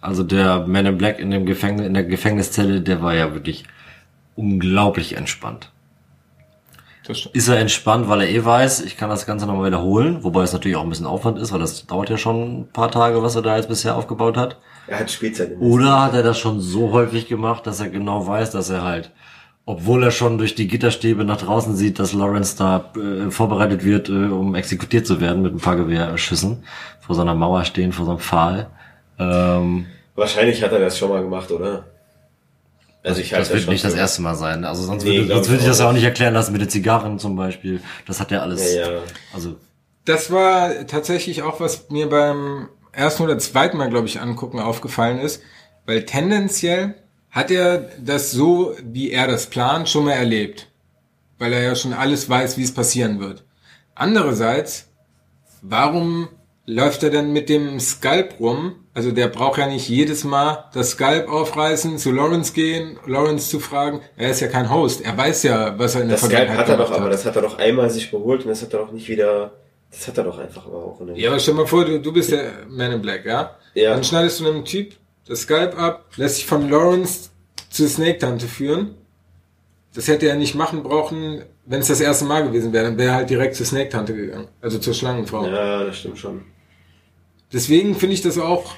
Also 0.00 0.24
der 0.24 0.66
Man 0.66 0.84
in 0.84 0.98
Black 0.98 1.20
in 1.20 1.30
dem 1.30 1.46
Gefängnis, 1.46 1.86
in 1.86 1.94
der 1.94 2.02
Gefängniszelle, 2.02 2.80
der 2.80 3.02
war 3.02 3.14
ja 3.14 3.32
wirklich 3.32 3.66
unglaublich 4.34 5.16
entspannt. 5.16 5.70
Das 7.06 7.20
stimmt. 7.20 7.36
Ist 7.36 7.46
er 7.46 7.58
entspannt, 7.58 8.08
weil 8.08 8.22
er 8.22 8.30
eh 8.30 8.44
weiß, 8.44 8.80
ich 8.80 8.96
kann 8.96 9.08
das 9.08 9.26
Ganze 9.26 9.46
nochmal 9.46 9.68
wiederholen, 9.68 10.24
wobei 10.24 10.42
es 10.42 10.52
natürlich 10.52 10.76
auch 10.76 10.82
ein 10.82 10.88
bisschen 10.88 11.06
Aufwand 11.06 11.38
ist, 11.38 11.52
weil 11.52 11.60
das 11.60 11.86
dauert 11.86 12.10
ja 12.10 12.16
schon 12.16 12.62
ein 12.62 12.68
paar 12.72 12.90
Tage, 12.90 13.22
was 13.22 13.36
er 13.36 13.42
da 13.42 13.54
jetzt 13.54 13.68
bisher 13.68 13.94
aufgebaut 13.94 14.36
hat. 14.36 14.58
Er 14.88 14.98
hat 14.98 15.10
Spielzeit. 15.12 15.52
Oder 15.60 16.02
hat 16.02 16.14
er 16.14 16.24
das 16.24 16.36
schon 16.36 16.60
so 16.60 16.90
häufig 16.90 17.28
gemacht, 17.28 17.64
dass 17.64 17.78
er 17.78 17.90
genau 17.90 18.26
weiß, 18.26 18.50
dass 18.50 18.70
er 18.70 18.82
halt, 18.82 19.12
obwohl 19.68 20.04
er 20.04 20.12
schon 20.12 20.38
durch 20.38 20.54
die 20.54 20.68
Gitterstäbe 20.68 21.24
nach 21.24 21.38
draußen 21.38 21.74
sieht, 21.74 21.98
dass 21.98 22.12
Lawrence 22.12 22.56
da 22.56 22.92
äh, 22.96 23.30
vorbereitet 23.32 23.84
wird, 23.84 24.08
äh, 24.08 24.12
um 24.12 24.54
exekutiert 24.54 25.06
zu 25.06 25.20
werden 25.20 25.42
mit 25.42 25.52
ein 25.52 25.58
paar 25.58 25.76
Gewehrschüssen, 25.76 26.62
vor 27.00 27.16
so 27.16 27.22
einer 27.22 27.34
Mauer 27.34 27.64
stehen, 27.64 27.92
vor 27.92 28.04
so 28.04 28.12
einem 28.12 28.20
Pfahl. 28.20 28.70
Ähm, 29.18 29.86
Wahrscheinlich 30.14 30.62
hat 30.62 30.72
er 30.72 30.78
das 30.78 30.96
schon 30.96 31.10
mal 31.10 31.20
gemacht, 31.20 31.50
oder? 31.50 31.84
Also 33.02 33.20
ich 33.20 33.32
halte 33.34 33.50
das 33.50 33.58
wird 33.58 33.68
nicht 33.68 33.84
das 33.84 33.94
erste 33.94 34.22
Mal 34.22 34.36
sein. 34.36 34.64
Also 34.64 34.82
sonst 34.84 35.04
Nee, 35.04 35.18
würde, 35.18 35.34
sonst 35.34 35.46
ich 35.46 35.52
würde 35.52 35.62
ich 35.62 35.68
das 35.68 35.80
auch 35.80 35.84
ja 35.84 35.88
auch 35.90 35.94
nicht 35.94 36.04
erklären 36.04 36.34
lassen 36.34 36.52
mit 36.52 36.60
den 36.60 36.70
Zigarren 36.70 37.18
zum 37.18 37.36
Beispiel. 37.36 37.80
Das 38.06 38.20
hat 38.20 38.32
er 38.32 38.42
alles. 38.42 38.74
Ja, 38.74 38.90
ja. 38.90 38.98
Also 39.34 39.56
Das 40.04 40.30
war 40.30 40.86
tatsächlich 40.86 41.42
auch, 41.42 41.60
was 41.60 41.90
mir 41.90 42.08
beim 42.08 42.68
ersten 42.92 43.24
oder 43.24 43.38
zweiten 43.38 43.76
Mal, 43.76 43.90
glaube 43.90 44.06
ich, 44.06 44.20
angucken 44.20 44.58
aufgefallen 44.60 45.18
ist, 45.18 45.42
weil 45.86 46.04
tendenziell 46.04 46.94
hat 47.36 47.50
er 47.50 47.90
das 48.02 48.30
so, 48.30 48.74
wie 48.82 49.10
er 49.10 49.28
das 49.28 49.48
plant, 49.48 49.90
schon 49.90 50.06
mal 50.06 50.12
erlebt. 50.12 50.68
Weil 51.38 51.52
er 51.52 51.62
ja 51.62 51.76
schon 51.76 51.92
alles 51.92 52.30
weiß, 52.30 52.56
wie 52.56 52.62
es 52.62 52.72
passieren 52.72 53.20
wird. 53.20 53.44
Andererseits, 53.94 54.88
warum 55.60 56.28
läuft 56.64 57.02
er 57.02 57.10
denn 57.10 57.34
mit 57.34 57.50
dem 57.50 57.78
Skalp 57.78 58.40
rum? 58.40 58.76
Also 58.94 59.12
der 59.12 59.28
braucht 59.28 59.58
ja 59.58 59.66
nicht 59.66 59.86
jedes 59.86 60.24
Mal 60.24 60.64
das 60.72 60.92
Skalp 60.92 61.28
aufreißen, 61.28 61.98
zu 61.98 62.10
Lawrence 62.10 62.54
gehen, 62.54 62.98
Lawrence 63.04 63.50
zu 63.50 63.60
fragen. 63.60 64.00
Er 64.16 64.30
ist 64.30 64.40
ja 64.40 64.48
kein 64.48 64.72
Host. 64.72 65.02
Er 65.02 65.14
weiß 65.14 65.42
ja, 65.42 65.78
was 65.78 65.94
er 65.94 66.02
in 66.02 66.08
der 66.08 66.16
Das 66.16 66.24
Skype 66.24 66.36
Vergangenheit 66.38 66.58
hat 66.60 66.68
er 66.70 66.76
doch, 66.78 66.86
gemacht 66.86 67.00
aber 67.02 67.10
das 67.10 67.26
hat 67.26 67.36
er 67.36 67.42
doch 67.42 67.58
einmal 67.58 67.90
sich 67.90 68.10
geholt 68.10 68.44
und 68.44 68.48
das 68.48 68.62
hat 68.62 68.72
er 68.72 68.78
doch 68.78 68.92
nicht 68.92 69.10
wieder. 69.10 69.52
Das 69.90 70.08
hat 70.08 70.16
er 70.16 70.24
doch 70.24 70.38
einfach 70.38 70.64
aber 70.64 70.78
auch. 70.78 71.02
Ja, 71.14 71.28
aber 71.28 71.38
stell 71.38 71.52
mal 71.52 71.66
vor, 71.66 71.84
du, 71.84 72.00
du 72.00 72.14
bist 72.14 72.32
der 72.32 72.64
Man 72.66 72.92
in 72.92 73.02
Black, 73.02 73.26
ja? 73.26 73.56
Ja. 73.74 73.90
Dann 73.90 74.02
schneidest 74.02 74.40
du 74.40 74.48
einem 74.48 74.64
Typ 74.64 74.94
das 75.26 75.42
Skype 75.42 75.76
ab, 75.76 76.04
lässt 76.16 76.36
sich 76.36 76.46
von 76.46 76.68
Lawrence 76.68 77.30
zur 77.70 77.88
Snake-Tante 77.88 78.46
führen. 78.46 78.94
Das 79.94 80.08
hätte 80.08 80.28
er 80.28 80.36
nicht 80.36 80.54
machen 80.54 80.82
brauchen, 80.82 81.42
wenn 81.64 81.80
es 81.80 81.88
das 81.88 82.00
erste 82.00 82.24
Mal 82.26 82.44
gewesen 82.44 82.72
wäre. 82.72 82.84
Dann 82.84 82.98
wäre 82.98 83.10
er 83.10 83.14
halt 83.16 83.30
direkt 83.30 83.56
zur 83.56 83.66
Snake-Tante 83.66 84.14
gegangen. 84.14 84.48
Also 84.60 84.78
zur 84.78 84.94
Schlangenfrau. 84.94 85.46
Ja, 85.46 85.84
das 85.84 85.98
stimmt 85.98 86.18
schon. 86.18 86.44
Deswegen 87.52 87.94
finde 87.94 88.14
ich 88.14 88.22
das 88.22 88.38
auch, 88.38 88.74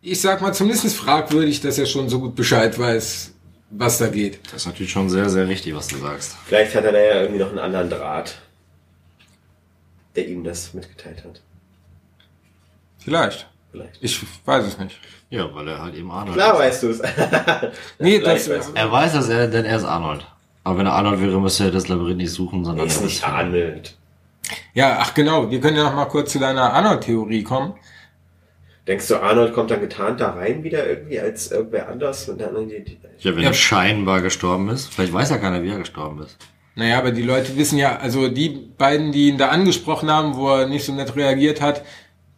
ich 0.00 0.20
sag 0.20 0.40
mal, 0.40 0.52
zumindest 0.52 0.96
fragwürdig, 0.96 1.60
dass 1.60 1.78
er 1.78 1.86
schon 1.86 2.08
so 2.08 2.20
gut 2.20 2.34
Bescheid 2.34 2.78
weiß, 2.78 3.32
was 3.70 3.98
da 3.98 4.08
geht. 4.08 4.40
das 4.44 4.62
ist 4.62 4.66
natürlich 4.66 4.92
schon 4.92 5.08
sehr, 5.08 5.28
sehr 5.30 5.48
richtig, 5.48 5.74
was 5.74 5.88
du 5.88 5.96
sagst. 5.96 6.36
Vielleicht 6.46 6.74
hat 6.74 6.84
er 6.84 6.92
da 6.92 6.98
ja 6.98 7.20
irgendwie 7.22 7.40
noch 7.40 7.48
einen 7.48 7.58
anderen 7.58 7.88
Draht, 7.90 8.38
der 10.14 10.28
ihm 10.28 10.44
das 10.44 10.74
mitgeteilt 10.74 11.24
hat. 11.24 11.40
Vielleicht. 12.98 13.48
Vielleicht. 13.70 13.98
Ich 14.00 14.20
weiß 14.44 14.66
es 14.66 14.78
nicht. 14.78 14.98
Ja, 15.32 15.48
weil 15.54 15.66
er 15.66 15.80
halt 15.82 15.94
eben 15.94 16.10
Arnold 16.10 16.34
Klar 16.36 16.52
ist. 16.54 16.60
weißt 16.60 16.82
du 16.82 16.88
es. 16.90 17.02
Nee, 17.98 18.18
das, 18.18 18.48
er. 18.48 18.60
Er 18.74 18.92
weiß, 18.92 19.14
dass 19.14 19.28
er, 19.30 19.48
denn 19.48 19.64
er 19.64 19.76
ist 19.78 19.84
Arnold. 19.84 20.26
Aber 20.62 20.78
wenn 20.78 20.86
er 20.86 20.92
Arnold 20.92 21.22
wäre, 21.22 21.40
müsste 21.40 21.64
er 21.64 21.70
das 21.70 21.88
Labyrinth 21.88 22.18
nicht 22.18 22.32
suchen, 22.32 22.64
sondern 22.66 22.86
ist 22.86 22.98
er 22.98 23.04
nicht 23.04 23.24
Arnold. 23.26 23.96
ja, 24.74 24.98
ach 25.00 25.14
genau, 25.14 25.50
wir 25.50 25.58
können 25.60 25.78
ja 25.78 25.84
noch 25.84 25.94
mal 25.94 26.04
kurz 26.04 26.32
zu 26.32 26.38
deiner 26.38 26.72
Arnold-Theorie 26.74 27.42
kommen. 27.44 27.72
Denkst 28.86 29.08
du, 29.08 29.16
Arnold 29.22 29.54
kommt 29.54 29.70
dann 29.70 29.80
getarnt 29.80 30.20
da 30.20 30.32
rein 30.32 30.62
wieder 30.64 30.86
irgendwie 30.86 31.18
als 31.18 31.50
irgendwer 31.50 31.88
anders 31.88 32.28
und 32.28 32.38
dann 32.40 32.68
die, 32.68 32.84
die, 32.84 32.98
Ja, 33.20 33.34
wenn 33.34 33.42
Ja. 33.42 33.48
er 33.50 33.54
scheinbar 33.54 34.20
gestorben 34.20 34.68
ist. 34.68 34.92
Vielleicht 34.92 35.12
weiß 35.14 35.30
ja 35.30 35.38
keiner, 35.38 35.62
wie 35.62 35.70
er 35.70 35.78
gestorben 35.78 36.20
ist. 36.22 36.36
Naja, 36.74 36.98
aber 36.98 37.10
die 37.12 37.22
Leute 37.22 37.56
wissen 37.56 37.78
ja, 37.78 37.96
also 37.96 38.28
die 38.28 38.48
beiden, 38.76 39.12
die 39.12 39.28
ihn 39.28 39.38
da 39.38 39.48
angesprochen 39.48 40.10
haben, 40.10 40.36
wo 40.36 40.48
er 40.56 40.66
nicht 40.66 40.84
so 40.84 40.92
nett 40.92 41.14
reagiert 41.16 41.60
hat, 41.60 41.82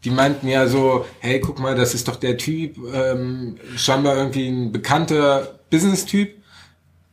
die 0.05 0.11
meinten 0.11 0.49
ja 0.49 0.67
so, 0.67 1.07
hey, 1.21 1.41
guck 1.41 1.59
mal, 1.59 1.75
das 1.75 1.95
ist 1.95 2.07
doch 2.09 2.17
der 2.17 2.37
Typ, 2.37 2.77
ähm, 2.93 3.57
scheinbar 3.77 4.17
irgendwie 4.17 4.49
ein 4.49 4.71
bekannter 4.73 5.59
Business-Typ. 5.71 6.31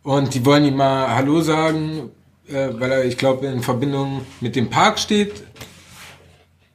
Und 0.03 0.33
die 0.33 0.45
wollen 0.45 0.65
ihm 0.65 0.75
mal 0.77 1.13
Hallo 1.15 1.41
sagen, 1.41 2.09
äh, 2.49 2.69
weil 2.73 2.91
er, 2.91 3.05
ich 3.05 3.17
glaube, 3.17 3.45
in 3.47 3.61
Verbindung 3.61 4.25
mit 4.41 4.55
dem 4.55 4.69
Park 4.69 4.99
steht. 4.99 5.43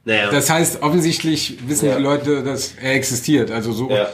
Naja. 0.05 0.31
Das 0.31 0.49
heißt, 0.49 0.81
offensichtlich 0.81 1.57
wissen 1.67 1.89
Ja. 1.89 1.97
die 1.97 2.01
Leute, 2.03 2.41
dass 2.43 2.73
er 2.81 2.93
existiert. 2.93 3.51
Also 3.51 3.73
so 3.73 3.89
Ja. 3.89 4.07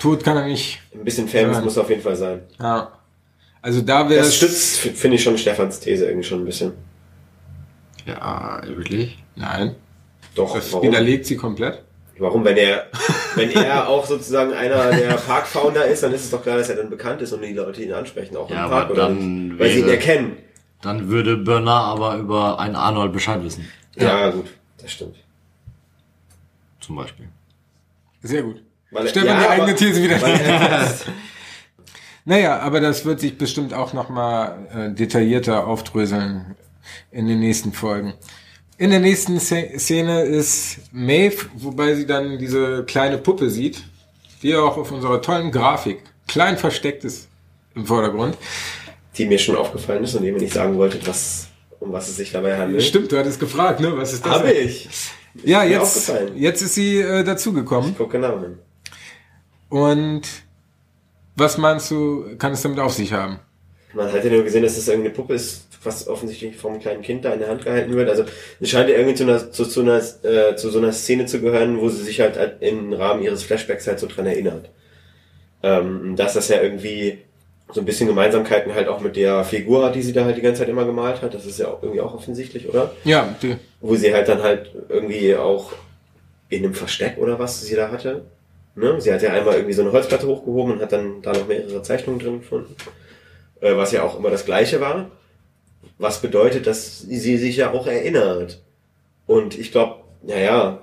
tot 0.00 0.24
kann 0.24 0.36
er 0.36 0.46
nicht. 0.46 0.80
ein 0.92 1.04
bisschen 1.04 1.28
famous 1.28 1.56
Ja. 1.58 1.62
muss 1.62 1.78
auf 1.78 1.88
jeden 1.90 2.02
Fall 2.02 2.16
sein. 2.16 2.40
Ja. 2.58 2.90
Also 3.62 3.80
da 3.82 4.08
wäre 4.08 4.20
Das 4.20 4.28
es. 4.28 4.36
stützt, 4.36 4.78
finde 4.98 5.16
ich 5.16 5.22
schon 5.22 5.36
Stefans 5.38 5.78
These 5.80 6.06
irgendwie 6.06 6.26
schon 6.26 6.40
ein 6.40 6.44
bisschen. 6.44 6.72
Ja, 8.06 8.60
wirklich? 8.66 9.18
Nein, 9.34 9.74
Doch, 10.36 10.54
das 10.54 10.72
warum? 10.72 10.86
widerlegt 10.86 11.26
sie 11.26 11.36
komplett. 11.36 11.82
Warum, 12.18 12.44
wenn 12.44 12.56
er, 12.56 12.86
wenn 13.34 13.50
er 13.50 13.88
auch 13.88 14.06
sozusagen 14.06 14.52
einer 14.54 14.90
der 14.90 15.14
Parkfounder 15.14 15.84
ist, 15.86 16.02
dann 16.02 16.14
ist 16.14 16.24
es 16.24 16.30
doch 16.30 16.42
klar, 16.42 16.56
dass 16.56 16.70
er 16.70 16.76
dann 16.76 16.88
bekannt 16.88 17.20
ist 17.20 17.32
und 17.32 17.42
die 17.42 17.52
Leute 17.52 17.82
ihn 17.82 17.92
ansprechen, 17.92 18.36
auch 18.36 18.48
Ja, 18.48 18.64
im 18.64 18.70
Park 18.70 18.84
aber 18.84 18.92
oder 18.92 19.08
dann 19.08 19.48
nicht? 19.48 19.58
Weil 19.58 19.70
sie 19.70 19.78
ihn 19.80 19.86
wäre- 19.86 19.96
erkennen. 19.96 20.36
Dann 20.80 21.08
würde 21.08 21.36
Bernard 21.36 21.98
aber 21.98 22.16
über 22.16 22.58
einen 22.58 22.76
Arnold 22.76 23.12
Bescheid 23.12 23.42
wissen. 23.42 23.66
Ja, 23.96 24.30
gut, 24.30 24.46
das 24.80 24.92
stimmt. 24.92 25.16
Zum 26.80 26.96
Beispiel. 26.96 27.28
Sehr 28.22 28.42
gut. 28.42 28.62
Weil 28.92 29.08
Stefan, 29.08 29.28
ja, 29.28 29.38
die 29.40 29.44
aber- 29.44 29.52
eigene 29.54 29.74
These 29.74 30.02
wieder. 30.02 30.16
Er. 30.16 30.94
Naja, 32.28 32.58
aber 32.58 32.80
das 32.80 33.04
wird 33.04 33.20
sich 33.20 33.38
bestimmt 33.38 33.72
auch 33.72 33.92
nochmal 33.92 34.66
äh, 34.74 34.90
detaillierter 34.94 35.64
aufdröseln 35.66 36.56
in 37.12 37.28
den 37.28 37.38
nächsten 37.38 37.72
Folgen. 37.72 38.14
In 38.78 38.90
der 38.90 39.00
nächsten 39.00 39.38
Sze- 39.38 39.78
Szene 39.78 40.22
ist 40.22 40.78
Maeve, 40.92 41.46
wobei 41.54 41.94
sie 41.94 42.06
dann 42.06 42.38
diese 42.38 42.84
kleine 42.84 43.16
Puppe 43.18 43.48
sieht, 43.50 43.82
die 44.42 44.54
auch 44.54 44.76
auf 44.76 44.92
unserer 44.92 45.22
tollen 45.22 45.50
Grafik 45.50 45.98
klein 46.28 46.58
versteckt 46.58 47.04
ist 47.04 47.28
im 47.74 47.86
Vordergrund. 47.86 48.36
die 49.16 49.24
mir 49.24 49.38
schon 49.38 49.56
aufgefallen 49.56 50.04
ist 50.04 50.14
und 50.14 50.22
die 50.24 50.32
mir 50.32 50.40
nicht 50.40 50.52
sagen 50.52 50.76
wollte, 50.76 50.98
was, 51.06 51.46
um 51.80 51.90
was 51.92 52.08
es 52.08 52.16
sich 52.16 52.32
dabei 52.32 52.58
handelt. 52.58 52.82
Stimmt, 52.82 53.10
du 53.12 53.18
hattest 53.18 53.40
gefragt, 53.40 53.80
ne? 53.80 53.96
Was 53.96 54.12
ist 54.12 54.26
das? 54.26 54.32
Habe 54.32 54.52
ich. 54.52 54.88
Ja, 55.44 55.60
mir 55.64 55.70
jetzt, 55.70 56.12
jetzt 56.34 56.62
ist 56.62 56.74
sie 56.74 56.98
äh, 57.00 57.24
dazugekommen. 57.24 57.94
Guck 57.96 58.10
genau 58.12 58.40
hin. 58.40 58.58
Und 59.70 60.22
was 61.34 61.56
meinst 61.58 61.90
du, 61.90 62.36
kann 62.38 62.52
es 62.52 62.62
damit 62.62 62.78
auf 62.78 62.92
sich 62.92 63.12
haben? 63.12 63.38
Man 63.94 64.10
hat 64.12 64.22
ja 64.24 64.30
nur 64.30 64.42
gesehen, 64.44 64.62
dass 64.62 64.76
es 64.76 64.86
irgendeine 64.88 65.14
Puppe 65.14 65.34
ist, 65.34 65.65
was 65.82 66.08
offensichtlich 66.08 66.56
vom 66.56 66.80
kleinen 66.80 67.02
Kind 67.02 67.24
da 67.24 67.32
in 67.32 67.40
der 67.40 67.48
Hand 67.48 67.64
gehalten 67.64 67.94
wird. 67.94 68.08
Also 68.08 68.24
es 68.60 68.70
scheint 68.70 68.88
ja 68.88 68.96
irgendwie 68.96 69.14
zu, 69.14 69.24
einer, 69.24 69.50
zu, 69.50 69.64
zu, 69.64 69.80
einer, 69.80 70.00
äh, 70.22 70.56
zu 70.56 70.70
so 70.70 70.78
einer 70.78 70.92
Szene 70.92 71.26
zu 71.26 71.40
gehören, 71.40 71.80
wo 71.80 71.88
sie 71.88 72.02
sich 72.02 72.20
halt 72.20 72.38
im 72.60 72.92
Rahmen 72.92 73.22
ihres 73.22 73.42
Flashbacks 73.42 73.86
halt 73.86 73.98
so 73.98 74.06
dran 74.06 74.26
erinnert. 74.26 74.70
Ähm, 75.62 76.16
dass 76.16 76.34
das 76.34 76.48
ja 76.48 76.60
irgendwie 76.60 77.18
so 77.72 77.80
ein 77.80 77.84
bisschen 77.84 78.06
Gemeinsamkeiten 78.06 78.74
halt 78.74 78.88
auch 78.88 79.00
mit 79.00 79.16
der 79.16 79.44
Figur 79.44 79.84
hat, 79.84 79.94
die 79.94 80.02
sie 80.02 80.12
da 80.12 80.24
halt 80.24 80.36
die 80.36 80.42
ganze 80.42 80.60
Zeit 80.60 80.68
immer 80.68 80.84
gemalt 80.84 81.22
hat. 81.22 81.34
Das 81.34 81.46
ist 81.46 81.58
ja 81.58 81.68
auch 81.68 81.82
irgendwie 81.82 82.00
auch 82.00 82.14
offensichtlich, 82.14 82.68
oder? 82.68 82.92
Ja, 83.04 83.34
die, 83.42 83.56
Wo 83.80 83.96
sie 83.96 84.14
halt 84.14 84.28
dann 84.28 84.42
halt 84.42 84.70
irgendwie 84.88 85.34
auch 85.34 85.72
in 86.48 86.64
einem 86.64 86.74
Versteck 86.74 87.18
oder 87.18 87.38
was 87.38 87.62
sie 87.62 87.74
da 87.74 87.90
hatte. 87.90 88.24
Ne? 88.76 89.00
Sie 89.00 89.12
hat 89.12 89.22
ja 89.22 89.32
einmal 89.32 89.54
irgendwie 89.54 89.72
so 89.72 89.82
eine 89.82 89.92
Holzplatte 89.92 90.26
hochgehoben 90.26 90.74
und 90.74 90.80
hat 90.82 90.92
dann 90.92 91.22
da 91.22 91.32
noch 91.32 91.48
mehrere 91.48 91.82
Zeichnungen 91.82 92.20
drin 92.20 92.40
gefunden. 92.40 92.76
Äh, 93.60 93.76
was 93.76 93.92
ja 93.92 94.02
auch 94.02 94.18
immer 94.18 94.30
das 94.30 94.44
gleiche 94.44 94.80
war. 94.80 95.10
Was 95.98 96.20
bedeutet, 96.20 96.66
dass 96.66 97.00
sie 97.00 97.36
sich 97.38 97.56
ja 97.56 97.72
auch 97.72 97.86
erinnert. 97.86 98.62
Und 99.26 99.58
ich 99.58 99.72
glaube, 99.72 99.96
naja, 100.22 100.78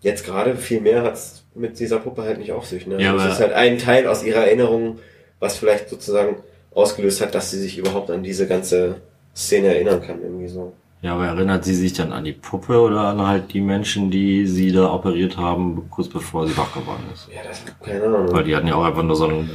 jetzt 0.00 0.24
gerade 0.24 0.56
viel 0.56 0.80
mehr 0.80 1.02
hat's 1.02 1.44
mit 1.54 1.78
dieser 1.78 1.98
Puppe 1.98 2.22
halt 2.22 2.38
nicht 2.38 2.52
auf 2.52 2.66
sich. 2.66 2.86
Ne? 2.86 3.00
Ja, 3.02 3.12
das 3.12 3.22
aber- 3.22 3.32
ist 3.32 3.40
halt 3.40 3.52
ein 3.52 3.78
Teil 3.78 4.06
aus 4.06 4.22
ihrer 4.22 4.44
Erinnerung, 4.46 4.98
was 5.40 5.56
vielleicht 5.56 5.88
sozusagen 5.88 6.36
ausgelöst 6.74 7.20
hat, 7.20 7.34
dass 7.34 7.50
sie 7.50 7.58
sich 7.58 7.78
überhaupt 7.78 8.10
an 8.10 8.22
diese 8.22 8.46
ganze 8.46 9.00
Szene 9.34 9.68
erinnern 9.74 10.02
kann, 10.02 10.22
irgendwie 10.22 10.48
so. 10.48 10.72
Ja, 11.02 11.14
aber 11.14 11.26
erinnert 11.26 11.64
sie 11.64 11.74
sich 11.74 11.92
dann 11.92 12.12
an 12.12 12.24
die 12.24 12.32
Puppe 12.32 12.80
oder 12.80 13.00
an 13.02 13.26
halt 13.26 13.52
die 13.52 13.60
Menschen, 13.60 14.10
die 14.10 14.46
sie 14.46 14.72
da 14.72 14.92
operiert 14.92 15.36
haben, 15.36 15.88
kurz 15.90 16.08
bevor 16.08 16.46
sie 16.46 16.56
wach 16.56 16.72
geworden 16.74 17.04
ist? 17.12 17.28
Ja, 17.34 17.42
das, 17.46 17.62
keine 17.84 18.04
Ahnung. 18.04 18.32
Weil 18.32 18.44
die 18.44 18.56
hatten 18.56 18.66
ja 18.66 18.74
auch 18.74 18.84
einfach 18.84 19.02
nur 19.02 19.14
so 19.16 19.28
einen, 19.28 19.48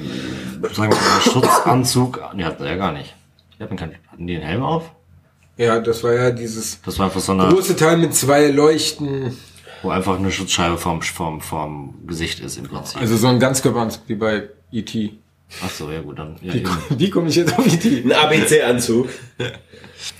sagen 0.71 0.91
wir 0.93 0.97
mal, 0.97 1.11
einen 1.13 1.21
Schutzanzug. 1.21 2.21
Die 2.37 2.45
hatten 2.45 2.63
sie 2.63 2.69
ja 2.69 2.75
gar 2.77 2.91
nicht. 2.91 3.15
Die 3.61 3.65
hatten, 3.65 3.77
keinen, 3.77 3.93
hatten 4.11 4.25
die 4.25 4.35
einen 4.37 4.43
Helm 4.43 4.63
auf? 4.63 4.91
ja, 5.55 5.79
das 5.79 6.03
war 6.03 6.13
ja 6.13 6.31
dieses 6.31 6.81
Das 6.81 6.97
war 6.97 7.05
einfach 7.05 7.19
so 7.19 7.33
eine, 7.33 7.47
große 7.47 7.75
Teil 7.75 7.97
mit 7.97 8.15
zwei 8.15 8.47
Leuchten. 8.47 9.37
Wo 9.83 9.91
einfach 9.91 10.17
eine 10.17 10.31
Schutzscheibe 10.31 10.79
vom, 10.79 11.03
vom, 11.03 11.41
vom 11.41 11.93
Gesicht 12.07 12.39
ist 12.39 12.57
im 12.57 12.63
Prinzip. 12.63 12.99
Also 12.99 13.17
so 13.17 13.27
ein 13.27 13.39
Ganzkörperanzug 13.39 14.01
wie 14.07 14.15
bei 14.15 14.49
E.T. 14.71 15.13
Ach 15.63 15.69
so, 15.69 15.91
ja 15.91 16.01
gut, 16.01 16.17
dann. 16.17 16.37
Ja, 16.41 16.55
Wie, 16.55 16.65
wie 16.97 17.09
komme 17.11 17.29
ich 17.29 17.35
jetzt 17.35 17.55
auf 17.55 17.71
E.T.? 17.71 18.03
Ein 18.03 18.11
ABC-Anzug. 18.11 19.09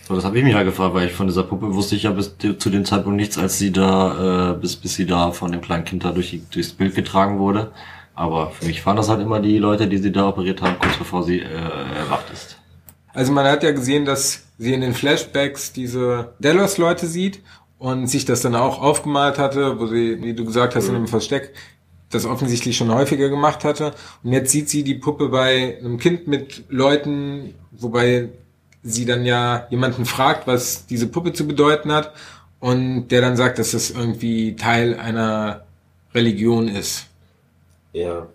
So, 0.08 0.14
das 0.14 0.24
habe 0.26 0.38
ich 0.38 0.44
mich 0.44 0.54
halt 0.54 0.68
gefragt, 0.68 0.94
weil 0.94 1.08
ich 1.08 1.14
von 1.14 1.26
dieser 1.26 1.42
Puppe 1.42 1.74
wusste 1.74 1.96
ich 1.96 2.04
ja 2.04 2.12
bis 2.12 2.36
zu 2.38 2.70
dem 2.70 2.86
Zeitpunkt 2.86 3.18
nichts, 3.18 3.40
als 3.40 3.58
sie 3.58 3.72
da, 3.72 4.52
äh, 4.52 4.54
bis, 4.54 4.76
bis 4.76 4.94
sie 4.94 5.08
da 5.08 5.32
von 5.32 5.52
dem 5.52 5.62
kleinen 5.62 5.86
Kind 5.86 6.06
da 6.06 6.12
durch, 6.12 6.40
durchs 6.52 6.74
Bild 6.74 6.94
getragen 6.94 7.40
wurde. 7.40 7.72
Aber 8.14 8.52
für 8.52 8.66
mich 8.68 8.86
waren 8.86 8.96
das 8.96 9.10
halt 9.10 9.22
immer 9.22 9.40
die 9.40 9.58
Leute, 9.58 9.88
die 9.88 9.98
sie 9.98 10.12
da 10.12 10.28
operiert 10.28 10.62
haben, 10.62 10.78
kurz 10.78 10.98
bevor 10.98 11.24
sie 11.24 11.40
äh, 11.40 11.46
erwacht 11.98 12.30
ist. 12.32 12.61
Also 13.14 13.32
man 13.32 13.46
hat 13.46 13.64
ja 13.64 13.72
gesehen, 13.72 14.06
dass 14.06 14.44
sie 14.58 14.74
in 14.74 14.82
den 14.82 14.94
Flashbacks 14.94 15.74
diese 15.74 16.34
Delos-Leute 16.40 17.08
sieht 17.08 17.42
und 17.78 18.08
sich 18.08 18.26
das 18.26 18.42
dann 18.42 18.56
auch 18.56 18.82
aufgemalt 18.82 19.38
hatte, 19.38 19.80
wo 19.80 19.88
sie, 19.88 20.22
wie 20.22 20.34
du 20.34 20.46
gesagt 20.46 20.76
hast, 20.76 20.88
in 20.88 20.94
dem 20.94 21.08
Versteck 21.08 21.54
das 22.10 22.26
offensichtlich 22.26 22.78
schon 22.78 22.94
häufiger 22.94 23.30
gemacht 23.30 23.64
hatte. 23.64 23.94
Und 24.24 24.34
jetzt 24.34 24.52
sieht 24.52 24.70
sie 24.70 24.84
die 24.84 24.96
Puppe 24.96 25.30
bei 25.30 25.78
einem 25.80 25.98
Kind 25.98 26.28
mit 26.28 26.64
Leuten, 26.70 27.56
wobei 27.72 28.30
sie 28.84 29.06
dann 29.06 29.26
ja 29.26 29.68
jemanden 29.70 30.06
fragt, 30.06 30.48
was 30.48 30.86
diese 30.86 31.08
Puppe 31.08 31.34
zu 31.34 31.48
bedeuten 31.48 31.92
hat 31.92 32.14
und 32.60 33.10
der 33.10 33.22
dann 33.22 33.38
sagt, 33.38 33.60
dass 33.60 33.72
das 33.72 33.92
irgendwie 33.92 34.56
Teil 34.56 35.00
einer 35.00 35.66
Religion 36.14 36.68
ist. 36.68 37.08
Ja. 37.94 38.28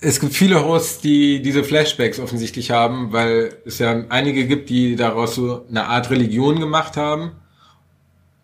Es 0.00 0.20
gibt 0.20 0.34
viele 0.34 0.64
Hosts, 0.64 1.00
die 1.00 1.42
diese 1.42 1.64
Flashbacks 1.64 2.18
offensichtlich 2.20 2.70
haben, 2.70 3.12
weil 3.12 3.56
es 3.64 3.78
ja 3.78 4.04
einige 4.08 4.46
gibt, 4.46 4.70
die 4.70 4.96
daraus 4.96 5.34
so 5.34 5.66
eine 5.68 5.86
Art 5.86 6.10
Religion 6.10 6.60
gemacht 6.60 6.96
haben, 6.96 7.32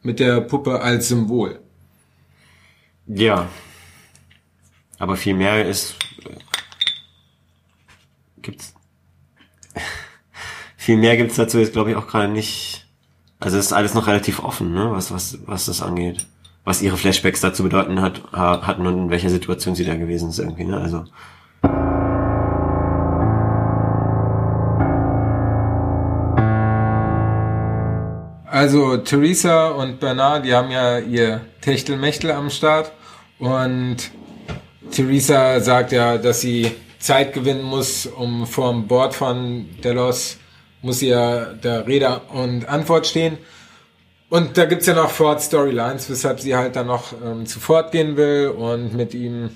mit 0.02 0.20
der 0.20 0.40
Puppe 0.40 0.80
als 0.80 1.08
Symbol. 1.08 1.60
Ja. 3.06 3.48
Aber 4.98 5.16
viel 5.16 5.34
mehr 5.34 5.66
ist. 5.66 5.96
Gibt's. 8.42 8.74
viel 10.76 10.96
mehr 10.96 11.16
gibt's 11.16 11.36
dazu 11.36 11.58
jetzt, 11.58 11.72
glaube 11.72 11.90
ich, 11.90 11.96
auch 11.96 12.06
gerade 12.06 12.32
nicht. 12.32 12.86
Also 13.40 13.58
ist 13.58 13.72
alles 13.72 13.94
noch 13.94 14.06
relativ 14.06 14.40
offen, 14.40 14.72
ne, 14.72 14.90
was, 14.90 15.10
was, 15.10 15.38
was 15.46 15.66
das 15.66 15.82
angeht. 15.82 16.26
Was 16.64 16.80
ihre 16.80 16.96
Flashbacks 16.96 17.40
dazu 17.42 17.62
bedeuten 17.62 18.00
hat, 18.00 18.22
ha- 18.32 18.66
hatten 18.66 18.86
und 18.86 18.96
in 18.98 19.10
welcher 19.10 19.28
Situation 19.28 19.74
sie 19.74 19.84
da 19.84 19.96
gewesen 19.96 20.30
ist 20.30 20.38
irgendwie, 20.38 20.64
ne? 20.64 20.78
Also. 20.78 21.04
Also 28.46 28.96
Theresa 28.98 29.68
und 29.68 29.98
Bernard, 30.00 30.44
die 30.44 30.54
haben 30.54 30.70
ja 30.70 30.98
ihr 30.98 31.40
Techtelmechtel 31.60 32.30
am 32.30 32.50
Start 32.50 32.92
und 33.38 33.96
Theresa 34.92 35.58
sagt 35.60 35.90
ja, 35.92 36.18
dass 36.18 36.40
sie 36.40 36.70
Zeit 37.00 37.32
gewinnen 37.32 37.62
muss, 37.64 38.06
um 38.06 38.46
vorm 38.46 38.86
Board 38.86 39.14
von 39.14 39.66
Delos 39.82 40.38
muss 40.82 41.00
sie 41.00 41.08
ja 41.08 41.46
der 41.46 41.86
Rede 41.86 42.20
und 42.32 42.68
Antwort 42.68 43.06
stehen. 43.06 43.38
Und 44.30 44.56
da 44.56 44.64
gibt's 44.64 44.86
ja 44.86 44.94
noch 44.94 45.10
Ford 45.10 45.40
Storylines, 45.40 46.10
weshalb 46.10 46.40
sie 46.40 46.56
halt 46.56 46.76
dann 46.76 46.86
noch 46.86 47.12
ähm, 47.24 47.46
zu 47.46 47.60
Ford 47.60 47.92
gehen 47.92 48.16
will 48.16 48.48
und 48.48 48.94
mit 48.94 49.14
ihm 49.14 49.50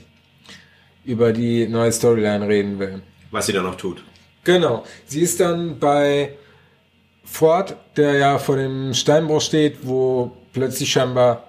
über 1.05 1.33
die 1.33 1.67
neue 1.67 1.91
Storyline 1.91 2.47
reden 2.47 2.79
will. 2.79 3.03
Was 3.31 3.47
sie 3.47 3.53
da 3.53 3.63
noch 3.63 3.77
tut. 3.77 4.05
Genau. 4.45 4.85
Sie 5.07 5.21
ist 5.21 5.41
dann 5.41 5.79
bei 5.79 6.37
Ford, 7.25 7.77
der 7.97 8.15
ja 8.15 8.39
vor 8.39 8.57
dem 8.57 8.95
Steinbruch 8.95 9.41
steht, 9.41 9.79
wo 9.83 10.33
plötzlich 10.53 10.91
scheinbar 10.91 11.45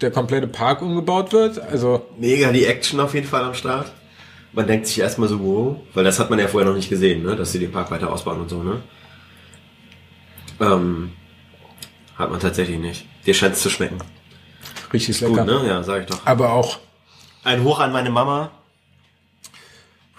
der 0.00 0.10
komplette 0.10 0.46
Park 0.46 0.82
umgebaut 0.82 1.32
wird. 1.32 1.58
Also 1.58 2.06
Mega 2.18 2.52
die 2.52 2.64
Action 2.64 3.00
auf 3.00 3.14
jeden 3.14 3.26
Fall 3.26 3.42
am 3.42 3.54
Start. 3.54 3.92
Man 4.52 4.66
denkt 4.66 4.86
sich 4.86 4.98
erstmal 4.98 5.28
so, 5.28 5.40
wow, 5.40 5.76
weil 5.94 6.04
das 6.04 6.18
hat 6.18 6.30
man 6.30 6.38
ja 6.38 6.48
vorher 6.48 6.68
noch 6.68 6.76
nicht 6.76 6.88
gesehen, 6.88 7.22
ne? 7.22 7.36
dass 7.36 7.52
sie 7.52 7.58
den 7.58 7.72
Park 7.72 7.90
weiter 7.90 8.10
ausbauen 8.10 8.40
und 8.40 8.48
so, 8.48 8.62
ne? 8.62 8.82
Ähm, 10.60 11.12
hat 12.18 12.30
man 12.30 12.40
tatsächlich 12.40 12.78
nicht. 12.78 13.06
Dir 13.26 13.34
scheint 13.34 13.54
es 13.54 13.62
zu 13.62 13.70
schmecken. 13.70 13.98
richtig 14.92 15.18
Gut, 15.20 15.30
lecker. 15.30 15.44
ne? 15.44 15.68
Ja, 15.68 15.82
sag 15.82 16.02
ich 16.02 16.06
doch. 16.06 16.20
Aber 16.24 16.52
auch 16.52 16.78
Ein 17.44 17.62
Hoch 17.64 17.78
an 17.80 17.92
meine 17.92 18.10
Mama. 18.10 18.50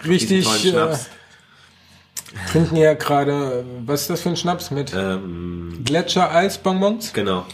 richtig. 0.06 0.46
Äh, 0.74 0.96
trinken 2.50 2.76
ja 2.76 2.94
gerade, 2.94 3.64
was 3.84 4.02
ist 4.02 4.10
das 4.10 4.20
für 4.22 4.28
ein 4.30 4.36
Schnaps 4.36 4.70
mit 4.70 4.92
Ähm, 4.94 5.82
Gletscher-Eisbonbons? 5.84 7.12
genau. 7.12 7.46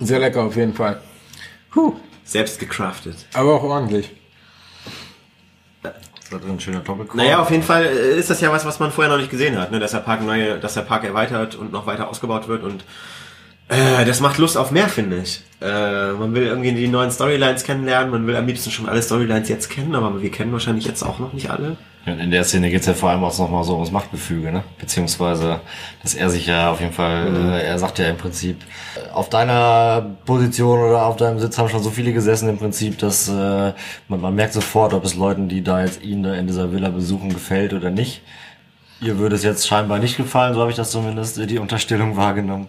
Sehr 0.00 0.20
lecker 0.20 0.42
auf 0.44 0.54
jeden 0.56 0.74
Fall. 0.74 1.00
Puh, 1.72 1.96
Selbst 2.24 2.58
gecraftet. 2.60 3.16
aber 3.32 3.54
auch 3.54 3.62
ordentlich. 3.64 4.10
Das 5.82 5.92
war 6.30 6.40
ein 6.50 6.60
schöner 6.60 6.80
Doppelkorb. 6.80 7.16
Naja, 7.16 7.40
auf 7.40 7.50
jeden 7.50 7.62
Fall 7.62 7.86
äh, 7.86 8.18
ist 8.18 8.28
das 8.30 8.40
ja 8.42 8.52
was, 8.52 8.64
was 8.66 8.78
man 8.78 8.92
vorher 8.92 9.10
noch 9.12 9.18
nicht 9.18 9.30
gesehen 9.30 9.58
hat, 9.58 9.70
ne? 9.72 9.78
dass 9.80 9.92
der 9.92 9.98
Park 10.00 10.22
neue, 10.22 10.58
dass 10.60 10.74
der 10.74 10.82
Park 10.82 11.04
erweitert 11.04 11.54
und 11.54 11.72
noch 11.72 11.86
weiter 11.86 12.08
ausgebaut 12.08 12.46
wird 12.48 12.62
und 12.62 12.84
äh, 13.68 14.04
das 14.04 14.20
macht 14.20 14.38
Lust 14.38 14.56
auf 14.56 14.70
mehr, 14.70 14.88
finde 14.88 15.18
ich. 15.18 15.42
Äh, 15.60 16.12
man 16.12 16.34
will 16.34 16.44
irgendwie 16.44 16.72
die 16.72 16.88
neuen 16.88 17.10
Storylines 17.10 17.64
kennenlernen, 17.64 18.10
man 18.10 18.26
will 18.26 18.36
am 18.36 18.46
liebsten 18.46 18.70
schon 18.70 18.88
alle 18.88 19.02
Storylines 19.02 19.48
jetzt 19.48 19.68
kennen, 19.68 19.94
aber 19.94 20.22
wir 20.22 20.30
kennen 20.30 20.52
wahrscheinlich 20.52 20.86
jetzt 20.86 21.02
auch 21.02 21.18
noch 21.18 21.32
nicht 21.32 21.50
alle. 21.50 21.76
Und 22.06 22.20
in 22.20 22.30
der 22.30 22.44
Szene 22.44 22.70
geht's 22.70 22.86
ja 22.86 22.94
vor 22.94 23.10
allem 23.10 23.22
auch 23.22 23.36
nochmal 23.38 23.64
so 23.64 23.74
ums 23.74 23.90
Machtgefüge, 23.90 24.50
ne? 24.50 24.64
Beziehungsweise, 24.78 25.60
dass 26.02 26.14
er 26.14 26.30
sich 26.30 26.46
ja 26.46 26.70
auf 26.70 26.80
jeden 26.80 26.92
Fall, 26.92 27.34
äh, 27.36 27.66
er 27.66 27.78
sagt 27.78 27.98
ja 27.98 28.06
im 28.06 28.16
Prinzip, 28.16 28.56
äh, 28.96 29.10
auf 29.10 29.28
deiner 29.28 30.16
Position 30.24 30.78
oder 30.78 31.04
auf 31.04 31.16
deinem 31.16 31.38
Sitz 31.38 31.58
haben 31.58 31.68
schon 31.68 31.82
so 31.82 31.90
viele 31.90 32.12
gesessen 32.12 32.48
im 32.48 32.56
Prinzip, 32.56 32.98
dass 32.98 33.28
äh, 33.28 33.72
man, 34.08 34.20
man 34.20 34.34
merkt 34.34 34.54
sofort, 34.54 34.94
ob 34.94 35.04
es 35.04 35.16
Leuten, 35.16 35.48
die 35.48 35.62
da 35.62 35.82
jetzt 35.82 36.02
ihn 36.02 36.22
da 36.22 36.34
in 36.34 36.46
dieser 36.46 36.72
Villa 36.72 36.88
besuchen, 36.88 37.28
gefällt 37.28 37.74
oder 37.74 37.90
nicht. 37.90 38.22
Ihr 39.00 39.18
würde 39.18 39.36
es 39.36 39.42
jetzt 39.42 39.68
scheinbar 39.68 39.98
nicht 39.98 40.16
gefallen, 40.16 40.54
so 40.54 40.60
habe 40.60 40.70
ich 40.70 40.76
das 40.76 40.90
zumindest 40.90 41.36
die 41.50 41.58
Unterstellung 41.58 42.16
wahrgenommen. 42.16 42.68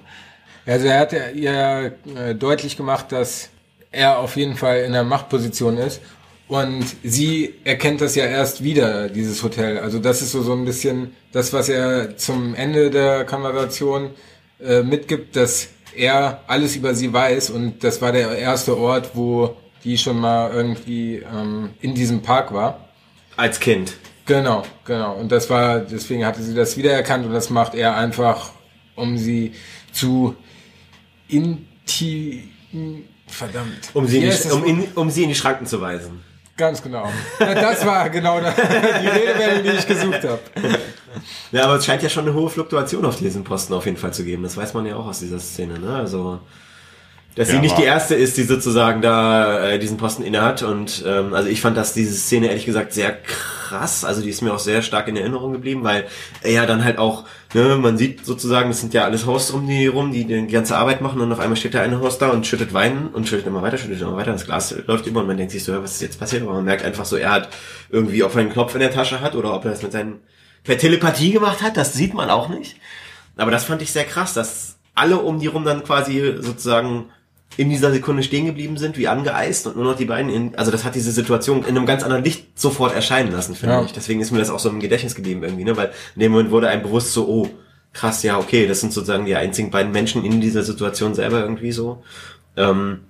Also 0.69 0.87
er 0.87 0.99
hat 0.99 1.13
ja 1.13 1.29
ihr 1.29 1.93
äh, 2.15 2.35
deutlich 2.35 2.77
gemacht, 2.77 3.11
dass 3.11 3.49
er 3.91 4.19
auf 4.19 4.35
jeden 4.35 4.55
Fall 4.55 4.81
in 4.81 4.91
der 4.91 5.03
Machtposition 5.03 5.77
ist. 5.77 5.99
Und 6.47 6.85
sie 7.03 7.55
erkennt 7.63 8.01
das 8.01 8.15
ja 8.15 8.25
erst 8.25 8.63
wieder, 8.63 9.09
dieses 9.09 9.43
Hotel. 9.43 9.79
Also 9.79 9.99
das 9.99 10.21
ist 10.21 10.31
so, 10.31 10.41
so 10.41 10.53
ein 10.53 10.65
bisschen 10.65 11.15
das, 11.31 11.53
was 11.53 11.69
er 11.69 12.17
zum 12.17 12.53
Ende 12.55 12.89
der 12.89 13.25
Konversation 13.25 14.11
äh, 14.59 14.81
mitgibt, 14.83 15.35
dass 15.35 15.69
er 15.95 16.41
alles 16.47 16.75
über 16.75 16.93
sie 16.93 17.11
weiß. 17.11 17.49
Und 17.49 17.83
das 17.83 18.01
war 18.01 18.11
der 18.11 18.37
erste 18.37 18.77
Ort, 18.77 19.11
wo 19.15 19.55
die 19.83 19.97
schon 19.97 20.19
mal 20.19 20.51
irgendwie 20.51 21.17
ähm, 21.17 21.71
in 21.81 21.95
diesem 21.95 22.21
Park 22.21 22.53
war. 22.53 22.89
Als 23.37 23.59
Kind. 23.59 23.93
Genau, 24.25 24.63
genau. 24.85 25.15
Und 25.15 25.31
das 25.31 25.49
war, 25.49 25.79
deswegen 25.79 26.25
hatte 26.25 26.43
sie 26.43 26.53
das 26.53 26.77
wiedererkannt 26.77 27.25
und 27.25 27.33
das 27.33 27.49
macht 27.49 27.73
er 27.73 27.95
einfach, 27.95 28.51
um 28.95 29.17
sie 29.17 29.53
zu 29.91 30.35
inti... 31.29 32.49
Verdammt. 33.27 33.89
Um 33.93 34.07
sie, 34.07 34.23
in 34.23 34.31
die, 34.31 34.51
um, 34.51 34.65
in, 34.65 34.87
um 34.95 35.09
sie 35.09 35.23
in 35.23 35.29
die 35.29 35.35
Schranken 35.35 35.65
zu 35.65 35.79
weisen. 35.81 36.23
Ganz 36.57 36.81
genau. 36.81 37.09
Das 37.39 37.85
war 37.85 38.09
genau 38.09 38.39
die 38.39 39.07
Redewendung, 39.07 39.63
die 39.63 39.77
ich 39.77 39.87
gesucht 39.87 40.23
habe. 40.23 40.39
Ja, 41.51 41.65
aber 41.65 41.75
es 41.75 41.85
scheint 41.85 42.03
ja 42.03 42.09
schon 42.09 42.25
eine 42.27 42.33
hohe 42.33 42.49
Fluktuation 42.49 43.05
auf 43.05 43.17
diesem 43.17 43.43
Posten 43.43 43.73
auf 43.73 43.85
jeden 43.85 43.97
Fall 43.97 44.13
zu 44.13 44.23
geben. 44.25 44.43
Das 44.43 44.57
weiß 44.57 44.73
man 44.73 44.85
ja 44.85 44.95
auch 44.95 45.05
aus 45.05 45.19
dieser 45.19 45.39
Szene, 45.39 45.79
ne? 45.79 45.95
Also, 45.95 46.39
dass 47.35 47.47
sie 47.49 47.55
Ja, 47.55 47.61
nicht 47.61 47.73
aber- 47.73 47.81
die 47.81 47.87
erste 47.87 48.15
ist, 48.15 48.35
die 48.35 48.43
sozusagen 48.43 49.01
da 49.01 49.69
äh, 49.69 49.79
diesen 49.79 49.97
Posten 49.97 50.23
innehat. 50.23 50.63
Und 50.63 51.03
ähm, 51.07 51.33
also 51.33 51.47
ich 51.49 51.61
fand 51.61 51.77
das 51.77 51.93
diese 51.93 52.15
Szene 52.15 52.47
ehrlich 52.47 52.65
gesagt 52.65 52.91
sehr 52.93 53.11
krass. 53.21 54.03
Also 54.03 54.21
die 54.21 54.29
ist 54.29 54.41
mir 54.41 54.53
auch 54.53 54.59
sehr 54.59 54.81
stark 54.81 55.07
in 55.07 55.15
Erinnerung 55.15 55.53
geblieben, 55.53 55.83
weil 55.83 56.07
er 56.41 56.51
ja 56.51 56.65
dann 56.65 56.83
halt 56.83 56.97
auch, 56.97 57.25
ne, 57.53 57.77
man 57.77 57.97
sieht 57.97 58.25
sozusagen, 58.25 58.69
das 58.69 58.79
sind 58.79 58.93
ja 58.93 59.05
alles 59.05 59.25
Hosts 59.25 59.51
um 59.51 59.67
die 59.67 59.87
rum, 59.87 60.11
die 60.11 60.25
die 60.25 60.47
ganze 60.47 60.77
Arbeit 60.77 61.01
machen 61.01 61.21
und 61.21 61.31
auf 61.31 61.39
einmal 61.39 61.57
steht 61.57 61.73
da 61.73 61.81
eine 61.81 61.99
Host 61.99 62.21
da 62.21 62.29
und 62.29 62.45
schüttet 62.45 62.73
Wein 62.73 63.07
und 63.07 63.27
schüttet 63.27 63.47
immer 63.47 63.61
weiter, 63.61 63.77
schüttet 63.77 64.01
immer 64.01 64.15
weiter, 64.15 64.31
das 64.31 64.45
Glas 64.45 64.75
läuft 64.87 65.07
über 65.07 65.21
und 65.21 65.27
man 65.27 65.37
denkt 65.37 65.51
sich 65.51 65.63
so, 65.63 65.81
was 65.81 65.93
ist 65.93 66.01
jetzt 66.01 66.19
passiert? 66.19 66.43
Aber 66.43 66.53
man 66.53 66.65
merkt 66.65 66.85
einfach 66.85 67.05
so, 67.05 67.15
er 67.15 67.31
hat 67.31 67.49
irgendwie, 67.89 68.23
ob 68.23 68.33
er 68.35 68.41
einen 68.41 68.51
Knopf 68.51 68.73
in 68.73 68.81
der 68.81 68.91
Tasche 68.91 69.21
hat 69.21 69.35
oder 69.35 69.53
ob 69.53 69.65
er 69.65 69.71
das 69.71 69.81
mit 69.81 69.91
seinen 69.91 70.19
per 70.63 70.77
Telepathie 70.77 71.31
gemacht 71.31 71.61
hat, 71.61 71.77
das 71.77 71.93
sieht 71.93 72.13
man 72.13 72.29
auch 72.29 72.49
nicht. 72.49 72.77
Aber 73.37 73.51
das 73.51 73.63
fand 73.63 73.81
ich 73.81 73.91
sehr 73.91 74.03
krass, 74.03 74.33
dass 74.33 74.77
alle 74.95 75.17
um 75.17 75.39
die 75.39 75.47
rum 75.47 75.63
dann 75.63 75.83
quasi 75.83 76.35
sozusagen 76.39 77.05
in 77.59 77.69
dieser 77.69 77.91
Sekunde 77.91 78.23
stehen 78.23 78.45
geblieben 78.45 78.77
sind, 78.77 78.97
wie 78.97 79.09
angeeist 79.09 79.67
und 79.67 79.75
nur 79.75 79.83
noch 79.83 79.97
die 79.97 80.05
beiden 80.05 80.31
in, 80.31 80.55
also 80.55 80.71
das 80.71 80.85
hat 80.85 80.95
diese 80.95 81.11
Situation 81.11 81.59
in 81.65 81.75
einem 81.75 81.85
ganz 81.85 82.03
anderen 82.03 82.23
Licht 82.23 82.57
sofort 82.57 82.95
erscheinen 82.95 83.33
lassen, 83.33 83.53
finde 83.53 83.75
Ja. 83.75 83.83
ich. 83.83 83.91
Deswegen 83.91 84.21
ist 84.21 84.31
mir 84.31 84.39
das 84.39 84.49
auch 84.49 84.59
so 84.59 84.69
im 84.69 84.79
Gedächtnis 84.79 85.13
geblieben 85.13 85.43
irgendwie, 85.43 85.65
ne, 85.65 85.75
weil 85.75 85.91
in 86.15 86.21
dem 86.21 86.31
Moment 86.31 86.51
wurde 86.51 86.69
einem 86.69 86.83
bewusst 86.83 87.11
so, 87.11 87.27
oh, 87.27 87.49
krass, 87.91 88.23
ja, 88.23 88.37
okay, 88.39 88.65
das 88.65 88.79
sind 88.79 88.93
sozusagen 88.93 89.25
die 89.25 89.35
einzigen 89.35 89.71
beiden 89.71 89.91
Menschen 89.91 90.23
in 90.23 90.39
dieser 90.39 90.63
Situation 90.63 91.13
selber 91.15 91.41
irgendwie 91.41 91.73
so. 91.73 92.01
Ähm, 92.55 93.01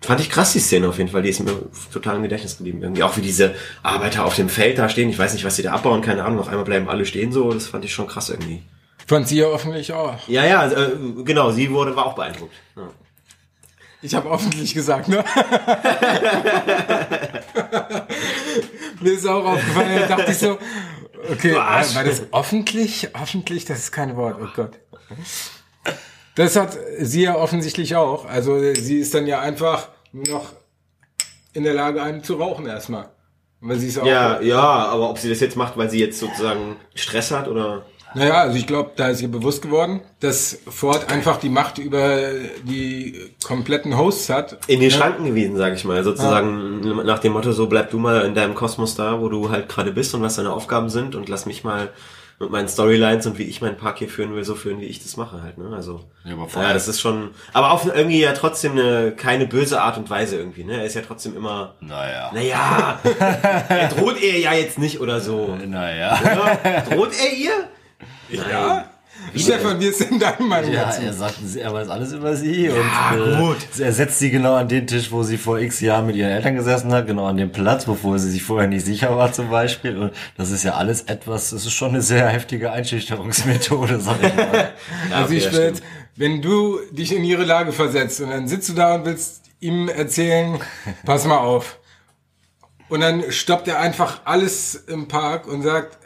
fand 0.00 0.20
ich 0.20 0.30
krass, 0.30 0.52
die 0.52 0.58
Szene 0.58 0.88
auf 0.88 0.98
jeden 0.98 1.10
Fall, 1.10 1.22
die 1.22 1.28
ist 1.28 1.38
mir 1.38 1.52
total 1.92 2.16
im 2.16 2.22
Gedächtnis 2.24 2.56
geblieben 2.56 2.82
irgendwie. 2.82 3.04
Auch 3.04 3.16
wie 3.16 3.20
diese 3.20 3.54
Arbeiter 3.84 4.24
auf 4.24 4.34
dem 4.34 4.48
Feld 4.48 4.78
da 4.78 4.88
stehen, 4.88 5.10
ich 5.10 5.18
weiß 5.18 5.32
nicht, 5.34 5.44
was 5.44 5.54
sie 5.54 5.62
da 5.62 5.74
abbauen, 5.74 6.00
keine 6.02 6.24
Ahnung, 6.24 6.40
auf 6.40 6.48
einmal 6.48 6.64
bleiben 6.64 6.88
alle 6.88 7.06
stehen 7.06 7.30
so, 7.30 7.52
das 7.52 7.68
fand 7.68 7.84
ich 7.84 7.94
schon 7.94 8.08
krass 8.08 8.30
irgendwie. 8.30 8.62
Fand 9.06 9.28
sie 9.28 9.38
ja 9.38 9.46
hoffentlich 9.46 9.92
auch. 9.92 10.16
Ja, 10.26 10.44
ja, 10.44 10.58
also, 10.58 10.74
äh, 10.74 10.90
genau, 11.24 11.52
sie 11.52 11.70
wurde, 11.70 11.94
war 11.94 12.06
auch 12.06 12.14
beeindruckt. 12.16 12.54
Ja. 12.76 12.88
Ich 14.02 14.14
habe 14.14 14.28
öffentlich 14.30 14.74
gesagt, 14.74 15.08
ne? 15.08 15.24
Mir 19.00 19.12
ist 19.12 19.26
auch 19.26 19.44
aufgefallen, 19.44 20.00
da 20.00 20.16
dachte 20.16 20.32
ich 20.32 20.38
so, 20.38 20.58
okay, 21.30 21.54
war, 21.54 21.94
war 21.94 22.04
das 22.04 22.22
öffentlich? 22.32 23.14
Öffentlich, 23.14 23.64
das 23.64 23.78
ist 23.78 23.92
kein 23.92 24.16
Wort, 24.16 24.38
oh 24.40 24.48
Gott. 24.54 24.80
Das 26.34 26.56
hat 26.56 26.76
sie 26.98 27.22
ja 27.22 27.36
offensichtlich 27.36 27.94
auch. 27.94 28.24
Also 28.24 28.58
sie 28.74 28.98
ist 28.98 29.14
dann 29.14 29.26
ja 29.26 29.40
einfach 29.40 29.88
nur 30.12 30.26
noch 30.28 30.52
in 31.52 31.62
der 31.62 31.74
Lage, 31.74 32.02
einen 32.02 32.24
zu 32.24 32.34
rauchen 32.34 32.66
erstmal. 32.66 33.10
Weil 33.60 33.78
sie 33.78 33.88
ist 33.88 33.98
auch 33.98 34.06
Ja, 34.06 34.40
ja, 34.40 34.60
aber 34.60 35.10
ob 35.10 35.18
sie 35.18 35.28
das 35.28 35.38
jetzt 35.38 35.56
macht, 35.56 35.76
weil 35.76 35.88
sie 35.88 36.00
jetzt 36.00 36.18
sozusagen 36.18 36.76
Stress 36.94 37.30
hat 37.30 37.46
oder 37.46 37.86
Naja, 38.14 38.34
also 38.42 38.56
ich 38.56 38.66
glaube, 38.66 38.90
da 38.96 39.08
ist 39.08 39.20
ihr 39.22 39.28
bewusst 39.30 39.62
geworden, 39.62 40.00
dass 40.20 40.58
Ford 40.68 41.10
einfach 41.10 41.38
die 41.38 41.48
Macht 41.48 41.78
über 41.78 42.18
die 42.64 43.30
kompletten 43.44 43.96
Hosts 43.96 44.28
hat. 44.30 44.58
in 44.66 44.80
den 44.80 44.90
Ja. 44.90 44.96
Schranken 44.96 45.24
gewesen, 45.24 45.56
sag 45.56 45.74
ich 45.74 45.84
mal. 45.84 46.02
Sozusagen 46.04 46.80
nach 47.04 47.18
dem 47.20 47.32
Motto, 47.32 47.52
so 47.52 47.66
bleib 47.66 47.90
du 47.90 47.98
mal 47.98 48.22
in 48.26 48.34
deinem 48.34 48.54
Kosmos 48.54 48.94
da, 48.94 49.20
wo 49.20 49.28
du 49.28 49.50
halt 49.50 49.68
gerade 49.68 49.92
bist 49.92 50.14
und 50.14 50.22
was 50.22 50.36
deine 50.36 50.52
Aufgaben 50.52 50.88
sind 50.90 51.14
und 51.14 51.28
lass 51.28 51.46
mich 51.46 51.64
mal 51.64 51.90
mit 52.38 52.50
meinen 52.50 52.66
Storylines 52.66 53.24
und 53.26 53.38
wie 53.38 53.44
ich 53.44 53.60
meinen 53.60 53.76
Park 53.76 53.98
hier 53.98 54.08
führen 54.08 54.34
will, 54.34 54.42
so 54.44 54.56
führen, 54.56 54.80
wie 54.80 54.86
ich 54.86 55.00
das 55.00 55.16
mache 55.16 55.42
halt. 55.44 55.58
Ne? 55.58 55.70
Also, 55.76 56.00
Ja, 56.24 56.32
aber 56.32 56.48
vor 56.48 56.62
ja, 56.62 56.72
das 56.72 56.88
ist 56.88 57.00
schon, 57.00 57.30
aber 57.52 57.70
auf 57.70 57.86
irgendwie 57.86 58.20
ja 58.20 58.32
trotzdem 58.32 58.72
eine, 58.72 59.12
keine 59.12 59.46
böse 59.46 59.80
Art 59.80 59.96
und 59.96 60.10
Weise 60.10 60.38
irgendwie. 60.38 60.64
Ne? 60.64 60.78
Er 60.78 60.84
ist 60.84 60.94
ja 60.94 61.02
trotzdem 61.06 61.36
immer, 61.36 61.74
Naja. 61.80 62.32
naja, 62.34 62.98
er 63.68 63.88
droht 63.90 64.20
ihr 64.20 64.40
ja 64.40 64.54
jetzt 64.54 64.76
nicht 64.78 65.00
oder 65.00 65.20
so. 65.20 65.56
Naja. 65.64 66.18
Oder? 66.20 66.96
Droht 66.96 67.10
er 67.16 67.32
ihr? 67.32 67.52
Ja? 68.32 68.86
Stefan, 69.36 69.78
wie 69.78 69.86
ist 69.86 70.00
denn 70.00 70.18
deine 70.18 70.42
Meinung 70.44 70.72
Ja, 70.72 70.86
dazu? 70.86 71.02
er 71.02 71.12
sagt, 71.12 71.36
er 71.56 71.72
weiß 71.72 71.88
alles 71.88 72.12
über 72.12 72.34
sie 72.34 72.68
und 72.70 72.76
Ja, 72.76 73.14
äh, 73.14 73.36
gut. 73.38 73.58
er 73.78 73.92
setzt 73.92 74.18
sie 74.18 74.30
genau 74.30 74.54
an 74.56 74.66
den 74.68 74.86
Tisch, 74.86 75.12
wo 75.12 75.22
sie 75.22 75.38
vor 75.38 75.58
x 75.60 75.80
Jahren 75.80 76.06
mit 76.06 76.16
ihren 76.16 76.30
Eltern 76.30 76.56
gesessen 76.56 76.92
hat, 76.92 77.06
genau 77.06 77.26
an 77.26 77.36
dem 77.36 77.52
Platz, 77.52 77.86
wovor 77.86 78.18
sie 78.18 78.30
sich 78.30 78.42
vorher 78.42 78.68
nicht 78.68 78.84
sicher 78.84 79.16
war 79.16 79.32
zum 79.32 79.48
Beispiel. 79.50 79.96
Und 79.96 80.12
das 80.36 80.50
ist 80.50 80.64
ja 80.64 80.74
alles 80.74 81.02
etwas, 81.02 81.50
das 81.50 81.64
ist 81.66 81.72
schon 81.72 81.90
eine 81.90 82.02
sehr 82.02 82.26
heftige 82.28 82.72
Einschüchterungsmethode, 82.72 84.00
sag 84.00 84.16
ich 84.22 84.34
mal. 84.34 84.70
Ja, 85.10 85.16
Also 85.16 85.34
ich 85.34 85.52
will, 85.52 85.74
wenn 86.16 86.42
du 86.42 86.80
dich 86.90 87.14
in 87.14 87.22
ihre 87.22 87.44
Lage 87.44 87.72
versetzt 87.72 88.20
und 88.20 88.30
dann 88.30 88.48
sitzt 88.48 88.70
du 88.70 88.72
da 88.72 88.94
und 88.96 89.04
willst 89.04 89.44
ihm 89.60 89.88
erzählen, 89.88 90.58
pass 91.04 91.26
mal 91.26 91.38
auf. 91.38 91.78
Und 92.88 93.00
dann 93.00 93.30
stoppt 93.30 93.68
er 93.68 93.78
einfach 93.78 94.22
alles 94.24 94.74
im 94.74 95.06
Park 95.06 95.46
und 95.46 95.62
sagt, 95.62 95.98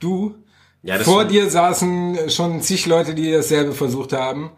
du, 0.00 0.34
Ja, 0.82 0.96
das 0.98 1.04
vor 1.06 1.24
dir 1.24 1.50
saßen 1.50 2.30
schon 2.30 2.60
zig 2.62 2.86
Leute, 2.86 3.14
die 3.14 3.30
dasselbe 3.32 3.72
versucht 3.72 4.12
haben 4.12 4.50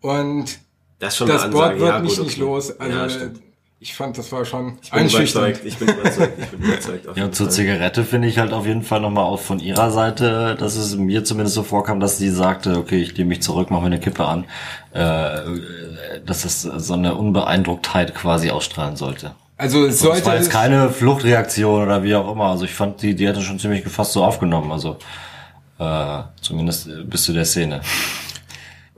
und 0.00 0.44
Das 0.98 1.16
das 1.18 1.50
Board 1.50 1.78
wird 1.78 1.88
ja, 1.88 1.98
mich 2.00 2.16
gut, 2.16 2.24
nicht 2.26 2.36
okay. 2.36 2.44
los. 2.44 2.78
Also 2.78 2.98
ja, 2.98 3.30
ich 3.80 3.94
fand, 3.94 4.16
das 4.16 4.30
war 4.30 4.44
schon 4.44 4.78
Ich 4.80 4.90
bin 4.92 5.00
einschüchternd. 5.00 5.58
überzeugt, 5.58 5.66
ich 5.66 5.76
bin 5.76 5.88
überzeugt, 5.88 6.32
ich 6.38 6.48
bin 6.50 6.62
überzeugt. 6.68 7.06
Ja, 7.16 7.24
und 7.24 7.34
zur 7.34 7.46
Fall. 7.46 7.54
Zigarette 7.56 8.04
finde 8.04 8.28
ich 8.28 8.38
halt 8.38 8.52
auf 8.52 8.64
jeden 8.64 8.82
Fall 8.82 9.00
nochmal 9.00 9.24
auch 9.24 9.40
von 9.40 9.58
ihrer 9.58 9.90
Seite, 9.90 10.54
dass 10.56 10.76
es 10.76 10.94
mir 10.94 11.24
zumindest 11.24 11.56
so 11.56 11.64
vorkam, 11.64 11.98
dass 11.98 12.16
sie 12.16 12.30
sagte, 12.30 12.76
okay, 12.78 13.00
ich 13.02 13.16
nehme 13.16 13.30
mich 13.30 13.42
zurück, 13.42 13.72
mache 13.72 13.80
mir 13.80 13.86
eine 13.86 13.98
Kippe 13.98 14.24
an, 14.24 14.44
äh, 14.92 15.40
dass 16.24 16.44
es 16.44 16.62
so 16.62 16.94
eine 16.94 17.16
Unbeeindrucktheit 17.16 18.14
quasi 18.14 18.50
ausstrahlen 18.50 18.94
sollte. 18.94 19.34
Also 19.56 19.84
es 19.84 19.98
Das 19.98 20.00
sollte 20.00 20.26
war 20.26 20.36
jetzt 20.36 20.50
keine 20.50 20.90
Fluchtreaktion 20.90 21.82
oder 21.82 22.04
wie 22.04 22.14
auch 22.14 22.30
immer. 22.30 22.46
Also 22.50 22.64
ich 22.64 22.74
fand, 22.74 23.02
die, 23.02 23.14
die 23.16 23.28
hatte 23.28 23.42
schon 23.42 23.58
ziemlich 23.58 23.82
gefasst 23.82 24.12
so 24.12 24.22
aufgenommen. 24.24 24.70
Also 24.70 24.96
äh, 25.78 26.22
zumindest 26.40 26.86
äh, 26.88 27.02
bis 27.04 27.24
zu 27.24 27.32
der 27.32 27.44
Szene. 27.44 27.80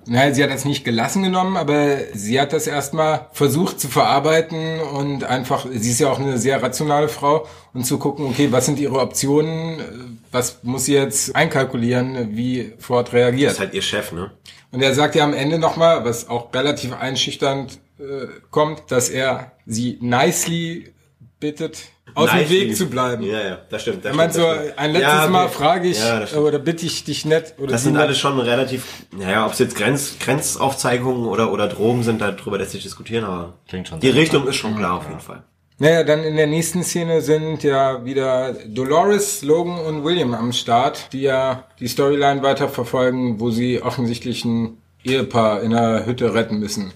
Nein, 0.07 0.35
sie 0.35 0.45
hat 0.45 0.51
das 0.51 0.67
nicht 0.67 0.85
gelassen 0.85 1.23
genommen, 1.23 1.57
aber 1.57 1.97
sie 2.13 2.39
hat 2.39 2.53
das 2.53 2.67
erstmal 2.67 3.27
versucht 3.33 3.81
zu 3.81 3.89
verarbeiten 3.89 4.81
und 4.81 5.25
einfach, 5.25 5.65
sie 5.73 5.91
ist 5.91 5.99
ja 6.01 6.11
auch 6.11 6.19
eine 6.19 6.37
sehr 6.37 6.63
rationale 6.63 7.09
Frau 7.09 7.47
und 7.73 7.87
zu 7.87 7.99
gucken, 7.99 8.27
okay, 8.27 8.53
was 8.53 8.67
sind 8.67 8.79
ihre 8.79 8.99
Optionen, 9.01 10.21
was 10.31 10.59
muss 10.63 10.85
sie 10.85 10.93
jetzt 10.95 11.35
einkalkulieren, 11.35 12.37
wie 12.37 12.75
Ford 12.79 13.07
Das 13.09 13.15
reagiert. 13.15 13.53
ist 13.53 13.61
halt 13.61 13.73
ihr 13.73 13.81
Chef, 13.81 14.13
ne? 14.13 14.31
Und 14.73 14.83
er 14.83 14.93
sagt 14.93 15.15
ja 15.15 15.25
am 15.25 15.33
Ende 15.33 15.59
nochmal, 15.59 16.05
was 16.05 16.29
auch 16.29 16.53
relativ 16.53 16.93
einschüchternd 16.93 17.79
äh, 17.99 18.27
kommt, 18.51 18.83
dass 18.91 19.09
er 19.09 19.53
sie 19.65 19.97
nicely 20.03 20.93
bittet, 21.41 21.79
aus 22.15 22.31
dem 22.31 22.41
Nicely. 22.41 22.61
Weg 22.69 22.77
zu 22.77 22.87
bleiben. 22.87 23.23
Ja, 23.25 23.41
ja, 23.41 23.59
das 23.71 23.83
stimmt. 23.83 24.05
Das 24.05 24.13
Er 24.13 24.17
meint 24.17 24.33
so, 24.35 24.47
ein 24.47 24.93
letztes 24.93 25.13
Ja. 25.13 25.27
Mal 25.29 25.49
frage 25.49 25.89
ich 25.89 25.99
Ja, 25.99 26.27
oder 26.39 26.59
bitte 26.59 26.87
ich 26.87 27.05
dich 27.05 27.25
nett 27.25 27.55
oder 27.59 27.73
Das 27.73 27.83
sind 27.83 27.97
alles 27.97 28.19
schon 28.19 28.39
relativ, 28.39 28.85
naja, 29.11 29.47
ob 29.47 29.53
es 29.53 29.59
jetzt 29.59 29.77
Grenz, 29.77 30.17
Grenzaufzeigungen 30.21 31.27
oder, 31.27 31.53
oder 31.53 31.67
Drogen 31.69 32.03
sind, 32.03 32.21
darüber 32.21 32.59
lässt 32.59 32.73
sich 32.73 32.83
diskutieren, 32.83 33.25
aber 33.25 33.55
Klingt 33.69 33.89
schon 33.89 34.01
die 34.01 34.11
Richtung 34.11 34.47
ist 34.47 34.57
schon 34.57 34.77
klar 34.77 34.99
auf 34.99 35.09
jeden 35.09 35.21
Fall. 35.21 35.43
Naja, 35.79 36.05
dann 36.05 36.23
in 36.23 36.37
der 36.37 36.47
nächsten 36.47 36.85
Szene 36.85 37.21
sind 37.21 37.65
ja 37.65 38.05
wieder 38.05 38.55
Dolores, 38.69 39.43
Logan 39.43 39.79
und 39.81 40.05
William 40.05 40.33
am 40.33 40.53
Start, 40.53 41.13
die 41.13 41.23
ja 41.23 41.65
die 41.81 41.89
Storyline 41.89 42.45
weiterverfolgen, 42.45 43.41
wo 43.41 43.51
sie 43.51 43.83
offensichtlich 43.83 44.45
ein 44.45 44.79
Ehepaar 45.03 45.63
in 45.63 45.75
einer 45.75 46.07
Hütte 46.07 46.33
retten 46.33 46.61
müssen. 46.61 46.93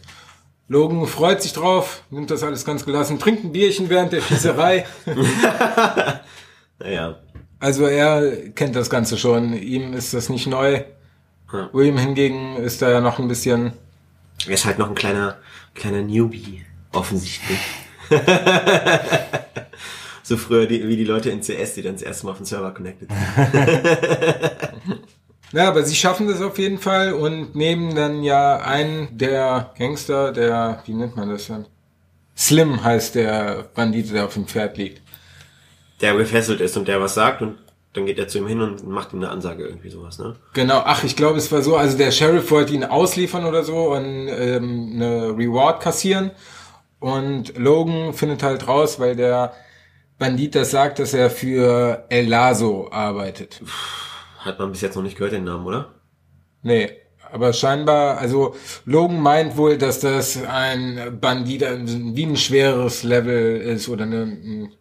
Logan 0.69 1.07
freut 1.07 1.43
sich 1.43 1.53
drauf, 1.53 2.03
nimmt 2.11 2.31
das 2.31 2.43
alles 2.43 2.65
ganz 2.65 2.85
gelassen, 2.85 3.19
trinkt 3.19 3.45
ein 3.45 3.53
Bierchen 3.53 3.89
während 3.89 4.13
der 4.13 4.21
Schießerei. 4.21 4.87
Naja, 6.81 7.19
Also 7.59 7.87
er 7.87 8.51
kennt 8.51 8.77
das 8.77 8.89
Ganze 8.89 9.19
schon, 9.19 9.53
ihm 9.53 9.95
ist 9.95 10.15
das 10.15 10.29
nicht 10.29 10.47
neu. 10.47 10.85
Ja. 11.53 11.69
William 11.73 11.99
hingegen 11.99 12.55
ist 12.55 12.83
da 12.83 12.89
ja 12.89 13.01
noch 13.01 13.19
ein 13.19 13.27
bisschen 13.27 13.73
er 14.47 14.55
ist 14.55 14.65
halt 14.65 14.79
noch 14.79 14.89
ein 14.89 14.95
kleiner, 14.95 15.39
kleiner 15.75 16.03
Newbie, 16.03 16.65
offensichtlich. 16.93 17.59
so 20.23 20.37
früher 20.37 20.67
die, 20.67 20.87
wie 20.87 20.97
die 20.97 21.05
Leute 21.05 21.31
in 21.31 21.41
CS, 21.41 21.75
die 21.75 21.83
dann 21.83 21.95
das 21.95 22.03
erste 22.03 22.27
Mal 22.27 22.33
auf 22.33 22.39
den 22.39 22.47
Server 22.47 22.73
connected 22.73 23.11
sind. 23.11 25.01
Ja, 25.53 25.69
aber 25.69 25.83
sie 25.83 25.95
schaffen 25.95 26.29
das 26.29 26.43
auf 26.43 26.59
jeden 26.59 26.79
Fall 26.79 27.13
und 27.13 27.55
nehmen 27.55 27.95
dann 27.95 28.23
ja 28.23 28.59
einen 28.59 29.17
der 29.17 29.73
Gangster, 29.79 30.33
der, 30.33 30.83
wie 30.85 30.93
nennt 30.93 31.17
man 31.17 31.31
das 31.31 31.47
denn? 31.47 31.65
Slim 32.37 32.85
heißt 32.85 33.15
der 33.15 33.65
Bandit, 33.75 34.13
der 34.13 34.27
auf 34.27 34.35
dem 34.35 34.47
Pferd 34.47 34.77
liegt. 34.77 35.03
Der 36.01 36.15
gefesselt 36.15 36.61
ist 36.61 36.77
und 36.77 36.87
der 36.87 37.01
was 37.01 37.15
sagt 37.15 37.43
und 37.43 37.59
dann 37.95 38.07
geht 38.07 38.19
er 38.19 38.29
zu 38.29 38.39
ihm 38.39 38.47
hin 38.47 38.61
und 38.61 38.87
macht 38.87 39.13
ihm 39.13 39.21
eine 39.21 39.31
Ansage 39.31 39.65
irgendwie 39.65 39.89
sowas, 39.89 40.19
ne? 40.19 40.37
Genau, 40.53 40.83
ach, 40.85 41.03
ich 41.03 41.17
glaube, 41.17 41.39
es 41.39 41.51
war 41.51 41.63
so, 41.63 41.77
also 41.77 41.97
der 41.97 42.13
Sheriff 42.13 42.51
wollte 42.51 42.75
ihn 42.75 42.85
ausliefern 42.85 43.45
oder 43.45 43.65
so 43.65 43.95
und 43.95 44.29
ähm, 44.29 44.93
eine 44.95 45.31
Reward 45.31 45.83
kassieren 45.83 46.31
und 47.01 47.57
Logan 47.57 48.13
findet 48.13 48.43
halt 48.43 48.69
raus, 48.69 49.01
weil 49.01 49.17
der 49.17 49.55
Bandit 50.19 50.55
das 50.55 50.71
sagt, 50.71 50.99
dass 50.99 51.15
er 51.15 51.31
für 51.31 52.05
El 52.09 52.29
Lazo 52.29 52.89
arbeitet. 52.91 53.61
Hat 54.49 54.59
man 54.59 54.73
bis 54.73 54.81
jetzt 54.81 54.97
noch 54.97 55.03
nicht 55.03 55.17
gehört, 55.17 55.33
den 55.33 55.45
Namen, 55.45 55.67
oder? 55.67 55.95
Nee, 56.63 56.91
aber 57.31 57.53
scheinbar, 57.53 58.19
also 58.19 58.57
Logan 58.85 59.21
meint 59.21 59.57
wohl, 59.57 59.79
dass 59.79 60.01
das 60.01 60.43
ein 60.45 61.19
Bandit 61.21 61.63
ein- 61.63 62.17
wie 62.17 62.25
ein 62.25 62.37
schweres 62.37 63.03
Level 63.03 63.59
ist 63.61 63.89
oder 63.89 64.05
eine, 64.05 64.23
ein 64.23 64.73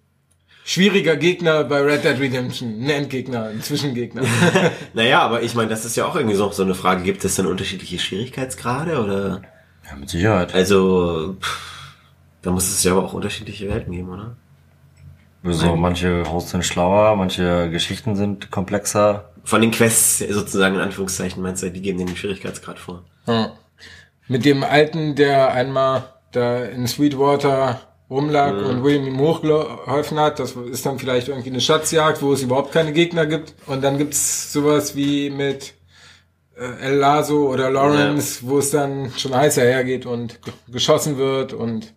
schwieriger 0.64 1.16
Gegner 1.18 1.64
bei 1.66 1.82
Red 1.82 2.04
Dead 2.04 2.20
Redemption, 2.20 2.82
ein 2.84 2.90
Endgegner, 2.90 3.46
ein 3.48 3.62
Zwischengegner. 3.62 4.24
Naja, 4.94 5.22
aber 5.22 5.44
ich 5.44 5.56
meine, 5.56 5.70
das 5.70 5.86
ist 5.86 5.96
ja 5.98 6.06
auch 6.06 6.16
irgendwie 6.16 6.36
so, 6.36 6.52
so 6.52 6.64
eine 6.64 6.76
Frage, 6.76 7.04
gibt 7.04 7.24
es 7.26 7.36
dann 7.36 7.46
unterschiedliche 7.48 8.00
Schwierigkeitsgrade 8.00 9.02
oder? 9.04 9.42
Ja, 9.90 9.96
mit 9.98 10.10
Sicherheit. 10.10 10.54
Also, 10.54 11.36
pff, 11.42 11.94
da 12.42 12.52
muss 12.52 12.68
es 12.70 12.84
ja 12.84 12.94
aber 12.94 13.04
auch 13.06 13.14
unterschiedliche 13.14 13.70
Welten 13.70 13.92
geben, 13.94 14.10
oder? 14.10 14.36
So, 15.44 15.76
manche 15.78 16.30
Hosts 16.30 16.52
sind 16.52 16.66
schlauer, 16.66 17.16
manche 17.16 17.70
Geschichten 17.70 18.16
sind 18.16 18.52
komplexer. 18.52 19.27
Von 19.48 19.62
den 19.62 19.72
Quests 19.72 20.20
sozusagen 20.30 20.76
in 20.76 20.82
Anführungszeichen 20.82 21.42
meinst 21.42 21.64
du, 21.64 21.72
die 21.72 21.82
geben 21.82 22.00
den 22.00 22.18
Schwierigkeitsgrad 22.18 22.78
vor. 22.80 23.06
Ja. 23.28 23.54
Mit 24.28 24.44
dem 24.44 24.62
Alten, 24.62 25.16
der 25.16 25.54
einmal 25.54 26.14
da 26.34 26.66
in 26.66 26.86
Sweetwater 26.86 27.80
rumlag 28.10 28.52
und 28.66 28.84
William 28.84 29.08
ihm 29.08 29.20
hochgeholfen 29.20 30.20
hat, 30.20 30.40
das 30.40 30.52
ist 30.52 30.86
dann 30.86 31.00
vielleicht 31.00 31.30
irgendwie 31.30 31.50
eine 31.50 31.62
Schatzjagd, 31.62 32.22
wo 32.22 32.34
es 32.34 32.42
überhaupt 32.42 32.74
keine 32.74 32.92
Gegner 32.92 33.26
gibt. 33.26 33.54
Und 33.68 33.86
dann 33.86 33.98
gibt's 33.98 34.52
sowas 34.52 34.98
wie 34.98 35.30
mit 35.30 35.76
äh, 36.58 36.82
El 36.82 36.96
Lazo 36.98 37.48
oder 37.50 37.72
Lawrence, 37.72 38.40
wo 38.42 38.58
es 38.60 38.72
dann 38.72 39.14
schon 39.16 39.34
heißer 39.34 39.62
hergeht 39.62 40.06
und 40.06 40.42
ge- 40.42 40.54
geschossen 40.68 41.18
wird 41.18 41.54
und 41.54 41.94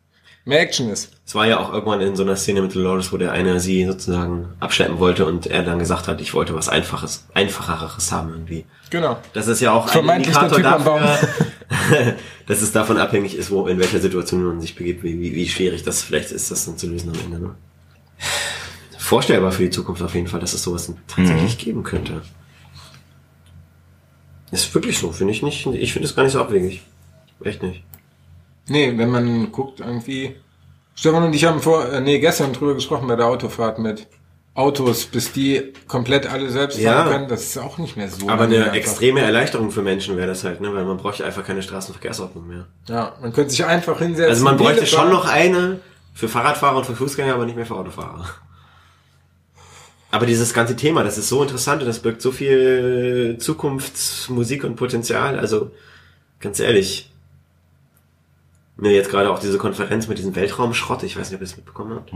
mehr 0.50 0.60
Action 0.60 0.90
ist. 0.90 1.12
Es 1.26 1.34
war 1.34 1.46
ja 1.46 1.58
auch 1.58 1.72
irgendwann 1.72 2.00
in 2.02 2.14
so 2.14 2.22
einer 2.22 2.36
Szene 2.36 2.60
mit 2.60 2.74
Dolores, 2.74 3.12
wo 3.12 3.16
der 3.16 3.32
eine 3.32 3.58
sie 3.60 3.86
sozusagen 3.86 4.50
abschleppen 4.60 4.98
wollte 4.98 5.24
und 5.24 5.46
er 5.46 5.62
dann 5.62 5.78
gesagt 5.78 6.08
hat, 6.08 6.20
ich 6.20 6.34
wollte 6.34 6.54
was 6.54 6.68
Einfaches, 6.68 7.26
Einfacheres 7.32 8.12
haben 8.12 8.30
irgendwie. 8.30 8.66
Genau. 8.90 9.16
Das 9.32 9.46
ist 9.46 9.60
ja 9.60 9.72
auch 9.72 9.86
ein 9.86 9.92
Vermeintlich 9.92 10.36
der 10.36 10.48
Indikator 10.48 11.00
dafür, 11.00 12.16
dass 12.46 12.60
es 12.60 12.72
davon 12.72 12.98
abhängig 12.98 13.36
ist, 13.36 13.50
wo, 13.50 13.66
in 13.66 13.78
welcher 13.78 14.00
Situation 14.00 14.44
man 14.44 14.60
sich 14.60 14.74
begibt, 14.74 15.02
wie, 15.02 15.18
wie, 15.20 15.34
wie 15.34 15.48
schwierig 15.48 15.82
das 15.84 16.02
vielleicht 16.02 16.32
ist, 16.32 16.50
das 16.50 16.66
dann 16.66 16.76
zu 16.76 16.88
lösen 16.88 17.10
am 17.10 17.20
Ende. 17.24 17.40
Ne? 17.40 17.54
Vorstellbar 18.98 19.52
für 19.52 19.62
die 19.62 19.70
Zukunft 19.70 20.02
auf 20.02 20.14
jeden 20.14 20.26
Fall, 20.26 20.40
dass 20.40 20.52
es 20.52 20.62
sowas 20.62 20.92
tatsächlich 21.08 21.58
geben 21.58 21.82
könnte. 21.82 22.22
Ist 24.50 24.74
wirklich 24.74 24.98
so, 24.98 25.12
finde 25.12 25.32
ich 25.32 25.42
nicht. 25.42 25.64
Ich 25.66 25.92
finde 25.92 26.08
es 26.08 26.16
gar 26.16 26.24
nicht 26.24 26.32
so 26.32 26.40
abwegig. 26.40 26.82
Echt 27.42 27.62
nicht. 27.62 27.84
Nee, 28.68 28.92
wenn 28.96 29.10
man 29.10 29.50
guckt, 29.52 29.80
irgendwie. 29.80 30.36
Stefan 30.94 31.24
und 31.24 31.32
ich 31.34 31.44
haben 31.44 31.60
vor, 31.60 31.88
äh, 31.90 32.00
nee, 32.00 32.18
gestern 32.18 32.52
drüber 32.52 32.74
gesprochen 32.74 33.08
bei 33.08 33.16
der 33.16 33.26
Autofahrt 33.26 33.78
mit 33.78 34.06
Autos, 34.54 35.06
bis 35.06 35.32
die 35.32 35.72
komplett 35.88 36.26
alle 36.30 36.50
selbst 36.50 36.74
fahren 36.80 37.06
Ja. 37.06 37.10
können. 37.12 37.28
Das 37.28 37.42
ist 37.44 37.58
auch 37.58 37.78
nicht 37.78 37.96
mehr 37.96 38.08
so. 38.10 38.28
Aber 38.28 38.42
lange 38.44 38.56
eine 38.56 38.64
einfach. 38.64 38.76
extreme 38.76 39.20
Erleichterung 39.20 39.70
für 39.70 39.80
Menschen 39.82 40.16
wäre 40.16 40.26
das 40.26 40.44
halt, 40.44 40.60
ne? 40.60 40.74
Weil 40.74 40.84
man 40.84 40.96
bräuchte 40.98 41.24
einfach 41.24 41.44
keine 41.44 41.62
Straßenverkehrsordnung 41.62 42.46
mehr. 42.46 42.66
Ja, 42.88 43.14
man 43.22 43.32
könnte 43.32 43.50
sich 43.50 43.64
einfach 43.64 43.98
hinsetzen. 44.00 44.30
Also 44.30 44.44
man 44.44 44.56
bräuchte 44.56 44.86
schon 44.86 45.08
noch 45.10 45.26
eine 45.26 45.80
für 46.14 46.28
Fahrradfahrer 46.28 46.76
und 46.78 46.84
für 46.84 46.96
Fußgänger, 46.96 47.32
aber 47.34 47.46
nicht 47.46 47.56
mehr 47.56 47.64
für 47.66 47.76
Autofahrer. 47.76 48.26
Aber 50.10 50.26
dieses 50.26 50.52
ganze 50.52 50.74
Thema, 50.74 51.04
das 51.04 51.16
ist 51.18 51.28
so 51.28 51.40
interessant 51.42 51.82
und 51.82 51.86
das 51.88 52.00
birgt 52.00 52.20
so 52.20 52.32
viel 52.32 53.36
Zukunftsmusik 53.38 54.64
und 54.64 54.74
Potenzial. 54.74 55.38
Also 55.38 55.70
ganz 56.40 56.58
ehrlich, 56.58 57.10
mir 58.80 58.92
jetzt 58.92 59.10
gerade 59.10 59.30
auch 59.30 59.38
diese 59.38 59.58
Konferenz 59.58 60.08
mit 60.08 60.18
diesem 60.18 60.34
Weltraumschrott, 60.34 61.02
ich 61.02 61.16
weiß 61.18 61.30
nicht, 61.30 61.36
ob 61.36 61.42
ihr 61.42 61.46
das 61.46 61.56
mitbekommen 61.56 61.94
habt. 61.96 62.12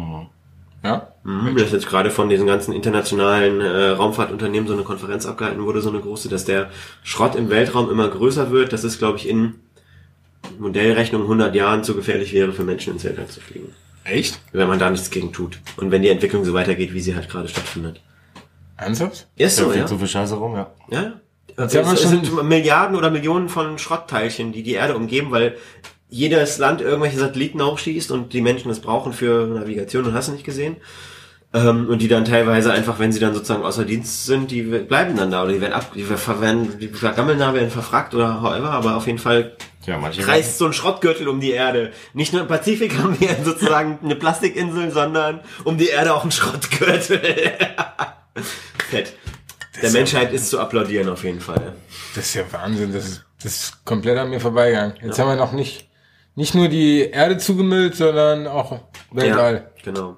Ja? 0.83 1.09
Mhm, 1.25 1.57
dass 1.57 1.73
jetzt 1.73 1.87
gerade 1.87 2.11
von 2.11 2.29
diesen 2.29 2.47
ganzen 2.47 2.73
internationalen 2.73 3.61
äh, 3.61 3.91
Raumfahrtunternehmen 3.91 4.69
so 4.69 4.75
eine 4.75 4.83
Konferenz 4.83 5.25
abgehalten 5.27 5.65
wurde, 5.65 5.81
so 5.81 5.89
eine 5.91 6.01
große, 6.01 6.29
dass 6.29 6.45
der 6.45 6.71
Schrott 7.03 7.37
im 7.37 7.49
Weltraum 7.49 7.91
immer 7.91 8.09
größer 8.09 8.51
wird, 8.51 8.73
dass 8.73 8.85
es, 8.85 8.99
glaube 8.99 9.19
ich, 9.19 9.29
in 9.29 9.55
Modellrechnung 10.59 11.23
100 11.23 11.55
Jahren 11.55 11.85
zu 11.85 11.95
gefährlich 11.95 12.35
wäre, 12.35 12.53
für 12.53 12.65
Menschen 12.65 12.93
ins 12.93 13.05
Weltall 13.05 13.29
zu 13.29 13.41
fliegen. 13.41 13.75
Echt? 14.05 14.39
Wenn 14.53 14.69
man 14.69 14.79
da 14.79 14.91
nichts 14.91 15.11
gegen 15.11 15.33
tut. 15.33 15.59
Und 15.77 15.91
wenn 15.91 16.03
die 16.03 16.11
Entwicklung 16.11 16.45
so 16.45 16.53
weitergeht, 16.53 16.93
wie 16.93 17.01
sie 17.01 17.15
halt 17.15 17.31
gerade 17.31 17.49
stattfindet. 17.49 18.03
Ernsthaft? 18.77 19.27
Ist 19.37 19.57
so, 19.57 19.65
fliegt 19.65 19.79
ja. 19.79 19.89
so 19.89 19.97
viel 19.97 20.09
Scheiße 20.09 20.35
rum, 20.35 20.55
ja. 20.55 20.71
Ja, 20.91 21.03
ja. 21.03 21.13
Wir 21.57 21.81
es 21.81 22.03
schon- 22.03 22.11
sind 22.11 22.43
Milliarden 22.43 22.97
oder 22.97 23.11
Millionen 23.11 23.49
von 23.49 23.79
Schrottteilchen, 23.79 24.53
die 24.53 24.63
die 24.63 24.73
Erde 24.73 24.97
umgeben, 24.97 25.31
weil 25.31 25.57
jedes 26.15 26.59
Land 26.59 26.81
irgendwelche 26.81 27.19
Satelliten 27.19 27.61
hochschießt 27.61 28.13
und 28.13 28.33
die 28.33 28.41
Menschen 28.41 28.69
das 28.69 28.79
brauchen 28.79 29.13
für 29.13 29.47
Navigation 29.47 30.05
und 30.05 30.15
hast 30.15 30.29
du 30.29 30.33
nicht 30.33 30.45
gesehen. 30.45 30.77
Ähm, 31.53 31.89
und 31.89 32.03
die 32.03 32.09
dann 32.09 32.25
teilweise 32.25 32.73
einfach, 32.73 33.01
wenn 33.01 33.11
sie 33.11 33.19
dann 33.19 33.35
sozusagen 33.35 33.65
außer 33.65 33.85
Dienst 33.85 34.27
sind, 34.27 34.53
die 34.53 34.63
bleiben 34.63 35.17
dann 35.17 35.33
da 35.33 35.43
oder 35.43 35.53
die 35.53 35.61
werden 35.61 35.73
ab, 35.73 35.93
die 35.93 36.09
werden, 36.09 36.79
die 36.79 36.89
vergammeln 36.89 37.39
da, 37.41 37.53
werden 37.53 37.71
verfragt 37.71 38.15
oder 38.15 38.41
however, 38.41 38.71
aber 38.71 38.97
auf 38.97 39.07
jeden 39.07 39.19
Fall 39.19 39.57
Ja, 39.87 39.99
manche 39.99 40.23
kreist 40.23 40.59
so 40.59 40.67
ein 40.67 40.73
Schrottgürtel 40.73 41.27
um 41.27 41.41
die 41.41 41.51
Erde. 41.51 41.91
Nicht 42.13 42.33
nur 42.33 42.43
im 42.43 42.49
Pazifik 42.49 42.97
haben 42.99 43.19
wir 43.21 43.37
sozusagen 43.45 43.99
eine 44.03 44.15
Plastikinsel, 44.15 44.93
sondern 44.93 45.41
um 45.65 45.79
die 45.79 45.89
Erde 45.89 46.15
auch 46.15 46.25
ein 46.25 46.31
Schrottgürtel. 46.31 47.21
Fett. 48.89 49.13
Der 49.83 49.91
Menschheit 49.91 50.33
ist 50.33 50.49
zu 50.49 50.61
applaudieren 50.61 51.09
auf 51.09 51.25
jeden 51.25 51.41
Fall. 51.41 51.75
Das 52.15 52.27
ist 52.27 52.35
ja 52.35 52.43
Wahnsinn. 52.53 52.93
Das 52.93 53.05
ist, 53.05 53.25
das 53.43 53.53
ist 53.53 53.85
komplett 53.85 54.17
an 54.17 54.31
mir 54.31 54.41
vorbeigegangen. 54.41 54.95
Jetzt 55.03 55.19
haben 55.19 55.29
wir 55.29 55.37
noch 55.37 55.53
nicht, 55.53 55.89
nicht 56.35 56.55
nur 56.55 56.69
die 56.69 57.01
Erde 57.11 57.39
zugemüllt, 57.39 57.95
sondern 57.95 58.47
auch 58.47 58.81
Weltall. 59.13 59.71
Ja, 59.77 59.83
genau. 59.85 60.17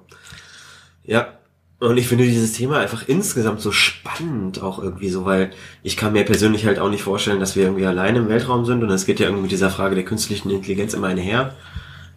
Ja. 1.03 1.33
Und 1.79 1.97
ich 1.97 2.07
finde 2.07 2.23
dieses 2.23 2.53
Thema 2.53 2.79
einfach 2.79 3.07
insgesamt 3.07 3.61
so 3.61 3.71
spannend 3.71 4.63
auch 4.63 4.79
irgendwie 4.79 5.09
so, 5.09 5.25
weil 5.25 5.51
ich 5.83 5.95
kann 5.95 6.13
mir 6.13 6.25
persönlich 6.25 6.65
halt 6.65 6.79
auch 6.79 6.89
nicht 6.89 7.03
vorstellen, 7.03 7.39
dass 7.39 7.55
wir 7.55 7.65
irgendwie 7.65 7.85
alleine 7.85 8.17
im 8.17 8.29
Weltraum 8.29 8.65
sind 8.65 8.81
und 8.81 8.89
es 8.89 9.05
geht 9.05 9.19
ja 9.19 9.27
irgendwie 9.27 9.43
mit 9.43 9.51
dieser 9.51 9.69
Frage 9.69 9.93
der 9.93 10.03
künstlichen 10.03 10.49
Intelligenz 10.49 10.95
immer 10.95 11.07
einher. 11.07 11.53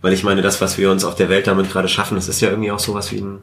Weil 0.01 0.14
ich 0.14 0.24
meine, 0.24 0.40
das, 0.40 0.62
was 0.62 0.78
wir 0.78 0.90
uns 0.90 1.05
auf 1.05 1.14
der 1.14 1.28
Welt 1.28 1.46
damit 1.46 1.70
gerade 1.70 1.88
schaffen, 1.88 2.14
das 2.14 2.26
ist 2.26 2.40
ja 2.40 2.48
irgendwie 2.48 2.70
auch 2.70 2.78
sowas 2.78 3.12
wie 3.12 3.18
ein, 3.18 3.40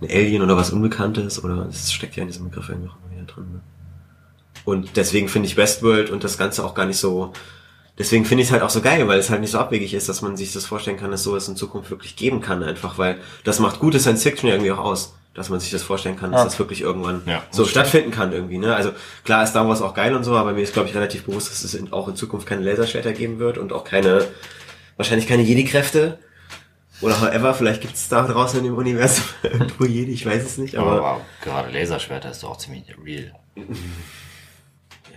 ein 0.00 0.10
Alien 0.10 0.40
oder 0.40 0.56
was 0.56 0.70
Unbekanntes 0.70 1.44
oder 1.44 1.66
das 1.66 1.92
steckt 1.92 2.16
ja 2.16 2.22
in 2.22 2.28
diesem 2.28 2.48
Begriff 2.48 2.70
irgendwie 2.70 2.88
auch 2.88 2.96
immer 2.96 3.14
wieder 3.14 3.26
drin. 3.30 3.52
Ne? 3.52 3.60
Und 4.64 4.96
deswegen 4.96 5.28
finde 5.28 5.48
ich 5.48 5.58
Westworld 5.58 6.08
und 6.08 6.24
das 6.24 6.38
Ganze 6.38 6.64
auch 6.64 6.74
gar 6.74 6.86
nicht 6.86 6.98
so, 6.98 7.34
deswegen 7.98 8.24
finde 8.24 8.42
ich 8.42 8.48
es 8.48 8.52
halt 8.52 8.62
auch 8.62 8.70
so 8.70 8.80
geil, 8.80 9.06
weil 9.08 9.18
es 9.18 9.30
halt 9.30 9.40
nicht 9.40 9.50
so 9.50 9.58
abwegig 9.58 9.94
ist, 9.94 10.08
dass 10.08 10.22
man 10.22 10.36
sich 10.36 10.52
das 10.52 10.66
vorstellen 10.66 10.98
kann, 10.98 11.10
dass 11.10 11.22
sowas 11.22 11.48
in 11.48 11.56
Zukunft 11.56 11.90
wirklich 11.90 12.16
geben 12.16 12.40
kann 12.40 12.62
einfach, 12.62 12.98
weil 12.98 13.18
das 13.44 13.58
macht 13.60 13.78
gute 13.80 14.00
Science 14.00 14.22
Fiction 14.22 14.48
irgendwie 14.50 14.72
auch 14.72 14.78
aus, 14.78 15.14
dass 15.34 15.48
man 15.48 15.60
sich 15.60 15.70
das 15.70 15.82
vorstellen 15.82 16.18
kann, 16.18 16.30
dass 16.32 16.40
Ja. 16.40 16.44
das 16.44 16.58
wirklich 16.58 16.80
irgendwann 16.82 17.22
Ja, 17.26 17.42
so 17.50 17.64
stattfinden 17.64 18.10
kann 18.10 18.32
irgendwie, 18.32 18.58
ne? 18.58 18.74
Also 18.74 18.92
klar 19.24 19.42
ist 19.44 19.50
Star 19.50 19.66
Wars 19.68 19.80
auch 19.80 19.94
geil 19.94 20.14
und 20.14 20.24
so, 20.24 20.36
aber 20.36 20.52
mir 20.52 20.60
ist 20.62 20.72
glaube 20.74 20.88
ich 20.88 20.94
relativ 20.94 21.24
bewusst, 21.24 21.50
dass 21.50 21.64
es 21.64 21.74
in, 21.74 21.92
auch 21.92 22.08
in 22.08 22.16
Zukunft 22.16 22.46
keine 22.46 22.62
Laserschwerter 22.62 23.12
geben 23.12 23.38
wird 23.38 23.56
und 23.58 23.72
auch 23.72 23.84
keine, 23.84 24.26
wahrscheinlich 24.96 25.26
keine 25.28 25.42
Jedi-Kräfte. 25.42 26.18
Oder 27.00 27.20
however, 27.20 27.52
vielleicht 27.54 27.80
gibt 27.80 27.94
es 27.94 28.08
da 28.08 28.22
draußen 28.26 28.58
in 28.60 28.64
dem 28.66 28.76
Universum 28.76 29.24
irgendwo 29.42 29.84
Jedi, 29.86 30.12
ich 30.12 30.24
weiß 30.26 30.44
es 30.44 30.58
nicht, 30.58 30.76
aber 30.76 30.92
Aber 30.92 31.02
wow, 31.02 31.20
gerade 31.42 31.70
Laserschwerter 31.72 32.30
ist 32.30 32.42
doch 32.42 32.50
auch 32.50 32.58
ziemlich 32.58 32.84
real. 33.04 33.32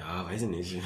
ja, 0.07 0.25
weiß 0.31 0.41
ich 0.43 0.47
nicht. 0.49 0.77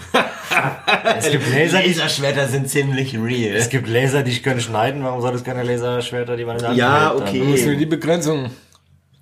Es 1.18 1.30
gibt 1.32 1.50
Laser, 1.54 1.82
die, 1.82 1.90
Laserschwerter 1.90 2.48
sind 2.48 2.70
ziemlich 2.70 3.16
real. 3.18 3.56
es 3.56 3.70
gibt 3.70 3.88
Laser, 3.88 4.24
die 4.24 4.38
können 4.42 4.62
schneiden. 4.62 5.04
Warum 5.04 5.22
soll 5.22 5.36
es 5.36 5.44
keine 5.44 5.64
Laserschwerter, 5.64 6.38
die 6.38 6.46
man 6.46 6.56
in 6.56 6.62
der 6.62 6.70
Hand 6.70 6.78
Ja, 6.78 7.10
hält? 7.12 7.22
okay. 7.22 7.40
Da 7.40 7.46
müssen 7.46 7.70
wir 7.72 7.78
die 7.78 7.86
Begrenzung 7.86 8.50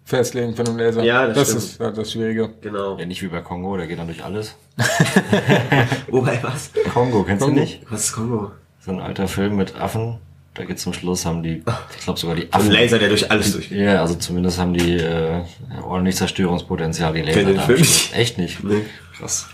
festlegen 0.06 0.56
von 0.56 0.66
dem 0.66 0.78
Laser. 0.78 1.04
Ja, 1.04 1.28
das 1.28 1.36
das 1.38 1.48
stimmt. 1.50 1.64
ist 1.64 1.80
ja, 1.80 1.92
das 1.92 2.12
Schwierige. 2.12 2.50
Genau. 2.62 2.98
Ja, 2.98 3.06
nicht 3.06 3.22
wie 3.22 3.28
bei 3.28 3.42
Kongo, 3.42 3.76
der 3.78 3.88
geht 3.88 4.00
dann 4.00 4.08
durch 4.08 4.24
alles. 4.24 4.56
Wobei 6.08 6.40
was? 6.42 6.72
Kongo, 6.94 7.24
kennst 7.24 7.42
Kongo. 7.44 7.56
du 7.56 7.62
nicht? 7.62 7.82
Was 7.90 8.06
ist 8.06 8.14
Kongo? 8.14 8.52
So 8.80 8.92
ein 8.92 9.02
alter 9.02 9.28
Film 9.28 9.56
mit 9.58 9.76
Affen. 9.76 10.18
Da 10.54 10.64
geht 10.66 10.80
zum 10.80 10.92
Schluss, 10.94 11.26
haben 11.26 11.44
die, 11.44 11.62
ich 11.98 12.04
glaube 12.04 12.20
sogar 12.20 12.36
die 12.36 12.44
Ein 12.44 12.54
Affen. 12.54 12.72
Laser, 12.72 12.98
der 12.98 13.10
durch 13.10 13.30
alles 13.30 13.52
durchgeht. 13.54 13.78
Ja, 13.78 14.02
also 14.02 14.16
zumindest 14.16 14.58
haben 14.58 14.74
die 14.74 14.96
äh, 14.96 15.42
ordentlich 15.84 16.16
Zerstörungspotenzial, 16.16 17.14
die 17.14 17.22
Laser. 17.22 17.40
Kenn 17.44 17.48
den 17.48 17.60
Film. 17.60 17.86
Echt 18.14 18.38
nicht? 18.40 18.64
Nee. 18.64 18.82
Krass. 19.18 19.48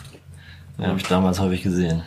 Ja, 0.78 0.88
habe 0.88 0.98
ich 1.00 1.06
damals 1.06 1.40
häufig 1.40 1.64
gesehen. 1.64 2.04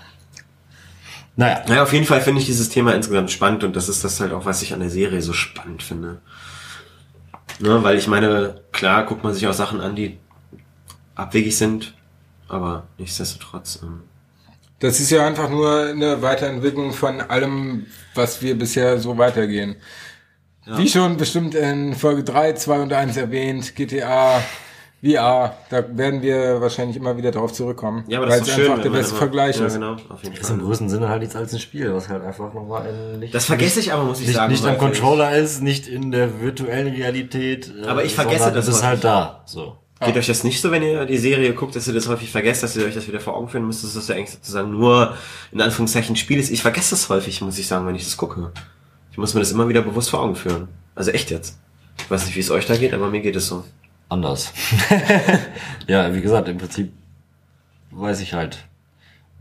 Naja, 1.36 1.62
Naja, 1.68 1.82
auf 1.82 1.92
jeden 1.92 2.06
Fall 2.06 2.20
finde 2.20 2.40
ich 2.40 2.46
dieses 2.46 2.68
Thema 2.68 2.94
insgesamt 2.94 3.30
spannend 3.30 3.62
und 3.64 3.76
das 3.76 3.88
ist 3.88 4.02
das 4.04 4.20
halt 4.20 4.32
auch, 4.32 4.44
was 4.46 4.62
ich 4.62 4.72
an 4.72 4.80
der 4.80 4.90
Serie 4.90 5.20
so 5.22 5.32
spannend 5.32 5.82
finde. 5.82 6.20
Ne, 7.58 7.82
weil 7.82 7.96
ich 7.96 8.06
meine, 8.06 8.60
klar 8.72 9.06
guckt 9.06 9.24
man 9.24 9.32
sich 9.32 9.46
auch 9.46 9.52
Sachen 9.54 9.80
an, 9.80 9.96
die 9.96 10.18
abwegig 11.14 11.56
sind, 11.56 11.94
aber 12.48 12.86
nichtsdestotrotz. 12.98 13.80
Ähm, 13.82 14.02
Das 14.80 15.00
ist 15.00 15.10
ja 15.10 15.26
einfach 15.26 15.48
nur 15.48 15.86
eine 15.86 16.20
Weiterentwicklung 16.22 16.92
von 16.92 17.20
allem, 17.20 17.86
was 18.14 18.42
wir 18.42 18.58
bisher 18.58 18.98
so 18.98 19.16
weitergehen. 19.16 19.76
Wie 20.66 20.88
schon 20.88 21.16
bestimmt 21.16 21.54
in 21.54 21.94
Folge 21.94 22.24
3, 22.24 22.54
2 22.54 22.80
und 22.80 22.92
1 22.92 23.16
erwähnt, 23.16 23.76
GTA, 23.76 24.42
VR, 25.04 25.54
da 25.70 25.84
werden 25.96 26.22
wir 26.22 26.60
wahrscheinlich 26.60 26.96
immer 26.96 27.16
wieder 27.16 27.30
drauf 27.30 27.52
zurückkommen. 27.52 28.04
ja, 28.08 28.18
aber 28.18 28.26
das 28.28 28.40
ist 28.40 28.48
doch 28.48 28.54
schön. 28.54 28.70
einfach 28.70 28.82
der 28.82 28.90
beste 28.90 29.14
Vergleich 29.14 29.58
ja, 29.58 29.66
ist. 29.66 29.74
genau, 29.74 29.92
auf 30.08 30.22
jeden 30.22 30.34
ist 30.34 30.48
im 30.50 30.56
Fall. 30.56 30.66
größten 30.66 30.88
Sinne 30.88 31.08
halt 31.08 31.20
nichts 31.20 31.36
als 31.36 31.52
ein 31.52 31.60
Spiel, 31.60 31.92
was 31.94 32.08
halt 32.08 32.24
einfach 32.24 32.52
nochmal 32.54 32.88
in 32.88 33.20
nicht, 33.20 33.34
Das 33.34 33.44
vergesse 33.44 33.78
ich 33.80 33.92
aber, 33.92 34.04
muss 34.04 34.20
ich 34.20 34.26
nicht, 34.28 34.36
sagen. 34.36 34.50
nicht 34.52 34.64
am. 34.64 34.78
Controller 34.78 35.36
ist, 35.36 35.62
nicht 35.62 35.86
in 35.86 36.10
der 36.10 36.40
virtuellen 36.40 36.92
Realität. 36.94 37.72
äh, 37.82 37.86
Aber 37.86 38.04
ich 38.04 38.14
vergesse 38.14 38.50
das 38.52 38.66
Es 38.68 38.76
ist 38.76 38.82
halt 38.84 39.04
da. 39.04 39.42
So. 39.44 39.76
Geht 40.04 40.16
euch 40.16 40.26
das 40.26 40.44
nicht 40.44 40.60
so, 40.60 40.70
wenn 40.70 40.82
ihr 40.82 41.06
die 41.06 41.16
Serie 41.16 41.54
guckt, 41.54 41.74
dass 41.76 41.88
ihr 41.88 41.94
das 41.94 42.06
häufig 42.08 42.30
vergesst, 42.30 42.62
dass 42.62 42.76
ihr 42.76 42.84
euch 42.84 42.94
das 42.94 43.06
wieder 43.08 43.18
vor 43.20 43.34
Augen 43.34 43.48
führen 43.48 43.66
müsst, 43.66 43.82
dass 43.82 43.94
das 43.94 44.08
ja 44.08 44.14
eigentlich 44.14 44.30
sozusagen 44.30 44.70
nur 44.70 45.14
in 45.52 45.60
Anführungszeichen 45.60 46.12
ein 46.14 46.16
Spiel 46.16 46.38
ist? 46.38 46.50
Ich 46.50 46.60
vergesse 46.62 46.90
das 46.90 47.08
häufig, 47.08 47.40
muss 47.40 47.58
ich 47.58 47.66
sagen, 47.66 47.86
wenn 47.86 47.94
ich 47.94 48.04
das 48.04 48.16
gucke. 48.18 48.52
Ich 49.12 49.16
muss 49.18 49.32
mir 49.32 49.40
das 49.40 49.52
immer 49.52 49.68
wieder 49.68 49.80
bewusst 49.80 50.10
vor 50.10 50.20
Augen 50.20 50.36
führen. 50.36 50.68
Also 50.94 51.12
echt 51.12 51.30
jetzt. 51.30 51.58
Ich 51.98 52.10
weiß 52.10 52.26
nicht, 52.26 52.36
wie 52.36 52.40
es 52.40 52.50
euch 52.50 52.66
da 52.66 52.76
geht, 52.76 52.92
aber 52.92 53.08
mir 53.08 53.20
geht 53.20 53.36
es 53.36 53.48
so. 53.48 53.64
Anders. 54.08 54.52
ja, 55.86 56.14
wie 56.14 56.20
gesagt, 56.20 56.48
im 56.48 56.58
Prinzip 56.58 56.92
weiß 57.90 58.20
ich 58.20 58.34
halt. 58.34 58.58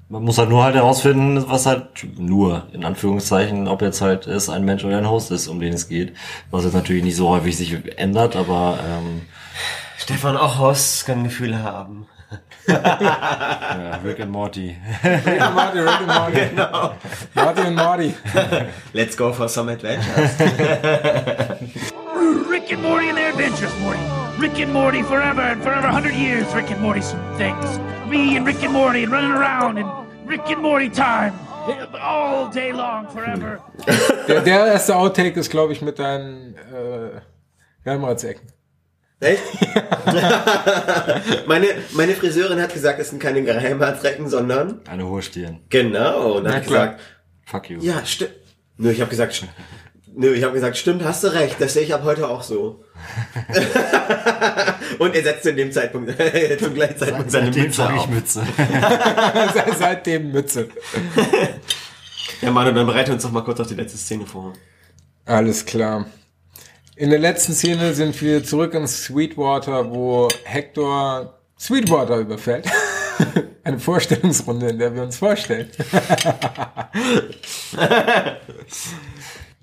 Man 0.07 0.23
muss 0.23 0.37
halt 0.37 0.49
nur 0.49 0.63
halt 0.63 0.75
herausfinden, 0.75 1.45
was 1.49 1.65
halt 1.65 2.05
nur, 2.19 2.67
in 2.73 2.85
Anführungszeichen, 2.85 3.67
ob 3.67 3.81
jetzt 3.81 4.01
halt 4.01 4.27
es 4.27 4.49
ein 4.49 4.63
Mensch 4.63 4.83
oder 4.83 4.99
ein 4.99 5.09
Host 5.09 5.31
ist, 5.31 5.47
um 5.47 5.59
den 5.59 5.73
es 5.73 5.89
geht. 5.89 6.15
Was 6.51 6.63
jetzt 6.63 6.75
natürlich 6.75 7.03
nicht 7.03 7.15
so 7.15 7.29
häufig 7.29 7.57
sich 7.57 7.75
ändert, 7.97 8.35
aber 8.35 8.79
ähm, 8.87 9.21
Stefan, 9.97 10.37
auch 10.37 10.59
Hosts 10.59 11.05
können 11.05 11.23
Gefühle 11.23 11.63
haben. 11.63 12.05
ja, 12.67 13.99
Rick 14.03 14.19
and 14.19 14.31
Morty. 14.31 14.75
Rick 15.03 15.41
and 15.41 15.55
Morty, 15.55 15.79
Rick 15.79 16.01
and 16.01 16.07
Morty. 16.07 16.49
Genau. 16.49 16.93
Marty 17.33 17.61
und 17.61 17.75
Marty. 17.75 18.13
Let's 18.93 19.15
go 19.15 19.31
for 19.31 19.47
some 19.47 19.71
adventures. 19.71 20.39
Rick 22.49 22.71
and 22.73 22.83
Morty 22.83 23.09
and 23.09 23.17
their 23.17 23.29
adventures, 23.29 23.71
Morty. 23.79 24.24
Rick 24.37 24.59
and 24.59 24.73
Morty 24.73 25.01
forever 25.01 25.41
and 25.41 25.63
forever, 25.63 25.87
100 25.87 26.13
years. 26.13 26.45
Rick 26.53 26.71
and 26.71 26.81
Morty 26.81 27.01
some 27.01 27.19
things. 27.37 27.79
Me 28.09 28.35
and 28.35 28.45
Rick 28.45 28.63
and 28.63 28.73
Morty 28.73 29.03
and 29.03 29.11
running 29.11 29.31
around 29.31 29.77
and 29.77 29.89
Rick 30.27 30.41
and 30.49 30.61
Morty 30.61 30.89
time. 30.89 31.33
All 31.99 32.49
day 32.49 32.71
long, 32.71 33.07
forever. 33.07 33.59
Der, 34.27 34.41
der 34.41 34.67
erste 34.67 34.95
Outtake 34.95 35.39
ist, 35.39 35.49
glaube 35.49 35.73
ich, 35.73 35.81
mit 35.81 35.97
deinen 35.99 36.55
äh, 36.55 37.21
Geheimratsecken. 37.83 38.47
Echt? 39.21 39.41
meine, 41.47 41.67
meine 41.93 42.13
Friseurin 42.13 42.61
hat 42.61 42.73
gesagt, 42.73 42.99
es 42.99 43.09
sind 43.09 43.21
keine 43.21 43.41
Geheimratsecken, 43.43 44.27
sondern... 44.27 44.81
Eine 44.87 45.07
hohe 45.07 45.21
Stirn. 45.21 45.61
Genau. 45.69 46.33
Und 46.33 46.43
Na 46.43 46.55
hat 46.55 46.65
klar. 46.65 46.87
gesagt, 46.87 47.01
Fuck 47.45 47.69
you. 47.69 47.79
Ja, 47.81 48.05
stimmt. 48.05 48.33
Nö, 48.77 48.91
ich 48.91 48.99
habe 48.99 49.09
gesagt, 49.09 49.47
nö, 50.15 50.33
ich 50.33 50.43
habe 50.43 50.53
gesagt, 50.53 50.77
stimmt, 50.77 51.03
hast 51.03 51.23
du 51.23 51.27
recht, 51.33 51.57
das 51.59 51.73
sehe 51.73 51.83
ich 51.83 51.93
ab 51.93 52.03
heute 52.03 52.27
auch 52.27 52.43
so. 52.43 52.83
Und 54.99 55.15
er 55.15 55.23
setzte 55.23 55.49
in 55.51 55.57
dem 55.57 55.71
Zeitpunkt 55.71 56.11
zum 56.59 56.73
gleichen 56.73 56.97
Zeitpunkt 56.97 57.31
seine 57.31 57.47
Seitdem 57.47 57.63
Mütze 57.63 57.81
ich 57.93 57.99
auf. 57.99 58.09
Mütze. 58.09 58.43
Seitdem 59.79 60.31
Mütze. 60.31 60.69
Ja, 62.41 62.51
Manu, 62.51 62.71
dann 62.71 62.85
bereite 62.85 63.13
uns 63.13 63.23
doch 63.23 63.31
mal 63.31 63.43
kurz 63.43 63.59
auf 63.59 63.67
die 63.67 63.75
letzte 63.75 63.97
Szene 63.97 64.25
vor. 64.25 64.53
Alles 65.25 65.65
klar. 65.65 66.05
In 66.95 67.09
der 67.09 67.19
letzten 67.19 67.53
Szene 67.53 67.93
sind 67.93 68.21
wir 68.21 68.43
zurück 68.43 68.73
in 68.73 68.87
Sweetwater, 68.87 69.91
wo 69.91 70.29
Hector 70.43 71.39
Sweetwater 71.59 72.17
überfällt. 72.17 72.67
Eine 73.63 73.79
Vorstellungsrunde, 73.79 74.69
in 74.69 74.79
der 74.79 74.93
wir 74.93 75.01
uns 75.03 75.17
vorstellen. 75.17 75.69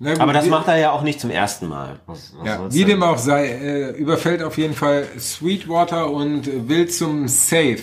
Na 0.03 0.11
gut, 0.11 0.19
Aber 0.19 0.33
das 0.33 0.47
macht 0.47 0.67
er 0.67 0.77
ja 0.77 0.91
auch 0.91 1.01
nicht 1.01 1.21
zum 1.21 1.29
ersten 1.29 1.69
Mal. 1.69 1.97
Was, 2.07 2.33
was 2.37 2.45
Ja, 2.45 2.73
wie 2.73 2.83
dem 2.83 3.01
auch 3.03 3.17
sei, 3.17 3.47
äh, 3.47 3.89
überfällt 3.91 4.43
auf 4.43 4.57
jeden 4.57 4.73
Fall 4.73 5.07
Sweetwater 5.17 6.11
und 6.11 6.45
äh, 6.45 6.67
will 6.67 6.89
zum 6.89 7.29
Safe, 7.29 7.79